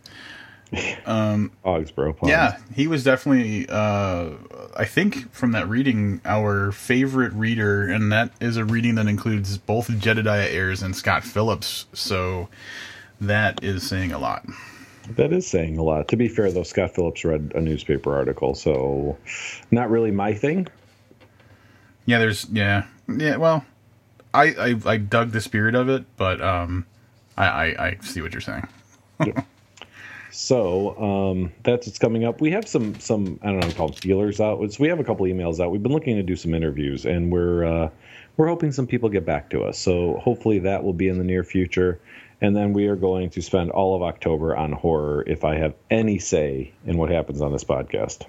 Pogs, 1.05 1.93
bro. 1.93 2.13
Pogs. 2.13 2.29
Yeah, 2.29 2.57
he 2.73 2.87
was 2.87 3.03
definitely, 3.03 3.67
uh, 3.69 4.31
I 4.75 4.85
think, 4.85 5.31
from 5.31 5.51
that 5.51 5.67
reading, 5.67 6.21
our 6.25 6.71
favorite 6.71 7.33
reader, 7.33 7.87
and 7.87 8.11
that 8.11 8.31
is 8.41 8.57
a 8.57 8.65
reading 8.65 8.95
that 8.95 9.07
includes 9.07 9.57
both 9.57 9.87
Jedidiah 9.89 10.51
Ayres 10.51 10.81
and 10.81 10.95
Scott 10.95 11.23
Phillips. 11.23 11.85
So 11.93 12.49
that 13.21 13.63
is 13.63 13.87
saying 13.87 14.11
a 14.11 14.19
lot. 14.19 14.45
That 15.11 15.31
is 15.31 15.47
saying 15.47 15.77
a 15.77 15.83
lot. 15.83 16.07
To 16.09 16.17
be 16.17 16.27
fair, 16.27 16.51
though, 16.51 16.63
Scott 16.63 16.95
Phillips 16.95 17.23
read 17.23 17.51
a 17.55 17.61
newspaper 17.61 18.15
article, 18.15 18.55
so 18.55 19.17
not 19.71 19.89
really 19.89 20.11
my 20.11 20.33
thing. 20.33 20.67
Yeah, 22.05 22.19
there's, 22.19 22.47
yeah, 22.49 22.85
yeah. 23.07 23.37
Well, 23.37 23.63
I 24.33 24.43
I, 24.85 24.91
I 24.93 24.97
dug 24.97 25.31
the 25.31 25.41
spirit 25.41 25.75
of 25.75 25.89
it, 25.89 26.05
but 26.17 26.41
um, 26.41 26.85
I, 27.37 27.45
I 27.45 27.65
I 27.87 27.97
see 28.01 28.21
what 28.21 28.33
you're 28.33 28.41
saying. 28.41 28.67
So 30.35 30.97
um, 30.97 31.53
that's 31.63 31.87
what's 31.87 31.97
coming 31.97 32.25
up. 32.25 32.41
We 32.41 32.51
have 32.51 32.67
some 32.67 32.99
some 32.99 33.39
I 33.41 33.47
don't 33.47 33.61
know 33.61 33.71
called 33.71 33.97
feelers 33.97 34.41
out. 34.41 34.59
So 34.73 34.81
we 34.83 34.89
have 34.89 34.99
a 34.99 35.03
couple 35.03 35.25
emails 35.25 35.61
out. 35.61 35.71
We've 35.71 35.81
been 35.81 35.93
looking 35.93 36.17
to 36.17 36.23
do 36.23 36.35
some 36.35 36.53
interviews, 36.53 37.05
and 37.05 37.31
we're 37.31 37.63
uh, 37.63 37.89
we're 38.35 38.47
hoping 38.47 38.73
some 38.73 38.85
people 38.85 39.07
get 39.07 39.25
back 39.25 39.49
to 39.51 39.63
us. 39.63 39.79
So 39.79 40.17
hopefully 40.17 40.59
that 40.59 40.83
will 40.83 40.93
be 40.93 41.07
in 41.07 41.17
the 41.17 41.23
near 41.23 41.43
future. 41.45 42.01
And 42.41 42.53
then 42.53 42.73
we 42.73 42.87
are 42.87 42.97
going 42.97 43.29
to 43.29 43.41
spend 43.41 43.71
all 43.71 43.95
of 43.95 44.03
October 44.03 44.55
on 44.57 44.73
horror. 44.73 45.23
If 45.25 45.45
I 45.45 45.55
have 45.55 45.73
any 45.89 46.19
say 46.19 46.73
in 46.85 46.97
what 46.97 47.09
happens 47.09 47.41
on 47.41 47.53
this 47.53 47.63
podcast. 47.63 48.25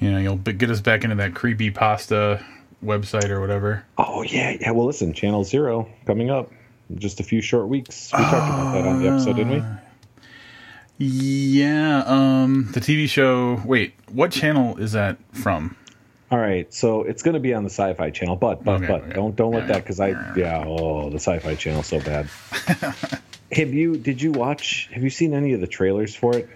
Yeah, 0.00 0.18
you'll 0.18 0.36
get 0.36 0.70
us 0.70 0.80
back 0.80 1.04
into 1.04 1.16
that 1.16 1.34
creepy 1.34 1.70
pasta 1.70 2.42
website 2.82 3.28
or 3.28 3.42
whatever. 3.42 3.84
Oh 3.98 4.22
yeah, 4.22 4.56
yeah. 4.58 4.70
Well, 4.70 4.86
listen, 4.86 5.12
Channel 5.12 5.44
Zero 5.44 5.86
coming 6.06 6.30
up. 6.30 6.50
Just 6.94 7.20
a 7.20 7.22
few 7.22 7.42
short 7.42 7.68
weeks. 7.68 8.10
We 8.16 8.24
talked 8.24 8.32
about 8.32 8.72
that 8.72 8.86
on 8.86 9.02
the 9.02 9.08
episode, 9.10 9.36
didn't 9.36 9.52
we? 9.52 9.77
Yeah, 10.98 12.02
um, 12.06 12.70
the 12.72 12.80
TV 12.80 13.08
show. 13.08 13.62
Wait, 13.64 13.94
what 14.10 14.32
channel 14.32 14.76
is 14.78 14.92
that 14.92 15.16
from? 15.32 15.76
All 16.30 16.38
right, 16.38 16.72
so 16.74 17.04
it's 17.04 17.22
going 17.22 17.34
to 17.34 17.40
be 17.40 17.54
on 17.54 17.62
the 17.62 17.70
Sci-Fi 17.70 18.10
Channel, 18.10 18.36
but 18.36 18.62
but 18.64 18.82
Okay, 18.82 18.86
but 18.86 19.02
okay. 19.02 19.12
don't 19.12 19.34
don't 19.34 19.52
let 19.52 19.62
Yeah, 19.62 19.74
that 19.74 19.84
because 19.84 20.00
I 20.00 20.08
yeah 20.36 20.64
oh 20.66 21.08
the 21.08 21.18
Sci-Fi 21.18 21.54
Channel 21.54 21.82
so 21.82 22.00
bad. 22.00 22.28
have 23.52 23.72
you 23.72 23.96
did 23.96 24.20
you 24.20 24.32
watch? 24.32 24.90
Have 24.92 25.02
you 25.02 25.10
seen 25.10 25.32
any 25.32 25.54
of 25.54 25.60
the 25.60 25.66
trailers 25.66 26.14
for 26.14 26.36
it? 26.36 26.48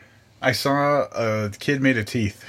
I 0.43 0.53
saw 0.53 1.07
a 1.13 1.51
kid 1.59 1.81
made 1.81 1.97
of 1.97 2.07
teeth. 2.07 2.45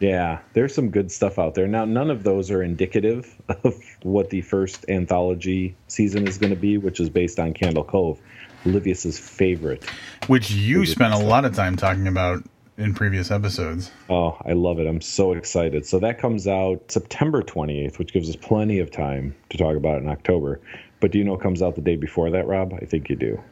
Yeah, 0.00 0.38
there's 0.52 0.74
some 0.74 0.90
good 0.90 1.10
stuff 1.10 1.40
out 1.40 1.54
there. 1.56 1.66
Now, 1.66 1.84
none 1.84 2.10
of 2.10 2.22
those 2.22 2.52
are 2.52 2.62
indicative 2.62 3.34
of 3.64 3.74
what 4.02 4.30
the 4.30 4.42
first 4.42 4.84
anthology 4.88 5.74
season 5.88 6.28
is 6.28 6.38
going 6.38 6.52
to 6.52 6.60
be, 6.60 6.78
which 6.78 7.00
is 7.00 7.10
based 7.10 7.40
on 7.40 7.52
Candle 7.52 7.82
Cove, 7.82 8.20
Livius's 8.64 9.18
favorite. 9.18 9.84
which 10.26 10.50
you 10.50 10.84
spent 10.86 11.14
a 11.14 11.18
lot 11.18 11.44
of 11.44 11.54
time 11.54 11.76
talking 11.76 12.06
about 12.06 12.42
in 12.76 12.94
previous 12.94 13.30
episodes. 13.30 13.90
Oh, 14.08 14.36
I 14.44 14.52
love 14.52 14.78
it. 14.78 14.86
I'm 14.86 15.00
so 15.00 15.32
excited. 15.32 15.84
So 15.84 15.98
that 15.98 16.18
comes 16.18 16.46
out 16.46 16.90
September 16.90 17.42
28th, 17.42 17.98
which 17.98 18.12
gives 18.12 18.28
us 18.28 18.36
plenty 18.36 18.78
of 18.78 18.90
time 18.90 19.34
to 19.50 19.58
talk 19.58 19.76
about 19.76 19.96
it 19.96 20.04
in 20.04 20.08
October. 20.08 20.60
But 21.00 21.10
do 21.10 21.18
you 21.18 21.24
know 21.24 21.34
it 21.34 21.40
comes 21.40 21.62
out 21.62 21.74
the 21.74 21.80
day 21.80 21.96
before 21.96 22.30
that, 22.30 22.46
Rob? 22.46 22.72
I 22.74 22.84
think 22.84 23.08
you 23.08 23.16
do. 23.16 23.42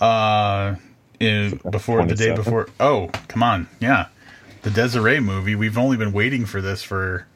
Uh, 0.00 0.76
before 1.70 2.04
the 2.04 2.14
day 2.14 2.34
before. 2.34 2.68
Oh, 2.78 3.08
come 3.28 3.42
on, 3.42 3.68
yeah, 3.80 4.06
the 4.62 4.70
Desiree 4.70 5.20
movie. 5.20 5.54
We've 5.54 5.78
only 5.78 5.96
been 5.96 6.12
waiting 6.12 6.44
for 6.44 6.60
this 6.60 6.82
for 6.82 7.26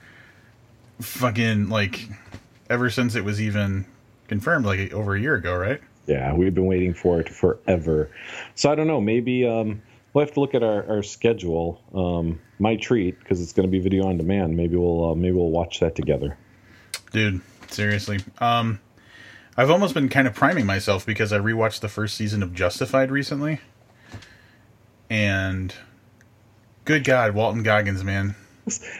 fucking 1.01 1.69
like 1.69 2.09
ever 2.69 2.91
since 2.91 3.15
it 3.15 3.25
was 3.25 3.41
even 3.41 3.87
confirmed, 4.29 4.67
like 4.67 4.93
over 4.93 5.15
a 5.15 5.21
year 5.21 5.35
ago, 5.37 5.57
right? 5.57 5.81
Yeah, 6.07 6.35
we've 6.35 6.55
been 6.55 6.67
waiting 6.67 6.95
for 6.95 7.21
it 7.21 7.29
forever. 7.29 8.11
So 8.55 8.71
I 8.71 8.75
don't 8.75 8.87
know. 8.87 9.01
Maybe 9.01 9.47
um, 9.47 9.83
we'll 10.13 10.25
have 10.25 10.35
to 10.35 10.41
look 10.41 10.55
at 10.55 10.63
our, 10.63 10.89
our 10.89 11.03
schedule. 11.03 11.83
Um, 11.95 12.41
my 12.59 12.77
treat, 12.77 13.19
because 13.19 13.41
it's 13.41 13.53
going 13.53 13.67
to 13.67 13.71
be 13.71 13.79
video 13.81 14.07
on 14.07 14.17
demand. 14.17 14.57
Maybe 14.57 14.77
we'll 14.77 15.13
uh, 15.13 15.15
maybe 15.15 15.33
we'll 15.33 15.51
watch 15.51 15.81
that 15.81 15.95
together. 15.95 16.37
Dude, 17.13 17.41
seriously. 17.69 18.19
Um, 18.39 18.81
I've 19.57 19.71
almost 19.71 19.95
been 19.95 20.09
kind 20.09 20.27
of 20.27 20.35
priming 20.35 20.67
myself 20.67 21.05
because 21.05 21.33
I 21.33 21.39
rewatched 21.39 21.81
the 21.81 21.89
first 21.89 22.17
season 22.17 22.43
of 22.43 22.55
Justified 22.55 23.11
recently, 23.11 23.61
and 25.09 25.75
good 26.85 27.05
God, 27.05 27.35
Walton 27.35 27.63
Goggins, 27.63 28.05
man. 28.05 28.37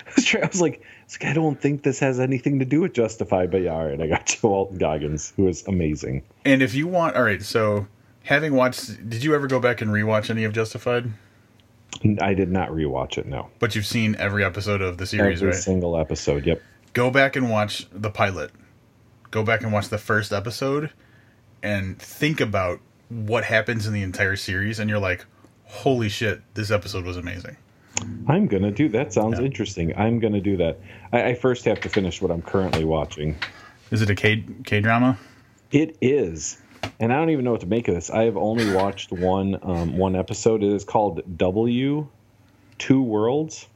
I 0.07 0.11
was, 0.17 0.35
I 0.35 0.47
was 0.47 0.61
like, 0.61 0.81
I 0.81 1.05
was 1.05 1.19
like, 1.21 1.31
I 1.31 1.35
don't 1.35 1.61
think 1.61 1.83
this 1.83 1.99
has 2.01 2.19
anything 2.21 2.59
to 2.59 2.65
do 2.65 2.81
with 2.81 2.93
Justified, 2.95 3.51
but 3.51 3.63
yeah, 3.63 3.73
all 3.75 3.87
right, 3.87 4.01
I 4.01 4.07
got 4.07 4.33
you, 4.43 4.49
Walton 4.49 4.79
Goggins, 4.79 5.33
who 5.37 5.49
is 5.49 5.67
amazing. 5.67 6.23
And 6.45 6.63
if 6.63 6.75
you 6.75 6.87
want, 6.87 7.17
all 7.17 7.23
right. 7.23 7.43
So, 7.43 7.87
having 8.25 8.55
watched, 8.55 9.09
did 9.09 9.23
you 9.25 9.35
ever 9.35 9.47
go 9.47 9.61
back 9.61 9.81
and 9.81 9.91
rewatch 9.91 10.31
any 10.31 10.45
of 10.45 10.53
Justified? 10.53 11.11
I 12.21 12.35
did 12.35 12.51
not 12.51 12.71
rewatch 12.71 13.19
it. 13.19 13.27
No, 13.27 13.49
But 13.59 13.75
you've 13.75 13.87
seen 13.87 14.15
every 14.17 14.45
episode 14.45 14.81
of 14.81 14.97
the 14.99 15.07
series, 15.07 15.43
right? 15.43 15.49
every 15.49 15.49
right? 15.49 15.55
single 15.57 15.99
episode. 15.99 16.47
Yep. 16.47 16.63
Go 16.93 17.11
back 17.11 17.37
and 17.37 17.51
watch 17.51 17.87
the 17.93 18.11
pilot. 18.11 18.51
Go 19.31 19.43
back 19.45 19.63
and 19.63 19.73
watch 19.73 19.89
the 19.89 19.99
first 19.99 20.33
episode, 20.33 20.91
and 21.63 21.99
think 22.01 22.41
about 22.41 22.81
what 23.09 23.45
happens 23.45 23.87
in 23.87 23.93
the 23.93 24.03
entire 24.03 24.35
series. 24.37 24.79
And 24.79 24.89
you're 24.91 24.99
like, 24.99 25.25
"Holy 25.65 26.09
shit! 26.09 26.43
This 26.55 26.71
episode 26.71 27.05
was 27.05 27.17
amazing." 27.17 27.57
I'm 28.29 28.47
gonna 28.47 28.71
do 28.71 28.89
that. 28.91 29.13
Sounds 29.13 29.39
Yeah. 29.39 29.45
interesting. 29.47 29.97
I'm 29.97 30.19
gonna 30.21 30.41
do 30.41 30.57
that. 30.59 30.79
I, 31.13 31.31
I 31.31 31.35
first 31.35 31.65
have 31.65 31.81
to 31.83 31.89
finish 31.89 32.21
what 32.23 32.31
I'm 32.31 32.43
currently 32.43 32.85
watching. 32.85 33.37
Is 33.91 34.03
it 34.03 34.11
a 34.11 34.15
K 34.15 34.45
K 34.65 34.81
drama? 34.81 35.19
It 35.73 35.97
is, 36.01 36.59
and 36.99 37.13
I 37.13 37.17
don't 37.17 37.31
even 37.31 37.45
know 37.45 37.53
what 37.53 37.61
to 37.61 37.67
make 37.67 37.89
of 37.89 37.95
this. 37.95 38.11
I 38.11 38.25
have 38.25 38.37
only 38.37 38.73
watched 38.73 39.13
one 39.13 39.59
um, 39.63 39.97
one 39.97 40.17
episode. 40.17 40.63
It 40.63 40.73
is 40.73 40.85
called 40.85 41.37
W, 41.37 42.07
Two 42.79 43.03
Worlds, 43.03 43.67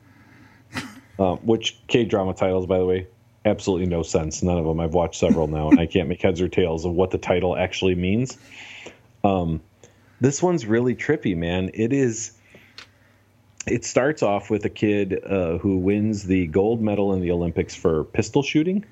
uh, 1.19 1.37
which 1.37 1.79
K 1.89 2.05
drama 2.05 2.35
titles, 2.35 2.67
by 2.67 2.79
the 2.79 2.87
way, 2.87 3.07
absolutely 3.45 3.87
no 3.87 4.03
sense. 4.03 4.43
None 4.43 4.59
of 4.59 4.65
them. 4.65 4.81
I've 4.81 4.95
watched 4.95 5.19
several 5.21 5.47
now, 5.49 5.71
and 5.71 5.81
I 5.81 5.87
can't 5.87 6.09
make 6.09 6.23
heads 6.23 6.41
or 6.41 6.49
tails 6.49 6.85
of 6.85 6.93
what 6.93 7.11
the 7.11 7.19
title 7.19 7.57
actually 7.57 7.95
means. 7.95 8.39
Um, 9.23 9.61
this 10.21 10.43
one's 10.43 10.65
really 10.67 10.95
trippy, 10.95 11.37
man. 11.37 11.71
It 11.75 11.93
is. 11.93 12.33
It 13.67 13.85
starts 13.85 14.23
off 14.23 14.51
with 14.51 14.65
a 14.65 14.69
kid 14.71 15.23
uh, 15.25 15.59
who 15.59 15.79
wins 15.79 16.25
the 16.25 16.47
gold 16.49 16.83
medal 16.83 17.13
in 17.15 17.21
the 17.21 17.31
Olympics 17.31 17.75
for 17.75 18.05
pistol 18.05 18.43
shooting 18.43 18.85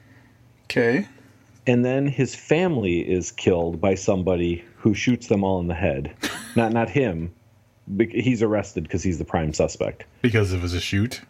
Okay. 0.71 1.07
and 1.67 1.85
then 1.85 2.07
his 2.07 2.35
family 2.35 3.01
is 3.01 3.31
killed 3.31 3.81
by 3.81 3.95
somebody 3.95 4.65
who 4.77 4.95
shoots 4.95 5.27
them 5.29 5.45
all 5.45 5.61
in 5.61 5.67
the 5.69 5.75
head. 5.75 6.15
not 6.57 6.73
not 6.73 6.89
him. 6.91 7.33
He's 8.11 8.43
arrested 8.43 8.85
because 8.85 9.03
he's 9.03 9.19
the 9.19 9.25
prime 9.25 9.53
suspect. 9.53 10.05
Because 10.23 10.53
it 10.53 10.63
was 10.63 10.73
a 10.73 10.81
shoot 10.81 11.21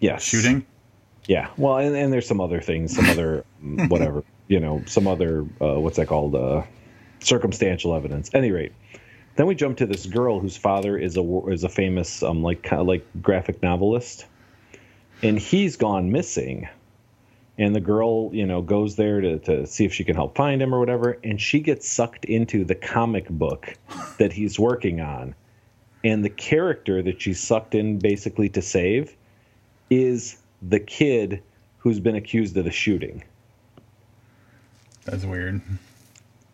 Yes, 0.00 0.22
shooting. 0.24 0.66
Yeah. 1.26 1.48
Well, 1.56 1.78
and, 1.78 1.96
and 1.96 2.12
there's 2.12 2.26
some 2.26 2.40
other 2.40 2.60
things, 2.60 2.94
some 2.94 3.06
other 3.08 3.44
whatever, 3.88 4.22
you 4.48 4.60
know, 4.60 4.82
some 4.86 5.06
other 5.06 5.46
uh, 5.60 5.80
what's 5.80 5.96
that 5.96 6.08
called? 6.08 6.34
Uh, 6.34 6.62
circumstantial 7.20 7.94
evidence. 7.94 8.28
Any 8.34 8.50
rate, 8.50 8.72
then 9.36 9.46
we 9.46 9.54
jump 9.54 9.78
to 9.78 9.86
this 9.86 10.06
girl 10.06 10.40
whose 10.40 10.56
father 10.56 10.96
is 10.96 11.16
a 11.16 11.40
is 11.48 11.64
a 11.64 11.68
famous 11.68 12.22
um 12.22 12.42
like 12.42 12.62
kind 12.62 12.80
of 12.80 12.86
like 12.86 13.06
graphic 13.20 13.62
novelist, 13.62 14.26
and 15.22 15.38
he's 15.38 15.76
gone 15.76 16.12
missing. 16.12 16.68
And 17.56 17.72
the 17.72 17.80
girl, 17.80 18.30
you 18.34 18.46
know, 18.46 18.62
goes 18.62 18.96
there 18.96 19.20
to, 19.20 19.38
to 19.38 19.66
see 19.68 19.84
if 19.84 19.94
she 19.94 20.02
can 20.02 20.16
help 20.16 20.36
find 20.36 20.60
him 20.60 20.74
or 20.74 20.80
whatever, 20.80 21.18
and 21.22 21.40
she 21.40 21.60
gets 21.60 21.88
sucked 21.88 22.24
into 22.24 22.64
the 22.64 22.74
comic 22.74 23.28
book 23.28 23.78
that 24.18 24.32
he's 24.32 24.58
working 24.58 25.00
on. 25.00 25.36
And 26.02 26.24
the 26.24 26.30
character 26.30 27.00
that 27.02 27.22
she's 27.22 27.40
sucked 27.40 27.76
in 27.76 28.00
basically 28.00 28.48
to 28.50 28.62
save 28.62 29.16
is 29.88 30.36
the 30.62 30.80
kid 30.80 31.44
who's 31.78 32.00
been 32.00 32.16
accused 32.16 32.56
of 32.56 32.64
the 32.64 32.72
shooting. 32.72 33.22
That's 35.04 35.24
weird. 35.24 35.60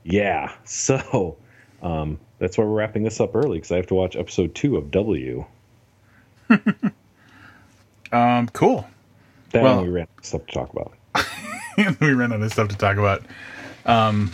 Yeah. 0.05 0.53
So 0.65 1.37
um, 1.83 2.19
that's 2.41 2.59
why 2.59 2.65
we're 2.65 2.71
wrapping 2.75 3.05
this 3.05 3.21
up 3.21 3.37
early 3.37 3.59
because 3.59 3.71
I 3.71 3.77
have 3.77 3.87
to 3.87 3.95
watch 3.95 4.17
episode 4.17 4.55
two 4.57 4.77
of 4.77 4.91
W. 4.91 5.45
Um, 8.13 8.49
cool. 8.49 8.89
Then 9.53 9.63
Well- 9.63 9.83
we 9.83 9.89
ran 9.89 10.03
out 10.03 10.19
of 10.19 10.25
stuff 10.25 10.47
to 10.47 10.53
talk 10.53 10.73
about. 10.73 10.93
we 12.01 12.13
ran 12.13 12.33
out 12.33 12.43
of 12.43 12.53
stuff 12.53 12.69
to 12.69 12.77
talk 12.77 12.97
about. 12.97 13.23
Um, 13.87 14.33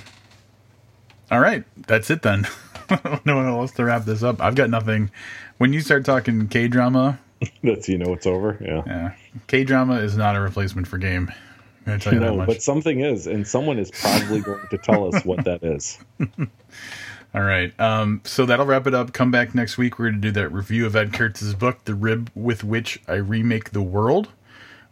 all 1.30 1.40
right, 1.40 1.64
that's 1.86 2.10
it 2.10 2.22
then. 2.22 2.46
no 3.24 3.36
one 3.36 3.46
else 3.46 3.72
to 3.72 3.84
wrap 3.84 4.04
this 4.04 4.22
up. 4.22 4.40
I've 4.40 4.54
got 4.54 4.70
nothing. 4.70 5.10
When 5.58 5.72
you 5.72 5.80
start 5.80 6.04
talking 6.04 6.48
K 6.48 6.68
drama, 6.68 7.18
That's 7.62 7.88
you 7.88 7.98
know 7.98 8.12
it's 8.12 8.26
over. 8.26 8.58
Yeah. 8.60 8.82
yeah, 8.86 9.12
K 9.46 9.64
drama 9.64 9.96
is 9.96 10.16
not 10.16 10.36
a 10.36 10.40
replacement 10.40 10.86
for 10.88 10.98
game. 10.98 11.30
I'm 11.86 12.00
tell 12.00 12.14
you 12.14 12.20
that 12.20 12.34
No, 12.34 12.46
but 12.46 12.62
something 12.62 13.00
is, 13.00 13.26
and 13.26 13.46
someone 13.46 13.78
is 13.78 13.90
probably 13.90 14.40
going 14.40 14.66
to 14.70 14.78
tell 14.78 15.14
us 15.14 15.24
what 15.24 15.44
that 15.44 15.62
is. 15.62 15.98
All 17.36 17.42
right. 17.42 17.78
Um, 17.78 18.22
so 18.24 18.46
that'll 18.46 18.64
wrap 18.64 18.86
it 18.86 18.94
up. 18.94 19.12
Come 19.12 19.30
back 19.30 19.54
next 19.54 19.76
week. 19.76 19.98
We're 19.98 20.06
going 20.06 20.22
to 20.22 20.28
do 20.28 20.32
that 20.32 20.48
review 20.48 20.86
of 20.86 20.96
Ed 20.96 21.12
Kurtz's 21.12 21.54
book, 21.54 21.84
The 21.84 21.94
Rib 21.94 22.30
with 22.34 22.64
Which 22.64 22.98
I 23.06 23.16
Remake 23.16 23.72
the 23.72 23.82
World, 23.82 24.28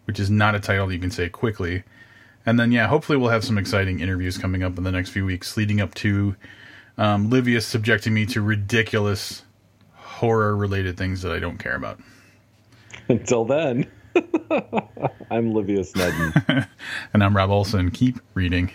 which 0.04 0.20
is 0.20 0.28
not 0.28 0.54
a 0.54 0.60
title 0.60 0.92
you 0.92 0.98
can 0.98 1.10
say 1.10 1.30
quickly. 1.30 1.84
And 2.44 2.60
then, 2.60 2.70
yeah, 2.70 2.86
hopefully 2.86 3.16
we'll 3.16 3.30
have 3.30 3.44
some 3.44 3.56
exciting 3.56 4.00
interviews 4.00 4.36
coming 4.36 4.62
up 4.62 4.76
in 4.76 4.84
the 4.84 4.92
next 4.92 5.08
few 5.08 5.24
weeks 5.24 5.56
leading 5.56 5.80
up 5.80 5.94
to 5.94 6.36
um, 6.98 7.30
Livius 7.30 7.64
subjecting 7.64 8.12
me 8.12 8.26
to 8.26 8.42
ridiculous 8.42 9.42
horror 9.94 10.54
related 10.54 10.98
things 10.98 11.22
that 11.22 11.32
I 11.32 11.38
don't 11.38 11.56
care 11.56 11.76
about. 11.76 11.98
Until 13.08 13.46
then, 13.46 13.90
I'm 15.30 15.54
Livius 15.54 15.92
Nedin. 15.92 16.68
And 17.14 17.24
I'm 17.24 17.34
Rob 17.34 17.48
Olson. 17.48 17.90
Keep 17.90 18.20
reading. 18.34 18.70